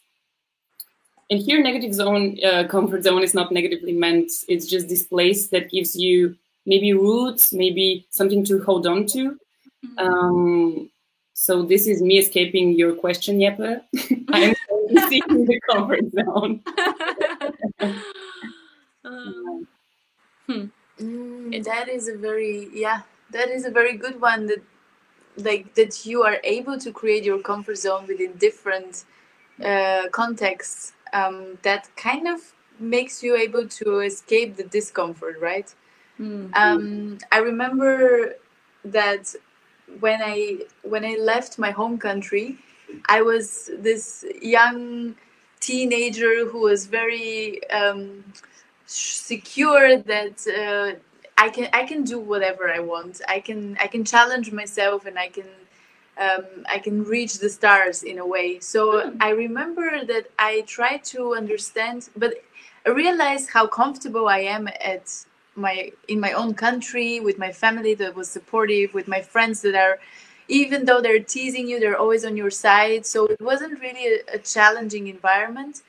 And 1.30 1.40
here, 1.40 1.62
negative 1.62 1.92
zone, 1.92 2.38
uh, 2.42 2.64
comfort 2.68 3.04
zone 3.04 3.22
is 3.22 3.34
not 3.34 3.52
negatively 3.52 3.92
meant. 3.92 4.32
It's 4.48 4.66
just 4.66 4.88
this 4.88 5.02
place 5.02 5.48
that 5.48 5.70
gives 5.70 5.94
you 5.94 6.36
maybe 6.64 6.94
roots, 6.94 7.52
maybe 7.52 8.06
something 8.10 8.44
to 8.46 8.62
hold 8.62 8.86
on 8.86 9.06
to. 9.06 9.38
Mm-hmm. 9.84 9.98
Um, 9.98 10.90
so 11.34 11.62
this 11.62 11.86
is 11.86 12.02
me 12.02 12.18
escaping 12.18 12.72
your 12.72 12.94
question, 12.94 13.38
Jeppe. 13.38 13.80
I'm 14.30 14.54
seeking 14.96 15.44
the 15.44 15.60
comfort 15.68 16.04
zone. 16.12 16.62
um, 19.04 19.66
Hmm. 20.48 20.64
Mm, 20.98 21.64
that 21.64 21.88
is 21.88 22.08
a 22.08 22.16
very 22.16 22.68
yeah. 22.72 23.02
That 23.30 23.50
is 23.50 23.66
a 23.66 23.70
very 23.70 23.96
good 23.96 24.20
one. 24.20 24.46
That 24.46 24.62
like 25.36 25.74
that 25.74 26.06
you 26.06 26.22
are 26.22 26.38
able 26.42 26.78
to 26.78 26.90
create 26.90 27.22
your 27.22 27.38
comfort 27.38 27.76
zone 27.76 28.06
within 28.06 28.32
different 28.38 29.04
uh, 29.64 30.08
contexts. 30.10 30.92
Um, 31.12 31.58
that 31.62 31.88
kind 31.96 32.26
of 32.26 32.40
makes 32.80 33.22
you 33.22 33.36
able 33.36 33.68
to 33.68 34.00
escape 34.00 34.56
the 34.56 34.64
discomfort, 34.64 35.38
right? 35.40 35.72
Mm. 36.18 36.50
Um, 36.54 37.18
I 37.30 37.38
remember 37.38 38.34
that 38.84 39.34
when 40.00 40.20
I 40.22 40.64
when 40.82 41.04
I 41.04 41.16
left 41.16 41.58
my 41.58 41.70
home 41.70 41.98
country, 41.98 42.58
I 43.06 43.22
was 43.22 43.70
this 43.78 44.24
young 44.40 45.14
teenager 45.60 46.46
who 46.46 46.60
was 46.60 46.86
very 46.86 47.68
um, 47.70 48.24
secure 48.86 49.98
that 49.98 50.46
uh, 50.46 50.98
I 51.36 51.48
can 51.50 51.68
I 51.72 51.84
can 51.84 52.04
do 52.04 52.18
whatever 52.18 52.70
I 52.70 52.80
want. 52.80 53.20
I 53.28 53.40
can 53.40 53.76
I 53.80 53.86
can 53.86 54.04
challenge 54.04 54.52
myself 54.52 55.06
and 55.06 55.18
I 55.18 55.28
can 55.28 55.48
um, 56.18 56.44
I 56.68 56.78
can 56.78 57.04
reach 57.04 57.38
the 57.38 57.48
stars 57.48 58.02
in 58.02 58.18
a 58.18 58.26
way. 58.26 58.58
So 58.60 59.02
mm. 59.02 59.16
I 59.20 59.30
remember 59.30 60.04
that 60.04 60.26
I 60.38 60.62
tried 60.62 61.04
to 61.04 61.34
understand, 61.34 62.08
but 62.16 62.34
I 62.84 62.90
realized 62.90 63.50
how 63.50 63.66
comfortable 63.66 64.28
I 64.28 64.40
am 64.40 64.68
at 64.68 65.24
my 65.54 65.92
in 66.08 66.18
my 66.20 66.32
own 66.32 66.54
country 66.54 67.20
with 67.20 67.38
my 67.38 67.52
family 67.52 67.94
that 67.94 68.14
was 68.16 68.28
supportive, 68.28 68.94
with 68.94 69.08
my 69.08 69.20
friends 69.20 69.60
that 69.62 69.74
are 69.74 69.98
even 70.48 70.84
though 70.86 71.00
they're 71.00 71.22
teasing 71.22 71.68
you, 71.68 71.78
they're 71.78 71.98
always 71.98 72.24
on 72.24 72.36
your 72.36 72.50
side. 72.50 73.04
So 73.06 73.26
it 73.26 73.40
wasn't 73.40 73.80
really 73.80 74.06
a, 74.06 74.34
a 74.34 74.38
challenging 74.38 75.08
environment. 75.08 75.82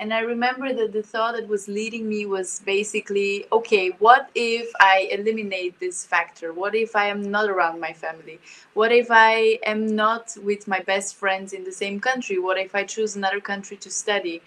And 0.00 0.14
I 0.14 0.20
remember 0.20 0.72
that 0.72 0.92
the 0.92 1.02
thought 1.02 1.34
that 1.34 1.48
was 1.48 1.66
leading 1.66 2.08
me 2.08 2.24
was 2.24 2.60
basically 2.64 3.46
okay, 3.50 3.88
what 3.98 4.30
if 4.34 4.70
I 4.80 5.08
eliminate 5.10 5.80
this 5.80 6.04
factor? 6.04 6.52
What 6.52 6.76
if 6.76 6.94
I 6.94 7.06
am 7.08 7.30
not 7.30 7.50
around 7.50 7.80
my 7.80 7.92
family? 7.92 8.38
What 8.74 8.92
if 8.92 9.08
I 9.10 9.58
am 9.66 9.96
not 9.96 10.36
with 10.42 10.68
my 10.68 10.78
best 10.80 11.16
friends 11.16 11.52
in 11.52 11.64
the 11.64 11.72
same 11.72 11.98
country? 11.98 12.38
What 12.38 12.58
if 12.58 12.76
I 12.76 12.84
choose 12.84 13.16
another 13.16 13.40
country 13.40 13.76
to 13.78 13.90
study? 13.90 14.40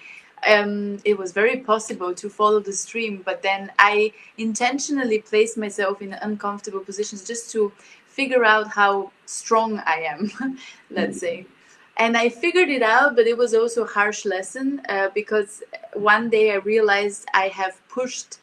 Um, 0.47 0.99
it 1.03 1.18
was 1.18 1.34
very 1.34 1.57
possible 1.57 2.16
to 2.16 2.30
follow 2.30 2.62
the 2.62 2.74
stream, 2.74 3.22
but 3.24 3.43
then 3.43 3.72
I 3.78 4.14
intentionally 4.38 5.20
placed 5.20 5.57
myself 5.57 6.01
in 6.01 6.14
uncomfortable 6.14 6.80
positions 6.80 7.28
just 7.28 7.51
to 7.51 7.72
figure 8.20 8.45
out 8.45 8.68
how 8.68 9.12
strong 9.26 9.80
I 9.80 9.97
am, 10.14 10.57
let's 10.89 11.20
say 11.20 11.45
and 11.97 12.18
I 12.18 12.30
figured 12.30 12.70
it 12.70 12.82
out, 12.82 13.16
but 13.16 13.28
it 13.28 13.38
was 13.38 13.53
also 13.53 13.84
a 13.84 13.88
harsh 13.88 14.26
lesson 14.26 14.82
uh, 14.89 15.09
because 15.14 15.62
one 15.93 16.30
day 16.30 16.51
I 16.51 16.55
realized 16.55 17.28
I 17.34 17.47
have 17.49 17.80
pushed. 17.89 18.39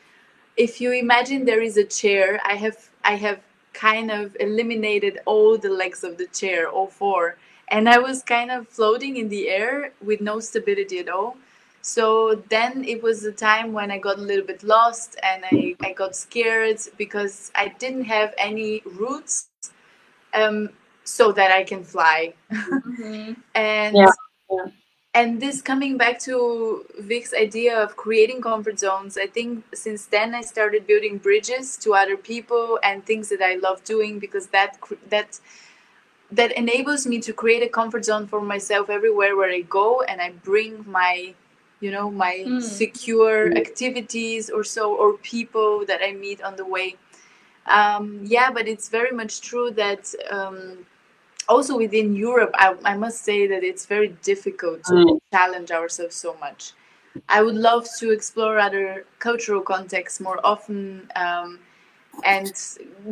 If 0.56 0.80
you 0.80 0.92
imagine 0.92 1.44
there 1.44 1.62
is 1.62 1.76
a 1.76 1.84
chair, 1.84 2.40
I 2.44 2.54
have 2.54 2.78
I 3.04 3.14
have 3.16 3.40
kind 3.72 4.10
of 4.10 4.36
eliminated 4.38 5.18
all 5.24 5.58
the 5.58 5.70
legs 5.70 6.04
of 6.04 6.18
the 6.18 6.26
chair, 6.26 6.68
all 6.68 6.86
four, 6.86 7.36
and 7.68 7.88
I 7.88 7.98
was 7.98 8.22
kind 8.22 8.50
of 8.50 8.68
floating 8.68 9.16
in 9.16 9.28
the 9.28 9.48
air 9.48 9.92
with 10.04 10.20
no 10.20 10.40
stability 10.40 10.98
at 11.00 11.08
all. 11.08 11.36
So 11.82 12.42
then 12.50 12.84
it 12.84 13.02
was 13.02 13.24
a 13.24 13.32
time 13.32 13.72
when 13.72 13.90
I 13.90 13.98
got 13.98 14.18
a 14.18 14.28
little 14.30 14.44
bit 14.44 14.62
lost 14.62 15.16
and 15.22 15.44
I, 15.50 15.74
I 15.80 15.92
got 15.92 16.14
scared 16.14 16.80
because 16.96 17.50
I 17.54 17.68
didn't 17.78 18.04
have 18.04 18.34
any 18.36 18.82
roots. 18.84 19.48
Um, 20.34 20.70
so 21.08 21.32
that 21.32 21.50
I 21.50 21.64
can 21.64 21.82
fly. 21.82 22.34
Mm-hmm. 22.52 23.32
and 23.54 23.96
yeah. 23.96 24.10
Yeah. 24.50 24.66
and 25.14 25.40
this 25.40 25.62
coming 25.62 25.96
back 25.96 26.20
to 26.20 26.84
Vic's 26.98 27.32
idea 27.32 27.82
of 27.82 27.96
creating 27.96 28.42
comfort 28.42 28.78
zones, 28.78 29.16
I 29.16 29.26
think 29.26 29.64
since 29.74 30.06
then 30.06 30.34
I 30.34 30.42
started 30.42 30.86
building 30.86 31.16
bridges 31.18 31.76
to 31.78 31.94
other 31.94 32.16
people 32.16 32.78
and 32.82 33.04
things 33.04 33.30
that 33.30 33.40
I 33.40 33.54
love 33.56 33.82
doing 33.84 34.18
because 34.18 34.48
that 34.48 34.78
that 35.08 35.40
that 36.30 36.52
enables 36.52 37.06
me 37.06 37.20
to 37.20 37.32
create 37.32 37.62
a 37.62 37.68
comfort 37.70 38.04
zone 38.04 38.26
for 38.26 38.42
myself 38.42 38.90
everywhere 38.90 39.34
where 39.34 39.50
I 39.50 39.62
go 39.62 40.02
and 40.02 40.20
I 40.20 40.32
bring 40.44 40.84
my 40.86 41.34
you 41.80 41.90
know 41.90 42.10
my 42.10 42.44
mm. 42.46 42.62
secure 42.62 43.56
activities 43.56 44.50
or 44.50 44.62
so 44.62 44.94
or 44.94 45.14
people 45.18 45.86
that 45.86 46.00
I 46.02 46.12
meet 46.12 46.42
on 46.42 46.56
the 46.56 46.66
way 46.66 46.96
um, 47.68 48.20
yeah 48.24 48.50
but 48.50 48.66
it's 48.66 48.88
very 48.88 49.12
much 49.12 49.40
true 49.40 49.70
that 49.70 50.12
um, 50.30 50.86
also 51.48 51.76
within 51.76 52.14
Europe, 52.14 52.50
I, 52.54 52.74
I 52.84 52.96
must 52.96 53.24
say 53.24 53.46
that 53.46 53.64
it's 53.64 53.86
very 53.86 54.08
difficult 54.22 54.84
to 54.84 54.92
mm. 54.92 55.20
challenge 55.32 55.70
ourselves 55.70 56.14
so 56.14 56.36
much. 56.40 56.72
I 57.28 57.42
would 57.42 57.54
love 57.54 57.86
to 57.98 58.10
explore 58.10 58.58
other 58.58 59.04
cultural 59.18 59.62
contexts 59.62 60.20
more 60.20 60.38
often 60.44 61.10
um, 61.16 61.58
and 62.24 62.52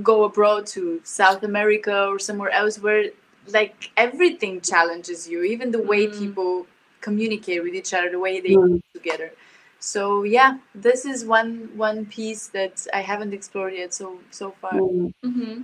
go 0.02 0.24
abroad 0.24 0.66
to 0.68 1.00
South 1.02 1.42
America 1.42 2.06
or 2.06 2.18
somewhere 2.18 2.50
else 2.50 2.78
where 2.78 3.06
like 3.48 3.90
everything 3.96 4.60
challenges 4.60 5.28
you, 5.28 5.42
even 5.42 5.70
the 5.70 5.82
way 5.82 6.06
mm. 6.06 6.18
people 6.18 6.66
communicate 7.00 7.62
with 7.62 7.74
each 7.74 7.94
other, 7.94 8.10
the 8.10 8.18
way 8.18 8.40
they 8.40 8.50
mm. 8.50 8.80
together. 8.92 9.32
So 9.80 10.24
yeah, 10.24 10.58
this 10.74 11.04
is 11.04 11.24
one 11.24 11.70
one 11.76 12.06
piece 12.06 12.48
that 12.48 12.86
I 12.92 13.00
haven't 13.02 13.32
explored 13.32 13.74
yet 13.74 13.94
so 13.94 14.18
so 14.30 14.52
far. 14.60 14.72
Mm. 14.72 15.12
Mm-hmm. 15.24 15.62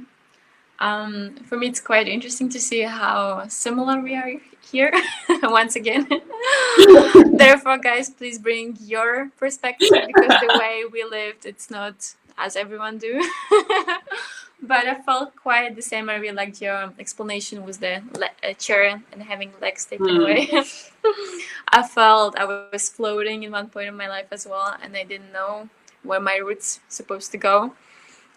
Um, 0.82 1.36
for 1.46 1.56
me, 1.56 1.68
it's 1.68 1.80
quite 1.80 2.08
interesting 2.08 2.48
to 2.50 2.60
see 2.60 2.80
how 2.82 3.46
similar 3.46 4.00
we 4.00 4.16
are 4.16 4.32
here 4.70 4.92
once 5.44 5.76
again. 5.76 6.08
Therefore, 7.34 7.78
guys, 7.78 8.10
please 8.10 8.38
bring 8.38 8.76
your 8.80 9.30
perspective 9.36 9.90
because 9.90 10.40
the 10.40 10.58
way 10.58 10.82
we 10.90 11.04
lived, 11.04 11.46
it's 11.46 11.70
not 11.70 12.14
as 12.36 12.56
everyone 12.56 12.98
do. 12.98 13.22
but 14.62 14.86
I 14.86 14.94
felt 15.02 15.34
quite 15.34 15.74
the 15.74 15.82
same. 15.82 16.08
I 16.08 16.14
really 16.14 16.36
liked 16.36 16.62
your 16.62 16.92
explanation 16.98 17.64
with 17.64 17.80
the 17.80 18.02
le- 18.14 18.54
chair 18.54 19.02
and 19.12 19.22
having 19.22 19.52
legs 19.60 19.84
taken 19.84 20.06
mm. 20.06 20.20
away. 20.20 20.48
I 21.68 21.82
felt 21.82 22.38
I 22.38 22.44
was 22.44 22.88
floating 22.88 23.42
in 23.42 23.50
one 23.50 23.68
point 23.68 23.88
of 23.88 23.94
my 23.94 24.08
life 24.08 24.28
as 24.30 24.46
well, 24.46 24.76
and 24.80 24.96
I 24.96 25.02
didn't 25.04 25.32
know 25.32 25.68
where 26.04 26.20
my 26.20 26.36
roots 26.36 26.80
supposed 26.88 27.32
to 27.32 27.38
go. 27.38 27.74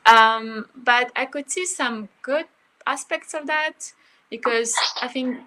Um, 0.05 0.67
but 0.76 1.11
I 1.15 1.26
could 1.26 1.49
see 1.51 1.65
some 1.65 2.09
good 2.21 2.45
aspects 2.88 3.34
of 3.34 3.47
that 3.47 3.93
because 4.30 4.76
I 5.01 5.07
think 5.07 5.39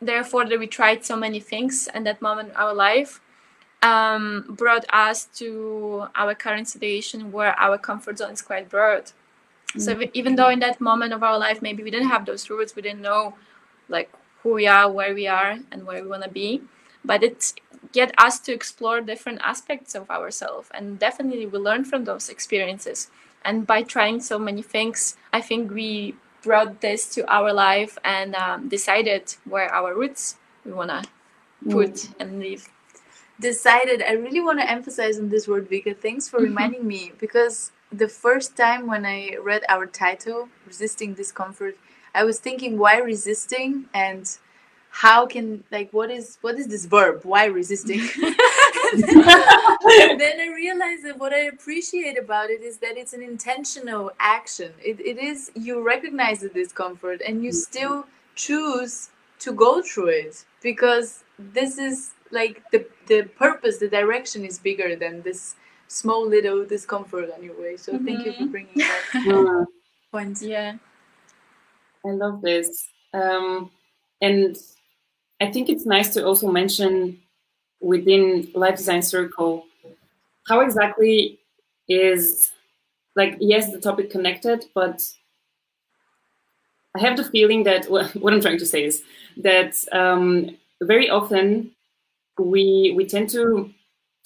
therefore 0.00 0.46
that 0.46 0.58
we 0.58 0.66
tried 0.66 1.04
so 1.04 1.16
many 1.16 1.40
things 1.40 1.88
and 1.92 2.06
that 2.06 2.20
moment 2.20 2.50
in 2.50 2.56
our 2.56 2.74
life 2.74 3.20
um, 3.82 4.44
brought 4.48 4.84
us 4.92 5.26
to 5.36 6.06
our 6.14 6.34
current 6.34 6.68
situation 6.68 7.32
where 7.32 7.58
our 7.58 7.78
comfort 7.78 8.18
zone 8.18 8.32
is 8.32 8.42
quite 8.42 8.68
broad. 8.68 9.12
So 9.76 10.00
even 10.12 10.36
though 10.36 10.50
in 10.50 10.60
that 10.60 10.80
moment 10.80 11.12
of 11.12 11.22
our 11.22 11.38
life 11.38 11.60
maybe 11.60 11.82
we 11.82 11.90
didn't 11.90 12.08
have 12.08 12.26
those 12.26 12.48
roots, 12.48 12.76
we 12.76 12.82
didn't 12.82 13.02
know 13.02 13.34
like 13.88 14.12
who 14.42 14.52
we 14.54 14.66
are, 14.66 14.90
where 14.90 15.14
we 15.14 15.26
are, 15.26 15.58
and 15.70 15.86
where 15.86 16.02
we 16.02 16.08
want 16.08 16.22
to 16.22 16.30
be, 16.30 16.62
but 17.04 17.22
it 17.22 17.54
get 17.92 18.14
us 18.18 18.38
to 18.40 18.52
explore 18.52 19.00
different 19.00 19.40
aspects 19.42 19.94
of 19.94 20.10
ourselves, 20.10 20.68
and 20.74 20.98
definitely 20.98 21.46
we 21.46 21.58
learn 21.58 21.84
from 21.84 22.04
those 22.04 22.28
experiences. 22.28 23.10
And 23.44 23.66
by 23.66 23.82
trying 23.82 24.20
so 24.20 24.38
many 24.38 24.62
things 24.62 25.18
i 25.34 25.40
think 25.40 25.70
we 25.70 26.14
brought 26.42 26.80
this 26.80 27.14
to 27.14 27.30
our 27.30 27.52
life 27.52 27.98
and 28.04 28.34
um, 28.34 28.68
decided 28.68 29.34
where 29.44 29.72
our 29.72 29.94
roots 29.94 30.36
we 30.64 30.72
want 30.72 30.90
to 30.90 31.02
put 31.68 31.94
mm. 31.94 32.14
and 32.20 32.38
live 32.40 32.68
decided. 33.40 34.02
I 34.02 34.12
really 34.12 34.40
want 34.40 34.60
to 34.60 34.70
emphasize 34.70 35.18
on 35.18 35.28
this 35.28 35.48
word 35.48 35.68
vika. 35.68 35.96
Thanks 35.96 36.28
for 36.28 36.38
reminding 36.50 36.86
me 36.86 37.12
because 37.18 37.72
the 37.92 38.08
first 38.08 38.56
time 38.56 38.86
when 38.86 39.04
i 39.06 39.36
read 39.42 39.62
our 39.68 39.86
title 39.86 40.48
resisting 40.66 41.14
discomfort 41.14 41.76
i 42.14 42.24
was 42.24 42.38
thinking 42.38 42.78
why 42.78 42.98
resisting? 42.98 43.86
And 43.94 44.26
how 44.90 45.26
can 45.26 45.64
like 45.72 45.90
what 45.92 46.10
is 46.10 46.38
what 46.40 46.54
is 46.56 46.68
this 46.68 46.86
verb? 46.86 47.22
Why 47.24 47.46
resisting? 47.46 48.00
Then 48.94 50.40
i 50.40 50.48
realized 50.54 51.04
that 51.04 51.16
what 51.18 51.32
i 51.32 51.40
appreciate 51.54 52.16
about 52.18 52.50
it 52.50 52.62
is 52.62 52.78
that 52.78 52.96
it's 52.96 53.12
an 53.12 53.22
intentional 53.22 54.12
action. 54.20 54.72
It, 54.84 55.00
it 55.00 55.18
is 55.18 55.50
you 55.54 55.82
recognize 55.82 56.40
the 56.40 56.48
discomfort 56.48 57.20
and 57.26 57.42
you 57.42 57.52
still 57.52 58.06
choose 58.36 59.10
to 59.40 59.52
go 59.52 59.82
through 59.82 60.08
it 60.08 60.44
because 60.62 61.24
this 61.38 61.78
is 61.78 62.10
like 62.30 62.62
the 62.70 62.86
the 63.08 63.24
purpose 63.24 63.78
the 63.78 63.88
direction 63.88 64.44
is 64.44 64.58
bigger 64.58 64.94
than 64.96 65.22
this 65.22 65.56
small 65.88 66.26
little 66.28 66.64
discomfort 66.64 67.30
anyway. 67.36 67.76
so 67.76 67.92
mm-hmm. 67.92 68.06
thank 68.06 68.26
you 68.26 68.32
for 68.32 68.42
mm-hmm. 68.42 68.50
bringing 68.50 68.78
that 68.78 69.66
point 70.12 70.40
yeah 70.42 70.76
i 72.04 72.10
love 72.10 72.40
this 72.42 72.88
um, 73.12 73.70
and 74.20 74.56
I 75.40 75.50
think 75.52 75.68
it's 75.68 75.86
nice 75.86 76.12
to 76.14 76.24
also 76.24 76.50
mention 76.50 77.18
within 77.80 78.48
Life 78.54 78.76
Design 78.76 79.02
Circle 79.02 79.66
how 80.48 80.60
exactly 80.60 81.38
is 81.88 82.52
like 83.16 83.36
yes 83.40 83.72
the 83.72 83.80
topic 83.80 84.10
connected 84.10 84.64
but 84.74 85.02
i 86.96 87.00
have 87.00 87.16
the 87.16 87.24
feeling 87.24 87.64
that 87.64 87.84
what 87.90 88.32
i'm 88.32 88.40
trying 88.40 88.58
to 88.58 88.66
say 88.66 88.84
is 88.84 89.02
that 89.36 89.76
um, 89.92 90.56
very 90.82 91.10
often 91.10 91.70
we 92.38 92.92
we 92.96 93.06
tend 93.06 93.28
to 93.30 93.70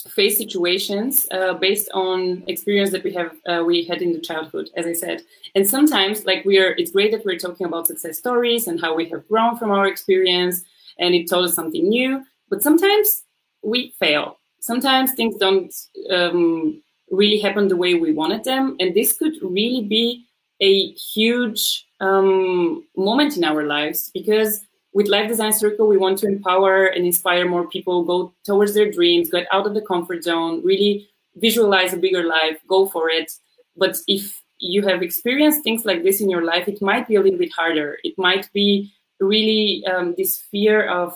face 0.08 0.38
situations 0.38 1.26
uh, 1.32 1.54
based 1.54 1.88
on 1.92 2.42
experience 2.46 2.90
that 2.90 3.04
we 3.04 3.12
have 3.12 3.36
uh, 3.48 3.62
we 3.64 3.84
had 3.84 4.00
in 4.00 4.12
the 4.12 4.20
childhood 4.20 4.70
as 4.76 4.86
i 4.86 4.92
said 4.92 5.22
and 5.54 5.68
sometimes 5.68 6.24
like 6.24 6.44
we 6.44 6.56
are 6.58 6.70
it's 6.78 6.92
great 6.92 7.10
that 7.10 7.24
we're 7.24 7.38
talking 7.38 7.66
about 7.66 7.86
success 7.86 8.16
stories 8.18 8.68
and 8.68 8.80
how 8.80 8.94
we 8.94 9.08
have 9.08 9.26
grown 9.28 9.56
from 9.58 9.70
our 9.70 9.86
experience 9.86 10.64
and 10.98 11.14
it 11.14 11.28
told 11.28 11.46
us 11.46 11.54
something 11.54 11.88
new. 11.88 12.24
But 12.50 12.62
sometimes 12.62 13.22
we 13.62 13.94
fail. 13.98 14.38
Sometimes 14.60 15.12
things 15.12 15.36
don't 15.36 15.74
um, 16.10 16.82
really 17.10 17.38
happen 17.38 17.68
the 17.68 17.76
way 17.76 17.94
we 17.94 18.12
wanted 18.12 18.44
them. 18.44 18.76
And 18.80 18.94
this 18.94 19.16
could 19.16 19.34
really 19.42 19.82
be 19.82 20.26
a 20.60 20.90
huge 20.92 21.86
um, 22.00 22.84
moment 22.96 23.36
in 23.36 23.44
our 23.44 23.64
lives 23.64 24.10
because 24.12 24.60
with 24.98 25.06
Life 25.06 25.28
Design 25.28 25.52
Circle, 25.52 25.86
we 25.86 25.96
want 25.96 26.18
to 26.18 26.26
empower 26.26 26.86
and 26.86 27.06
inspire 27.06 27.48
more 27.48 27.68
people, 27.68 28.02
go 28.02 28.34
towards 28.44 28.74
their 28.74 28.90
dreams, 28.90 29.30
get 29.30 29.46
out 29.52 29.64
of 29.64 29.74
the 29.74 29.80
comfort 29.80 30.24
zone, 30.24 30.60
really 30.64 31.08
visualize 31.36 31.92
a 31.92 31.96
bigger 31.96 32.24
life, 32.24 32.58
go 32.66 32.88
for 32.88 33.08
it. 33.08 33.30
But 33.76 33.96
if 34.08 34.42
you 34.58 34.84
have 34.88 35.00
experienced 35.04 35.62
things 35.62 35.84
like 35.84 36.02
this 36.02 36.20
in 36.20 36.28
your 36.28 36.42
life, 36.42 36.66
it 36.66 36.82
might 36.82 37.06
be 37.06 37.14
a 37.14 37.20
little 37.20 37.38
bit 37.38 37.52
harder. 37.52 37.98
It 38.02 38.14
might 38.18 38.52
be 38.52 38.92
really 39.20 39.86
um, 39.86 40.14
this 40.16 40.38
fear 40.50 40.88
of 40.88 41.12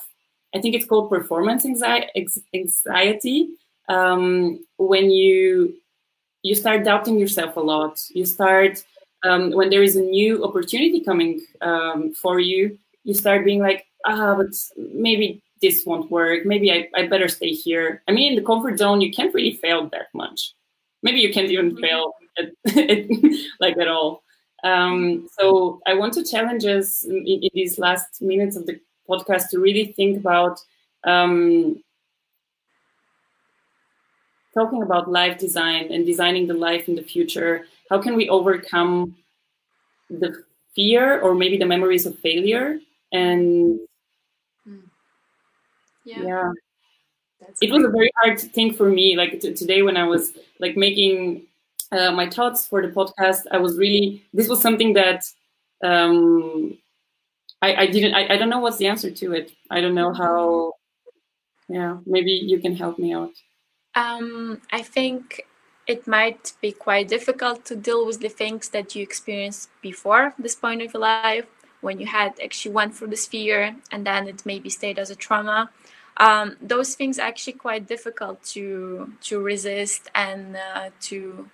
i 0.55 0.61
think 0.61 0.75
it's 0.75 0.87
called 0.87 1.09
performance 1.09 1.65
anxiety 1.65 3.47
um, 3.89 4.59
when 4.77 5.09
you 5.09 5.73
you 6.43 6.55
start 6.57 6.85
doubting 6.85 7.17
yourself 7.17 7.57
a 7.57 7.61
lot 7.61 7.95
you 8.11 8.27
start 8.27 8.85
um, 9.25 9.53
when 9.53 9.71
there 9.71 9.83
is 9.83 9.97
a 9.97 10.03
new 10.03 10.45
opportunity 10.45 11.01
coming 11.01 11.41
um, 11.61 12.13
for 12.15 12.41
you, 12.41 12.79
you 13.05 13.15
start 13.15 13.45
being 13.45 13.61
like, 13.61 13.87
ah, 14.07 14.35
but 14.37 14.49
maybe 14.77 15.43
this 15.61 15.87
won't 15.87 16.11
work. 16.11 16.45
Maybe 16.45 16.71
I, 16.71 16.89
I 16.95 17.07
better 17.07 17.29
stay 17.29 17.51
here. 17.51 18.03
I 18.09 18.13
mean, 18.13 18.33
in 18.33 18.37
the 18.37 18.45
comfort 18.45 18.79
zone, 18.79 19.01
you 19.01 19.13
can't 19.13 19.33
really 19.33 19.55
fail 19.55 19.89
that 19.91 20.09
much. 20.13 20.55
Maybe 21.03 21.21
you 21.21 21.33
can't 21.33 21.51
even 21.51 21.73
mm-hmm. 21.73 21.81
fail 21.81 22.15
at, 22.39 23.37
like 23.61 23.79
at 23.79 23.89
all. 23.89 24.23
Um, 24.65 25.29
so 25.39 25.81
I 25.87 25.95
want 25.95 26.13
to 26.15 26.25
challenge 26.25 26.65
us 26.65 27.05
in, 27.05 27.27
in, 27.27 27.51
these 27.53 27.79
last 27.79 28.23
minutes 28.23 28.57
of 28.57 28.67
the 28.67 28.79
podcast 29.09 29.49
to 29.51 29.59
really 29.59 29.87
think 29.87 30.19
about 30.19 30.61
um, 31.03 31.83
talking 34.55 34.83
about 34.83 35.11
life 35.11 35.39
design 35.39 35.93
and 35.93 36.07
designing 36.07 36.47
the 36.47 36.55
life 36.55 36.89
in 36.89 36.95
the 36.95 37.03
future. 37.03 37.65
How 37.91 38.01
can 38.01 38.15
we 38.15 38.29
overcome 38.29 39.17
the 40.09 40.45
fear 40.77 41.21
or 41.21 41.35
maybe 41.35 41.57
the 41.57 41.67
memories 41.67 42.07
of 42.07 42.19
failure 42.21 42.79
and 43.13 43.79
hmm. 44.65 44.81
yeah, 46.05 46.23
yeah. 46.23 46.51
it 47.61 47.71
was 47.71 47.85
a 47.85 47.89
very 47.89 48.11
hard 48.17 48.41
thing 48.41 48.73
for 48.73 48.89
me 48.89 49.17
like 49.17 49.41
today 49.41 49.83
when 49.83 49.97
i 49.97 50.05
was 50.05 50.33
like 50.59 50.77
making 50.77 51.47
uh, 51.93 52.11
my 52.11 52.29
thoughts 52.29 52.67
for 52.67 52.81
the 52.83 52.89
podcast 52.89 53.43
i 53.51 53.59
was 53.59 53.77
really 53.77 54.25
this 54.33 54.49
was 54.49 54.61
something 54.61 54.95
that 54.95 55.23
um 55.85 56.77
i 57.61 57.75
i 57.75 57.87
didn't 57.87 58.15
I, 58.15 58.35
I 58.35 58.37
don't 58.37 58.49
know 58.49 58.61
what's 58.61 58.79
the 58.79 58.87
answer 58.87 59.11
to 59.11 59.33
it. 59.33 59.53
I 59.71 59.81
don't 59.81 59.95
know 59.95 60.13
how 60.13 60.73
yeah 61.69 61.99
maybe 62.07 62.33
you 62.33 62.59
can 62.61 62.75
help 62.77 62.99
me 62.99 63.13
out. 63.13 63.33
Um 63.95 64.63
i 64.71 64.81
think 64.81 65.43
it 65.87 66.07
might 66.07 66.53
be 66.61 66.73
quite 66.73 67.09
difficult 67.09 67.65
to 67.67 67.77
deal 67.77 68.07
with 68.07 68.21
the 68.21 68.29
things 68.29 68.69
that 68.71 68.95
you 68.95 69.03
experienced 69.03 69.69
before 69.83 70.33
this 70.39 70.55
point 70.55 70.81
of 70.81 70.95
your 70.95 71.01
life 71.01 71.47
when 71.83 72.01
you 72.01 72.07
had 72.07 72.33
actually 72.43 72.75
went 72.75 72.95
through 72.95 73.09
this 73.09 73.27
fear 73.27 73.77
and 73.91 74.07
then 74.07 74.27
it 74.27 74.47
maybe 74.47 74.71
stayed 74.71 74.99
as 74.99 75.11
a 75.11 75.17
trauma. 75.17 75.71
Um, 76.17 76.57
those 76.61 76.95
things 76.95 77.19
are 77.19 77.27
actually 77.27 77.55
quite 77.55 77.87
difficult 77.87 78.43
to 78.55 79.13
to 79.23 79.41
resist 79.41 80.11
and 80.15 80.57
uh, 80.57 80.91
to 81.03 81.49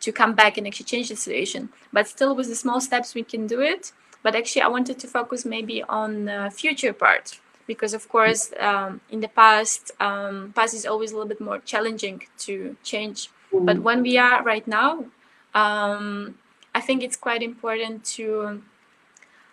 to 0.00 0.12
come 0.12 0.34
back 0.34 0.56
and 0.56 0.66
actually 0.66 0.86
change 0.86 1.08
the 1.08 1.16
situation. 1.16 1.68
But 1.92 2.08
still 2.08 2.34
with 2.34 2.48
the 2.48 2.54
small 2.54 2.80
steps 2.80 3.14
we 3.14 3.24
can 3.24 3.46
do 3.46 3.60
it. 3.60 3.92
But 4.22 4.36
actually 4.36 4.62
i 4.62 4.68
wanted 4.68 4.98
to 5.00 5.06
focus 5.08 5.44
maybe 5.44 5.82
on 5.82 6.26
the 6.26 6.50
future 6.54 6.92
part 6.92 7.40
because 7.66 7.92
of 7.92 8.08
course 8.08 8.52
um, 8.60 9.00
in 9.10 9.18
the 9.20 9.28
past 9.28 9.90
um, 9.98 10.52
past 10.54 10.74
is 10.74 10.86
always 10.86 11.10
a 11.10 11.14
little 11.16 11.28
bit 11.28 11.40
more 11.40 11.58
challenging 11.58 12.22
to 12.38 12.76
change. 12.84 13.30
But 13.52 13.80
when 13.80 14.02
we 14.02 14.16
are 14.16 14.42
right 14.42 14.66
now 14.66 15.06
um, 15.54 16.38
i 16.74 16.80
think 16.80 17.02
it's 17.02 17.16
quite 17.16 17.42
important 17.42 18.04
to 18.04 18.62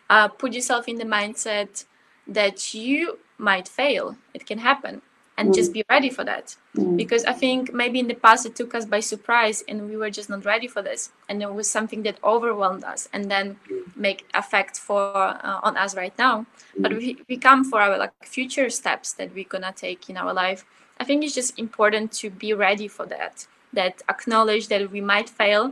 uh, 0.09 0.27
put 0.27 0.53
yourself 0.53 0.87
in 0.87 0.97
the 0.97 1.05
mindset 1.05 1.85
that 2.27 2.73
you 2.73 3.19
might 3.37 3.67
fail. 3.67 4.17
It 4.33 4.45
can 4.45 4.59
happen. 4.59 5.01
And 5.37 5.51
mm. 5.51 5.55
just 5.55 5.71
be 5.71 5.85
ready 5.89 6.09
for 6.09 6.25
that. 6.25 6.57
Mm. 6.75 6.97
Because 6.97 7.23
I 7.23 7.31
think 7.31 7.73
maybe 7.73 7.99
in 7.99 8.07
the 8.07 8.13
past 8.13 8.45
it 8.45 8.57
took 8.57 8.75
us 8.75 8.85
by 8.85 8.99
surprise 8.99 9.63
and 9.69 9.89
we 9.89 9.95
were 9.95 10.09
just 10.09 10.29
not 10.29 10.43
ready 10.43 10.67
for 10.67 10.81
this. 10.81 11.11
And 11.29 11.41
it 11.41 11.53
was 11.53 11.69
something 11.69 12.03
that 12.03 12.21
overwhelmed 12.25 12.83
us 12.83 13.07
and 13.13 13.31
then 13.31 13.55
make 13.95 14.27
effect 14.33 14.77
for 14.77 15.15
uh, 15.15 15.61
on 15.63 15.77
us 15.77 15.95
right 15.95 16.17
now. 16.17 16.45
But 16.77 16.91
we, 16.91 17.17
we 17.29 17.37
come 17.37 17.63
for 17.63 17.79
our 17.81 17.97
like 17.97 18.25
future 18.25 18.69
steps 18.69 19.13
that 19.13 19.33
we're 19.33 19.45
gonna 19.45 19.71
take 19.73 20.09
in 20.09 20.17
our 20.17 20.33
life. 20.33 20.65
I 20.99 21.05
think 21.05 21.23
it's 21.23 21.35
just 21.35 21.57
important 21.57 22.11
to 22.13 22.29
be 22.29 22.53
ready 22.53 22.89
for 22.89 23.05
that. 23.05 23.47
That 23.71 24.01
acknowledge 24.09 24.67
that 24.67 24.91
we 24.91 24.99
might 24.99 25.29
fail 25.29 25.71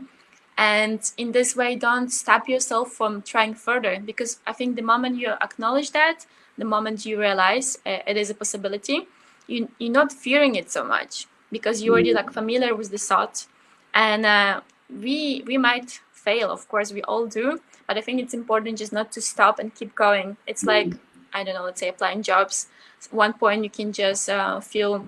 and 0.58 1.12
in 1.18 1.32
this 1.32 1.55
way 1.55 1.76
don't 1.76 2.10
stop 2.10 2.49
yourself 2.49 2.91
from 2.91 3.22
trying 3.22 3.53
further. 3.53 3.99
Because 3.99 4.39
i 4.47 4.53
think 4.53 4.76
the 4.76 4.82
moment 4.82 5.18
you 5.18 5.30
acknowledge 5.41 5.91
that 5.91 6.26
the 6.58 6.66
moment 6.66 7.05
you 7.05 7.20
realize 7.20 7.78
uh, 7.86 7.99
it 8.08 8.18
is 8.18 8.30
a 8.30 8.34
possibility 8.34 9.08
you, 9.47 9.70
you're 9.80 9.91
not 9.91 10.12
fearing 10.12 10.55
it 10.55 10.70
so 10.72 10.84
much. 10.84 11.28
Because 11.51 11.82
you're 11.82 11.93
already 11.93 12.14
like 12.14 12.32
familiar 12.32 12.76
with 12.76 12.91
the 12.91 12.97
thought. 12.97 13.45
And 13.93 14.26
uh, 14.26 14.62
we 14.89 15.43
we 15.47 15.58
might 15.58 16.01
fail 16.12 16.51
of 16.51 16.68
course 16.68 16.91
we 16.91 17.01
all 17.03 17.26
do. 17.28 17.62
But 17.88 17.97
i 17.97 18.01
think 18.01 18.20
it's 18.20 18.34
important 18.34 18.78
just 18.78 18.91
not 18.91 19.12
to 19.14 19.22
stop 19.22 19.60
and 19.60 19.74
keep 19.74 19.95
going. 19.95 20.38
It's 20.47 20.66
like 20.66 20.93
i 21.34 21.43
don't 21.43 21.55
know 21.55 21.64
let's 21.64 21.80
say 21.80 21.89
applying 21.89 22.24
jobs. 22.24 22.68
At 23.01 23.14
one 23.14 23.34
point 23.34 23.64
you 23.64 23.70
can 23.70 23.93
just 23.93 24.30
uh, 24.30 24.60
feel 24.60 25.05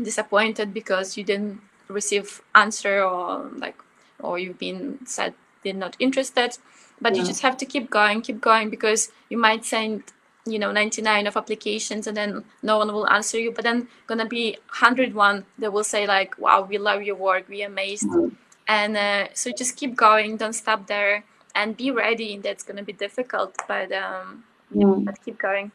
disappointed 0.00 0.72
because 0.72 1.16
you 1.16 1.24
didn't 1.24 1.60
receive 1.88 2.40
answer 2.54 3.02
or 3.02 3.50
like 3.56 3.76
or 4.22 4.38
you've 4.38 4.58
been 4.58 4.98
said 5.04 5.34
they're 5.62 5.74
not 5.74 5.96
interested 5.98 6.58
but 7.00 7.14
yeah. 7.14 7.20
you 7.20 7.26
just 7.26 7.42
have 7.42 7.56
to 7.56 7.66
keep 7.66 7.90
going 7.90 8.20
keep 8.20 8.40
going 8.40 8.70
because 8.70 9.10
you 9.28 9.38
might 9.38 9.64
send 9.64 10.02
you 10.46 10.58
know 10.58 10.72
99 10.72 11.26
of 11.26 11.36
applications 11.36 12.06
and 12.06 12.16
then 12.16 12.44
no 12.62 12.78
one 12.78 12.92
will 12.92 13.08
answer 13.08 13.38
you 13.38 13.52
but 13.52 13.64
then 13.64 13.88
gonna 14.06 14.26
be 14.26 14.56
101 14.68 15.44
that 15.58 15.72
will 15.72 15.84
say 15.84 16.06
like 16.06 16.38
wow 16.38 16.62
we 16.62 16.78
love 16.78 17.02
your 17.02 17.16
work 17.16 17.48
we 17.48 17.62
amazed 17.62 18.08
mm-hmm. 18.08 18.34
and 18.66 18.96
uh, 18.96 19.28
so 19.34 19.50
just 19.56 19.76
keep 19.76 19.94
going 19.96 20.36
don't 20.36 20.54
stop 20.54 20.86
there 20.86 21.24
and 21.54 21.76
be 21.76 21.90
ready 21.90 22.38
that's 22.38 22.62
gonna 22.62 22.82
be 22.82 22.92
difficult 22.92 23.54
but 23.68 23.92
um 23.92 24.44
mm. 24.74 25.04
but 25.04 25.22
keep 25.24 25.38
going 25.38 25.70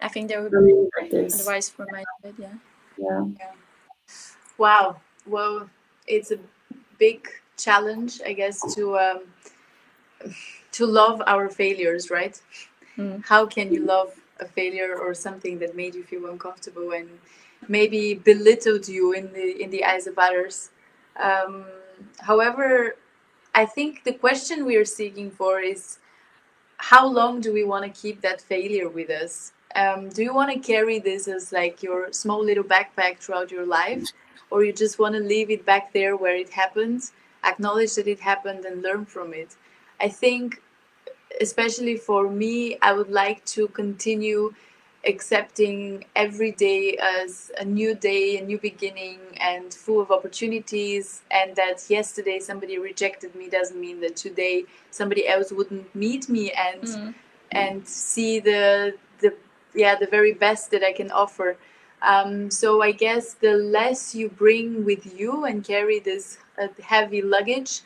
i 0.00 0.08
think 0.08 0.28
there 0.28 0.42
would 0.42 0.50
be 0.50 0.88
advice 1.00 1.68
for 1.68 1.86
my 1.92 2.02
side 2.22 2.34
yeah. 2.38 2.48
yeah 2.98 3.24
yeah 3.38 3.52
wow 4.58 4.96
well 5.26 5.68
it's 6.06 6.30
a 6.30 6.38
big 6.98 7.28
challenge, 7.56 8.20
I 8.24 8.32
guess, 8.32 8.74
to 8.74 8.98
um, 8.98 9.20
to 10.72 10.86
love 10.86 11.22
our 11.26 11.48
failures, 11.48 12.10
right? 12.10 12.40
Mm. 12.98 13.24
How 13.24 13.46
can 13.46 13.72
you 13.72 13.84
love 13.84 14.14
a 14.40 14.46
failure 14.46 14.96
or 14.96 15.14
something 15.14 15.58
that 15.58 15.74
made 15.74 15.94
you 15.94 16.04
feel 16.04 16.26
uncomfortable 16.26 16.92
and 16.92 17.08
maybe 17.68 18.14
belittled 18.14 18.88
you 18.88 19.12
in 19.12 19.32
the 19.32 19.62
in 19.62 19.70
the 19.70 19.84
eyes 19.84 20.06
of 20.06 20.18
others? 20.18 20.70
Um, 21.18 21.64
however, 22.20 22.96
I 23.54 23.64
think 23.64 24.04
the 24.04 24.12
question 24.12 24.66
we 24.66 24.76
are 24.76 24.84
seeking 24.84 25.30
for 25.30 25.60
is 25.60 25.98
how 26.76 27.06
long 27.06 27.40
do 27.40 27.52
we 27.52 27.64
want 27.64 27.84
to 27.84 28.00
keep 28.02 28.20
that 28.20 28.40
failure 28.40 28.88
with 28.88 29.08
us? 29.08 29.52
Um, 29.74 30.08
do 30.10 30.22
you 30.22 30.34
want 30.34 30.52
to 30.52 30.58
carry 30.58 30.98
this 30.98 31.26
as 31.28 31.52
like 31.52 31.82
your 31.82 32.12
small 32.12 32.44
little 32.44 32.64
backpack 32.64 33.18
throughout 33.18 33.50
your 33.50 33.66
life, 33.66 34.04
or 34.50 34.64
you 34.64 34.72
just 34.72 34.98
want 34.98 35.14
to 35.14 35.20
leave 35.20 35.50
it 35.50 35.64
back 35.64 35.92
there 35.92 36.16
where 36.16 36.36
it 36.36 36.50
happens 36.50 37.12
acknowledge 37.46 37.94
that 37.94 38.06
it 38.06 38.20
happened 38.20 38.64
and 38.64 38.82
learn 38.82 39.04
from 39.04 39.32
it. 39.32 39.56
I 40.00 40.08
think, 40.08 40.62
especially 41.40 41.96
for 41.96 42.28
me, 42.28 42.78
I 42.82 42.92
would 42.92 43.10
like 43.10 43.44
to 43.46 43.68
continue 43.68 44.54
accepting 45.06 46.04
every 46.16 46.52
day 46.52 46.96
as 47.00 47.50
a 47.58 47.64
new 47.64 47.94
day, 47.94 48.38
a 48.38 48.44
new 48.44 48.58
beginning, 48.58 49.20
and 49.40 49.72
full 49.72 50.00
of 50.00 50.10
opportunities. 50.10 51.22
And 51.30 51.54
that 51.56 51.88
yesterday 51.88 52.38
somebody 52.40 52.78
rejected 52.78 53.34
me 53.34 53.48
doesn't 53.48 53.80
mean 53.80 54.00
that 54.00 54.16
today 54.16 54.64
somebody 54.90 55.28
else 55.28 55.52
wouldn't 55.52 55.94
meet 55.94 56.28
me 56.28 56.52
and 56.52 56.82
mm. 56.82 57.14
and 57.52 57.86
see 57.86 58.40
the 58.40 58.94
the 59.20 59.34
yeah 59.74 59.94
the 59.94 60.06
very 60.06 60.32
best 60.32 60.70
that 60.72 60.82
I 60.82 60.92
can 60.92 61.10
offer. 61.10 61.56
Um, 62.02 62.50
so 62.50 62.82
I 62.82 62.92
guess 62.92 63.34
the 63.34 63.54
less 63.54 64.14
you 64.14 64.28
bring 64.28 64.84
with 64.84 65.18
you 65.18 65.44
and 65.44 65.64
carry 65.64 65.98
this 65.98 66.38
heavy 66.82 67.22
luggage, 67.22 67.80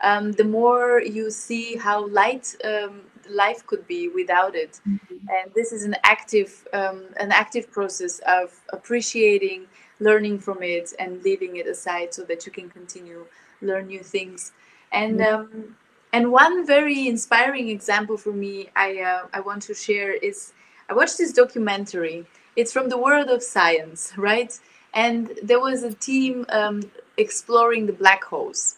um, 0.00 0.32
the 0.32 0.44
more 0.44 1.00
you 1.00 1.30
see 1.30 1.76
how 1.76 2.06
light 2.08 2.54
um, 2.64 3.02
life 3.28 3.66
could 3.66 3.86
be 3.86 4.08
without 4.08 4.54
it. 4.54 4.80
Mm-hmm. 4.88 5.28
And 5.28 5.52
this 5.54 5.72
is 5.72 5.84
an 5.84 5.96
active 6.04 6.66
um, 6.72 7.04
an 7.18 7.32
active 7.32 7.70
process 7.70 8.20
of 8.26 8.54
appreciating, 8.72 9.66
learning 10.00 10.38
from 10.38 10.62
it, 10.62 10.92
and 10.98 11.22
leaving 11.22 11.56
it 11.56 11.66
aside 11.66 12.14
so 12.14 12.22
that 12.24 12.46
you 12.46 12.52
can 12.52 12.68
continue 12.68 13.26
learn 13.62 13.86
new 13.86 14.02
things. 14.02 14.52
And 14.92 15.20
mm-hmm. 15.20 15.34
um, 15.34 15.76
and 16.12 16.30
one 16.30 16.66
very 16.66 17.08
inspiring 17.08 17.68
example 17.68 18.16
for 18.16 18.32
me 18.32 18.68
I 18.76 19.00
uh, 19.00 19.26
I 19.32 19.40
want 19.40 19.62
to 19.62 19.74
share 19.74 20.12
is 20.12 20.52
I 20.88 20.94
watched 20.94 21.18
this 21.18 21.32
documentary 21.32 22.26
it's 22.56 22.72
from 22.72 22.88
the 22.88 22.96
world 22.96 23.28
of 23.28 23.42
science, 23.42 24.12
right? 24.16 24.58
And 24.94 25.30
there 25.42 25.60
was 25.60 25.82
a 25.82 25.92
team 25.92 26.46
um, 26.48 26.82
exploring 27.16 27.86
the 27.86 27.92
black 27.92 28.24
holes 28.24 28.76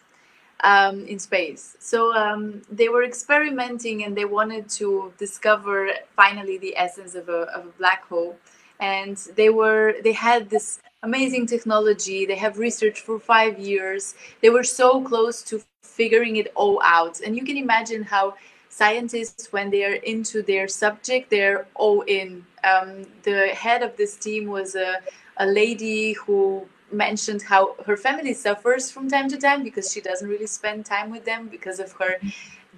um, 0.64 1.07
in 1.07 1.18
space. 1.18 1.76
So 1.80 2.14
um, 2.14 2.62
they 2.70 2.89
were 2.89 3.05
experimenting 3.05 4.05
and 4.05 4.16
they 4.16 4.24
wanted 4.24 4.68
to 4.70 5.12
discover 5.18 5.91
finally 6.16 6.59
the 6.59 6.76
essence 6.76 7.14
of 7.14 7.28
a, 7.28 7.43
of 7.55 7.66
a 7.66 7.78
black 7.78 8.07
hole. 8.09 8.36
And 8.80 9.16
they 9.34 9.51
were 9.51 9.95
they 10.05 10.12
had 10.12 10.51
this 10.51 10.80
amazing 11.03 11.47
technology. 11.47 12.26
They 12.26 12.36
have 12.36 12.59
researched 12.59 13.03
for 13.05 13.18
five 13.18 13.59
years. 13.59 14.14
They 14.41 14.51
were 14.51 14.64
so 14.64 15.03
close 15.03 15.43
to 15.43 15.62
figuring 15.82 16.36
it 16.36 16.53
all 16.55 16.80
out. 16.84 17.20
And 17.20 17.36
you 17.36 17.45
can 17.45 17.57
imagine 17.57 18.03
how 18.03 18.34
scientists, 18.68 19.53
when 19.53 19.70
they 19.70 19.84
are 19.84 19.95
into 19.95 20.43
their 20.43 20.68
subject, 20.68 21.30
they're 21.30 21.66
all 21.74 22.03
in. 22.03 22.45
Um, 22.64 23.07
the 23.22 23.49
head 23.49 23.82
of 23.82 23.97
this 23.97 24.16
team 24.16 24.47
was 24.47 24.74
a, 24.74 24.97
a 25.39 25.47
lady 25.47 26.12
who 26.12 26.66
mentioned 26.93 27.43
how 27.43 27.74
her 27.86 27.97
family 27.97 28.34
suffers 28.34 28.91
from 28.91 29.09
time 29.09 29.28
to 29.28 29.36
time 29.36 29.62
because 29.62 29.93
she 29.93 30.01
doesn't 30.01 30.28
really 30.28 30.47
spend 30.47 30.86
time 30.86 31.11
with 31.11 31.24
them 31.24 31.49
because 31.49 31.78
of 31.80 31.93
her 31.93 32.16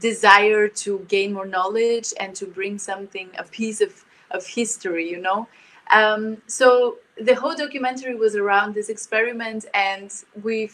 desire 0.01 0.67
to 0.67 1.05
gain 1.09 1.33
more 1.33 1.47
knowledge 1.47 2.13
and 2.19 2.35
to 2.35 2.47
bring 2.47 2.79
something, 2.79 3.29
a 3.39 3.45
piece 3.45 3.81
of, 3.81 4.05
of 4.31 4.47
history, 4.47 5.09
you 5.09 5.21
know. 5.21 5.47
Um, 5.93 6.39
so 6.47 6.99
the 7.21 7.35
whole 7.35 7.55
documentary 7.55 8.15
was 8.15 8.37
around 8.37 8.75
this 8.75 8.89
experiment, 8.89 9.67
and 9.75 10.13
we 10.43 10.71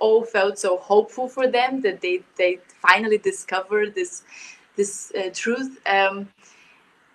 all 0.00 0.24
felt 0.24 0.58
so 0.58 0.78
hopeful 0.78 1.28
for 1.28 1.46
them 1.46 1.82
that 1.82 2.00
they 2.00 2.22
they 2.36 2.60
finally 2.80 3.18
discovered 3.18 3.94
this 3.94 4.22
this 4.76 5.12
uh, 5.18 5.30
truth. 5.34 5.78
Um, 5.86 6.28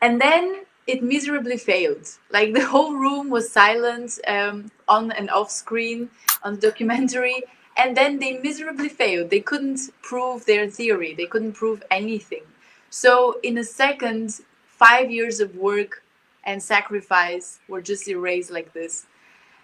and 0.02 0.22
then 0.22 0.66
it 0.88 1.02
miserably 1.02 1.58
failed. 1.58 2.08
Like 2.32 2.54
the 2.54 2.66
whole 2.66 2.94
room 2.94 3.30
was 3.30 3.52
silent 3.52 4.20
um, 4.28 4.72
on 4.88 5.12
and 5.12 5.30
off 5.30 5.52
screen 5.52 6.10
on 6.44 6.56
the 6.56 6.62
documentary, 6.62 7.44
and 7.78 7.96
then 7.98 8.20
they 8.20 8.38
miserably 8.38 8.90
failed. 8.90 9.30
They 9.30 9.40
couldn't 9.40 9.80
prove 10.02 10.46
their 10.46 10.70
theory. 10.70 11.14
They 11.14 11.26
couldn't 11.26 11.54
prove 11.54 11.84
anything. 11.92 12.44
So 12.90 13.40
in 13.44 13.58
a 13.58 13.64
second, 13.64 14.42
five 14.68 15.10
years 15.12 15.40
of 15.40 15.56
work 15.56 16.04
and 16.44 16.62
sacrifice 16.62 17.60
were 17.68 17.82
just 17.82 18.08
erased 18.08 18.52
like 18.52 18.72
this. 18.74 19.08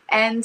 And 0.10 0.44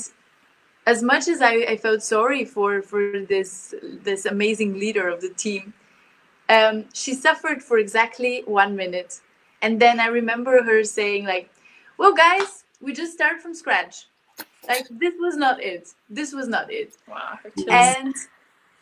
as 0.86 1.02
much 1.02 1.26
as 1.26 1.40
I, 1.40 1.54
I 1.68 1.76
felt 1.76 2.02
sorry 2.02 2.44
for 2.44 2.82
for 2.82 3.20
this 3.20 3.74
this 3.82 4.26
amazing 4.26 4.78
leader 4.78 5.08
of 5.08 5.20
the 5.20 5.30
team, 5.30 5.72
um, 6.48 6.84
she 6.92 7.14
suffered 7.14 7.62
for 7.62 7.78
exactly 7.78 8.42
one 8.46 8.76
minute 8.76 9.20
and 9.66 9.80
then 9.80 10.00
i 10.06 10.06
remember 10.06 10.62
her 10.62 10.78
saying 10.84 11.26
like 11.26 11.50
well 11.98 12.14
guys 12.14 12.64
we 12.80 12.92
just 12.92 13.12
start 13.12 13.40
from 13.40 13.54
scratch. 13.54 14.06
Like 14.68 14.86
this 14.90 15.14
was 15.18 15.36
not 15.36 15.62
it. 15.62 15.94
This 16.10 16.32
was 16.32 16.48
not 16.48 16.70
it. 16.70 16.96
Wow. 17.08 17.38
and 17.68 18.14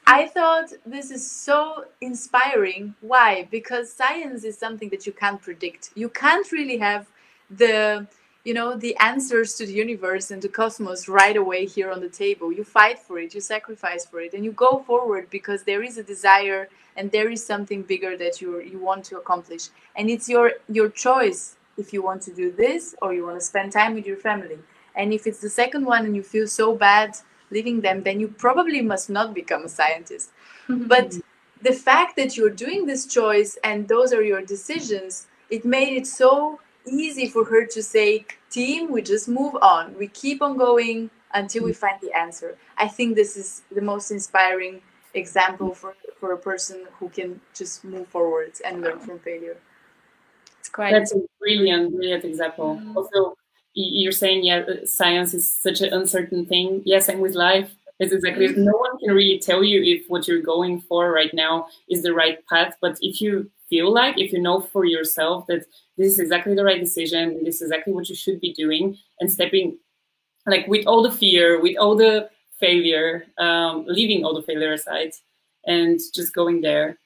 i 0.07 0.27
thought 0.27 0.71
this 0.85 1.11
is 1.11 1.31
so 1.31 1.85
inspiring. 2.01 2.95
Why? 3.01 3.49
Because 3.51 3.93
science 3.93 4.45
is 4.45 4.59
something 4.59 4.89
that 4.91 5.07
you 5.07 5.13
can't 5.13 5.41
predict. 5.41 5.91
You 5.95 6.09
can't 6.09 6.51
really 6.53 6.79
have 6.79 7.07
the 7.51 8.07
you 8.45 8.55
know 8.55 8.77
the 8.77 8.97
answers 8.97 9.55
to 9.55 9.67
the 9.67 9.73
universe 9.73 10.31
and 10.31 10.43
the 10.43 10.49
cosmos 10.49 11.09
right 11.09 11.37
away 11.37 11.67
here 11.67 11.91
on 11.91 12.01
the 12.01 12.09
table. 12.09 12.53
You 12.53 12.65
fight 12.65 12.99
for 12.99 13.19
it 13.19 13.35
you 13.35 13.41
sacrifice 13.41 14.05
for 14.07 14.21
it 14.21 14.35
and 14.35 14.45
you 14.45 14.53
go 14.53 14.83
forward 14.87 15.29
because 15.31 15.63
there 15.63 15.83
is 15.83 15.99
a 15.99 16.03
desire 16.03 16.69
and 16.97 17.11
there 17.11 17.31
is 17.31 17.45
something 17.45 17.83
bigger 17.83 18.17
that 18.17 18.41
you 18.41 18.61
you 18.61 18.79
want 18.79 19.05
to 19.07 19.17
accomplish. 19.17 19.69
And 19.97 20.11
it's 20.11 20.29
your 20.29 20.53
your 20.69 20.89
choice 20.89 21.57
if 21.77 21.93
you 21.93 22.03
want 22.03 22.23
to 22.23 22.33
do 22.33 22.53
this 22.53 22.95
or 23.03 23.13
you 23.15 23.25
want 23.27 23.39
to 23.41 23.45
spend 23.45 23.73
time 23.73 23.95
with 23.95 24.07
your 24.07 24.17
family. 24.17 24.59
And 24.95 25.13
if 25.13 25.27
it's 25.27 25.41
the 25.41 25.51
second 25.51 25.85
one 25.85 26.05
and 26.07 26.15
you 26.15 26.23
feel 26.23 26.47
so 26.47 26.75
bad 26.75 27.17
leaving 27.51 27.81
them 27.81 28.03
then 28.03 28.21
you 28.21 28.29
probably 28.29 28.81
must 28.81 29.11
not 29.11 29.35
become 29.35 29.65
a 29.65 29.69
scientist. 29.69 30.31
But 30.69 31.15
the 31.61 31.73
fact 31.73 32.17
that 32.17 32.37
you're 32.37 32.57
doing 32.65 32.87
this 32.87 33.07
choice 33.07 33.59
and 33.65 33.89
those 33.89 34.13
are 34.13 34.23
your 34.23 34.43
decisions 34.43 35.27
it 35.51 35.65
made 35.65 35.97
it 35.97 36.07
so 36.07 36.61
easy 36.87 37.29
for 37.29 37.45
her 37.45 37.67
to 37.67 37.83
say 37.83 38.25
team 38.51 38.91
we 38.91 39.03
just 39.03 39.29
move 39.29 39.55
on. 39.61 39.95
We 39.99 40.09
keep 40.09 40.43
on 40.43 40.57
going 40.57 41.11
until 41.33 41.65
we 41.65 41.73
mm. 41.73 41.77
find 41.77 41.99
the 42.01 42.13
answer. 42.17 42.57
I 42.79 42.89
think 42.89 43.15
this 43.15 43.37
is 43.37 43.63
the 43.75 43.83
most 43.83 44.11
inspiring 44.11 44.81
example 45.15 45.75
for, 45.75 45.95
for 46.19 46.33
a 46.33 46.39
person 46.39 46.87
who 46.99 47.09
can 47.09 47.41
just 47.55 47.85
move 47.85 48.09
forward 48.09 48.53
and 48.65 48.81
learn 48.81 48.99
from 48.99 49.19
failure 49.21 49.57
it's 50.65 50.71
quite 50.71 50.93
That's 50.93 51.13
a 51.13 51.21
brilliant, 51.41 51.95
brilliant 51.95 52.25
example. 52.25 52.81
Mhm. 52.81 52.97
Also, 52.97 53.37
you're 53.75 54.13
saying, 54.13 54.45
yeah, 54.45 54.65
science 54.87 55.35
is 55.35 55.45
such 55.45 55.83
an 55.83 55.93
uncertain 55.93 56.47
thing. 56.47 56.81
Yes, 56.87 57.11
and 57.11 57.21
with 57.21 57.35
life, 57.35 57.71
it's 57.99 58.15
exactly. 58.15 58.49
Mhm. 58.49 58.65
No 58.65 58.77
one 58.79 58.97
can 58.99 59.15
really 59.15 59.39
tell 59.39 59.63
you 59.63 59.83
if 59.83 60.09
what 60.09 60.27
you're 60.27 60.41
going 60.41 60.81
for 60.81 61.13
right 61.13 61.35
now 61.35 61.69
is 61.91 62.03
the 62.03 62.15
right 62.15 62.39
path. 62.47 62.79
But 62.81 62.97
if 63.03 63.21
you 63.21 63.51
feel 63.69 63.93
like, 63.93 64.19
if 64.19 64.33
you 64.33 64.41
know 64.41 64.59
for 64.61 64.87
yourself 64.87 65.47
that 65.49 65.67
this 65.99 66.13
is 66.15 66.19
exactly 66.19 66.55
the 66.55 66.65
right 66.65 66.81
decision, 66.81 67.45
this 67.45 67.57
is 67.57 67.63
exactly 67.69 67.93
what 67.93 68.09
you 68.09 68.15
should 68.15 68.41
be 68.41 68.55
doing, 68.55 68.97
and 69.21 69.31
stepping, 69.31 69.77
like 70.47 70.67
with 70.67 70.87
all 70.87 71.03
the 71.03 71.13
fear, 71.13 71.61
with 71.61 71.77
all 71.77 71.95
the 71.95 72.31
failure, 72.65 73.11
um, 73.39 73.85
leaving 73.87 74.25
all 74.25 74.35
the 74.35 74.47
failure 74.51 74.73
aside, 74.73 75.13
and 75.67 76.01
just 76.15 76.35
going 76.35 76.61
there. 76.61 76.99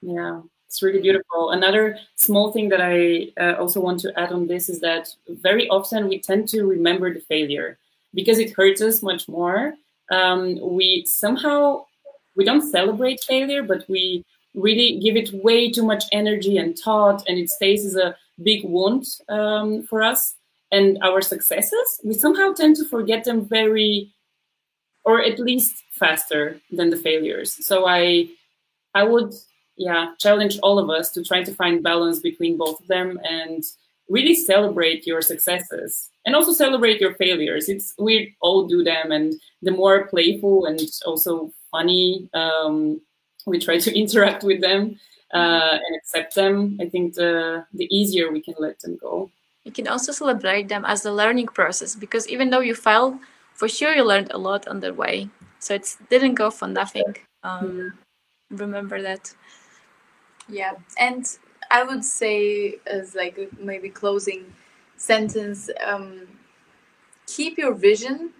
Yeah 0.00 0.40
it's 0.76 0.82
really 0.82 1.00
beautiful. 1.00 1.52
Another 1.52 1.98
small 2.16 2.52
thing 2.52 2.68
that 2.68 2.80
I 2.82 3.32
uh, 3.40 3.54
also 3.58 3.80
want 3.80 4.00
to 4.00 4.18
add 4.18 4.32
on 4.32 4.46
this 4.46 4.68
is 4.68 4.80
that 4.80 5.08
very 5.28 5.68
often 5.68 6.08
we 6.08 6.18
tend 6.18 6.48
to 6.48 6.64
remember 6.64 7.12
the 7.14 7.20
failure 7.20 7.78
because 8.12 8.38
it 8.38 8.52
hurts 8.54 8.82
us 8.82 9.02
much 9.02 9.28
more. 9.28 9.74
Um, 10.10 10.58
we 10.60 11.04
somehow 11.06 11.86
we 12.36 12.44
don't 12.44 12.70
celebrate 12.70 13.24
failure, 13.24 13.62
but 13.62 13.88
we 13.88 14.24
really 14.54 14.98
give 15.00 15.16
it 15.16 15.32
way 15.44 15.70
too 15.70 15.84
much 15.84 16.04
energy 16.12 16.58
and 16.58 16.78
thought, 16.78 17.22
and 17.28 17.38
it 17.38 17.48
stays 17.48 17.86
as 17.86 17.96
a 17.96 18.16
big 18.42 18.64
wound 18.64 19.06
um, 19.28 19.82
for 19.84 20.02
us. 20.02 20.34
And 20.72 20.98
our 21.02 21.22
successes, 21.22 22.00
we 22.04 22.12
somehow 22.12 22.52
tend 22.52 22.76
to 22.76 22.84
forget 22.84 23.24
them 23.24 23.46
very, 23.46 24.12
or 25.06 25.22
at 25.22 25.38
least 25.38 25.84
faster 25.92 26.60
than 26.70 26.90
the 26.90 26.96
failures. 26.96 27.64
So 27.64 27.86
I, 27.86 28.28
I 28.92 29.04
would 29.04 29.32
yeah 29.76 30.12
challenge 30.18 30.58
all 30.62 30.78
of 30.78 30.90
us 30.90 31.10
to 31.12 31.22
try 31.22 31.42
to 31.44 31.54
find 31.54 31.82
balance 31.82 32.18
between 32.18 32.56
both 32.56 32.80
of 32.80 32.86
them 32.88 33.18
and 33.22 33.62
really 34.08 34.34
celebrate 34.34 35.06
your 35.06 35.20
successes 35.20 36.10
and 36.24 36.34
also 36.34 36.52
celebrate 36.52 37.00
your 37.00 37.14
failures 37.14 37.68
it's 37.68 37.92
we 37.98 38.34
all 38.40 38.66
do 38.66 38.82
them 38.82 39.12
and 39.12 39.34
the 39.62 39.70
more 39.70 40.06
playful 40.08 40.64
and 40.64 40.80
also 41.04 41.52
funny 41.70 42.28
um, 42.32 43.00
we 43.46 43.58
try 43.58 43.78
to 43.78 43.94
interact 44.02 44.42
with 44.44 44.60
them 44.60 44.98
uh, 45.34 45.78
and 45.84 45.96
accept 45.96 46.34
them 46.34 46.78
i 46.80 46.88
think 46.88 47.14
the 47.14 47.64
the 47.74 47.88
easier 47.94 48.32
we 48.32 48.40
can 48.40 48.54
let 48.58 48.78
them 48.80 48.96
go 48.96 49.30
you 49.64 49.72
can 49.72 49.88
also 49.88 50.12
celebrate 50.12 50.68
them 50.68 50.84
as 50.86 51.04
a 51.04 51.12
learning 51.12 51.48
process 51.48 51.94
because 51.94 52.26
even 52.28 52.48
though 52.48 52.60
you 52.60 52.74
failed 52.74 53.18
for 53.56 53.68
sure 53.68 53.94
you 53.94 54.04
learned 54.04 54.30
a 54.32 54.38
lot 54.38 54.68
on 54.68 54.80
the 54.80 54.92
way. 54.92 55.28
So 55.58 55.74
it 55.74 55.96
didn't 56.10 56.34
go 56.34 56.50
for 56.50 56.68
nothing. 56.68 57.16
Um, 57.42 57.94
remember 58.50 59.02
that. 59.02 59.34
Yeah. 60.48 60.74
And 60.98 61.26
i 61.68 61.82
would 61.82 62.04
say 62.04 62.78
as 62.86 63.16
like 63.16 63.36
maybe 63.58 63.88
closing 63.88 64.44
sentence 64.96 65.68
um, 65.84 66.20
keep 67.26 67.58
your 67.58 67.74
vision 67.74 68.30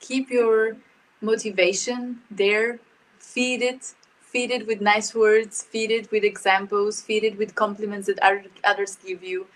keep 0.00 0.30
your 0.30 0.76
motivation 1.20 2.20
there. 2.30 2.78
Feed 3.18 3.62
it 3.62 3.94
feed 4.20 4.50
it 4.52 4.66
with 4.66 4.80
nice 4.80 5.14
words 5.14 5.64
feed 5.64 5.90
it 5.90 6.10
with 6.12 6.22
examples 6.22 7.00
feed 7.00 7.24
it 7.24 7.36
with 7.36 7.54
compliments 7.54 8.06
that 8.06 8.18
others 8.64 8.96
give 9.04 9.24
you. 9.24 9.46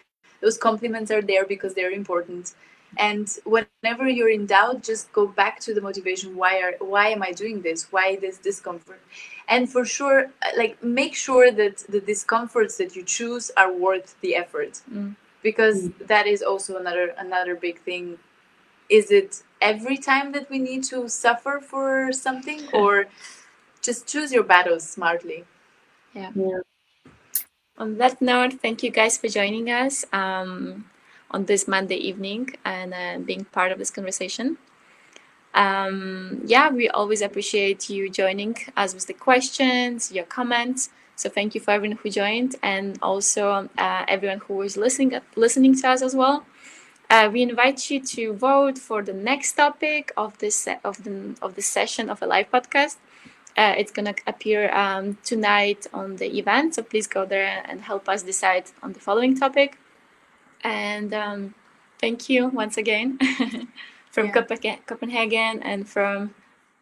Those 0.40 0.58
compliments 0.58 1.12
are 1.12 1.22
there 1.22 1.46
because 1.46 1.74
they're 1.74 1.92
important 1.92 2.54
and 2.98 3.28
whenever 3.44 4.08
you're 4.08 4.30
in 4.30 4.46
doubt 4.46 4.82
just 4.82 5.12
go 5.12 5.26
back 5.26 5.60
to 5.60 5.74
the 5.74 5.80
motivation. 5.80 6.36
Why 6.36 6.60
are 6.60 6.74
why 6.78 7.08
am 7.08 7.22
i 7.22 7.32
doing 7.32 7.62
this? 7.62 7.90
Why 7.90 8.16
this 8.16 8.38
discomfort? 8.38 9.00
And 9.48 9.68
for 9.70 9.84
sure 9.84 10.26
uh, 10.42 10.50
like 10.56 10.82
make 10.82 11.14
sure 11.14 11.50
that 11.50 11.78
the 11.88 12.00
discomforts 12.00 12.76
that 12.78 12.94
you 12.96 13.02
choose 13.04 13.50
are 13.56 13.72
worth 13.72 14.14
the 14.20 14.36
effort. 14.36 14.82
Mm. 14.92 15.16
because 15.42 15.90
that 16.08 16.26
is 16.26 16.40
also 16.42 16.76
another 16.78 17.14
another 17.18 17.56
big 17.56 17.80
thing. 17.80 18.18
Is 18.88 19.10
it 19.10 19.42
every 19.60 19.96
time 19.96 20.32
that 20.32 20.48
we 20.50 20.58
need 20.58 20.84
to 20.84 21.08
suffer 21.08 21.60
for 21.60 22.12
something? 22.12 22.60
Or 22.72 23.06
just 23.82 24.06
choose 24.06 24.32
your 24.32 24.44
battles 24.44 24.88
smartly. 24.88 25.44
Yeah. 26.14 26.30
On 27.78 27.98
that 27.98 28.20
note 28.22 28.54
thank 28.60 28.82
you 28.82 28.90
guys 28.90 29.18
for 29.18 29.28
joining 29.28 29.70
us. 29.70 30.04
Um, 30.12 30.84
on 31.32 31.46
this 31.46 31.66
monday 31.66 31.96
evening 31.96 32.50
and 32.64 32.94
uh, 32.94 33.18
being 33.24 33.44
part 33.46 33.72
of 33.72 33.78
this 33.78 33.90
conversation. 33.90 34.58
Um, 35.54 36.40
yeah 36.44 36.70
we 36.70 36.88
always 36.88 37.20
appreciate 37.20 37.90
you 37.90 38.08
joining 38.08 38.56
us 38.76 38.94
with 38.94 39.06
the 39.06 39.14
questions 39.14 40.12
your 40.12 40.24
comments. 40.24 40.90
So 41.16 41.28
thank 41.28 41.54
you 41.54 41.60
for 41.60 41.72
everyone 41.72 41.98
who 41.98 42.10
joined 42.10 42.56
and 42.62 42.98
also 43.02 43.68
uh, 43.78 44.04
everyone 44.08 44.38
who 44.38 44.62
is 44.62 44.76
listening 44.76 45.20
listening 45.36 45.74
to 45.80 45.88
us 45.88 46.02
as 46.02 46.14
well. 46.14 46.44
Uh, 47.10 47.28
we 47.30 47.42
invite 47.42 47.90
you 47.90 48.00
to 48.00 48.32
vote 48.32 48.78
for 48.78 49.02
the 49.02 49.12
next 49.12 49.52
topic 49.52 50.12
of 50.16 50.38
this 50.38 50.66
of 50.82 51.04
the 51.04 51.36
of 51.42 51.54
the 51.54 51.62
session 51.62 52.08
of 52.08 52.22
a 52.22 52.26
live 52.26 52.50
podcast. 52.50 52.96
Uh, 53.54 53.74
it's 53.76 53.92
to 53.92 54.14
appear 54.26 54.74
um, 54.74 55.18
tonight 55.22 55.86
on 55.92 56.16
the 56.16 56.38
event. 56.38 56.74
So 56.74 56.82
please 56.82 57.06
go 57.06 57.26
there 57.26 57.62
and 57.66 57.82
help 57.82 58.08
us 58.08 58.22
decide 58.22 58.64
on 58.82 58.94
the 58.94 59.00
following 59.00 59.38
topic 59.38 59.78
and 60.64 61.14
um, 61.14 61.54
thank 62.00 62.28
you 62.28 62.48
once 62.48 62.76
again 62.76 63.18
from 64.10 64.26
Yeah. 64.26 64.32
Copenhagen, 64.32 64.78
Copenhagen 64.86 65.62
and 65.62 65.88
from 65.88 66.34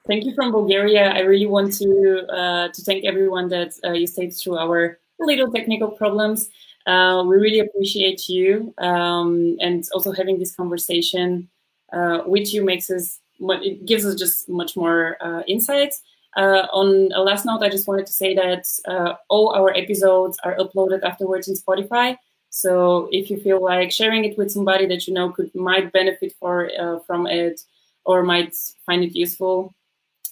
Thank 0.07 0.25
you 0.25 0.35
from 0.35 0.51
Bulgaria. 0.51 1.11
I 1.11 1.21
really 1.21 1.47
want 1.47 1.75
to 1.75 2.27
uh, 2.33 2.69
to 2.69 2.83
thank 2.83 3.05
everyone 3.05 3.49
that 3.51 3.73
uh, 3.85 3.93
you 3.93 4.07
stayed 4.07 4.33
through 4.33 4.57
our 4.57 4.99
little 5.19 5.53
technical 5.53 5.91
problems. 5.91 6.49
Uh, 6.87 7.23
we 7.27 7.37
really 7.37 7.61
appreciate 7.61 8.29
you, 8.29 8.73
um, 8.79 9.57
and 9.61 9.85
also 9.93 10.11
having 10.13 10.39
this 10.39 10.57
conversation 10.57 11.49
uh, 11.93 12.23
with 12.27 12.55
you 12.55 12.65
makes 12.65 12.91
us 12.91 13.21
it 13.41 13.87
gives 13.87 14.05
us 14.05 14.15
just 14.15 14.49
much 14.49 14.77
more 14.77 15.17
uh, 15.21 15.43
insights. 15.47 16.03
Uh, 16.37 16.67
on 16.73 17.11
a 17.13 17.21
last 17.21 17.45
note, 17.45 17.63
I 17.63 17.69
just 17.69 17.89
wanted 17.89 18.07
to 18.07 18.13
say 18.13 18.35
that 18.35 18.67
uh, 18.87 19.15
all 19.29 19.55
our 19.55 19.71
episodes 19.77 20.39
are 20.45 20.57
uploaded 20.57 21.03
afterwards 21.03 21.49
in 21.49 21.55
Spotify. 21.55 22.17
So 22.51 23.09
if 23.13 23.31
you 23.31 23.39
feel 23.41 23.63
like 23.63 23.93
sharing 23.93 24.25
it 24.25 24.37
with 24.37 24.51
somebody 24.51 24.87
that 24.87 25.07
you 25.07 25.15
know 25.15 25.31
could 25.31 25.55
might 25.55 25.93
benefit 25.93 26.35
for 26.39 26.71
uh, 26.79 26.99
from 27.07 27.27
it 27.27 27.63
or 28.05 28.23
might 28.23 28.55
find 28.85 29.05
it 29.05 29.15
useful, 29.15 29.75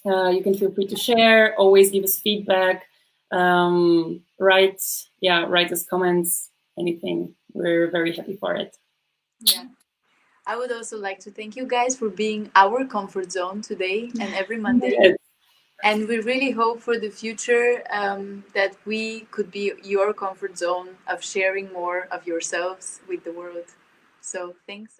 uh, 0.05 0.29
you 0.29 0.43
can 0.43 0.53
feel 0.53 0.71
free 0.71 0.87
to 0.87 0.97
share. 0.97 1.55
Always 1.55 1.91
give 1.91 2.03
us 2.03 2.19
feedback. 2.19 2.85
Um, 3.31 4.21
write, 4.37 4.81
yeah, 5.21 5.45
write 5.47 5.71
us 5.71 5.85
comments. 5.85 6.49
Anything. 6.77 7.35
We're 7.53 7.89
very 7.89 8.15
happy 8.15 8.35
for 8.35 8.55
it. 8.55 8.75
Yeah. 9.41 9.65
I 10.45 10.55
would 10.55 10.71
also 10.71 10.97
like 10.97 11.19
to 11.19 11.31
thank 11.31 11.55
you 11.55 11.65
guys 11.65 11.95
for 11.95 12.09
being 12.09 12.49
our 12.55 12.85
comfort 12.85 13.31
zone 13.31 13.61
today 13.61 14.09
and 14.19 14.33
every 14.33 14.57
Monday. 14.57 14.95
Yes 14.99 15.15
and 15.83 16.07
we 16.07 16.19
really 16.19 16.51
hope 16.51 16.81
for 16.81 16.99
the 16.99 17.09
future 17.09 17.83
um, 17.91 18.43
that 18.53 18.75
we 18.85 19.21
could 19.31 19.51
be 19.51 19.73
your 19.83 20.13
comfort 20.13 20.57
zone 20.57 20.97
of 21.07 21.23
sharing 21.23 21.71
more 21.71 22.07
of 22.11 22.27
yourselves 22.27 22.99
with 23.07 23.23
the 23.23 23.31
world. 23.31 23.65
So, 24.21 24.55
thanks. 24.67 24.99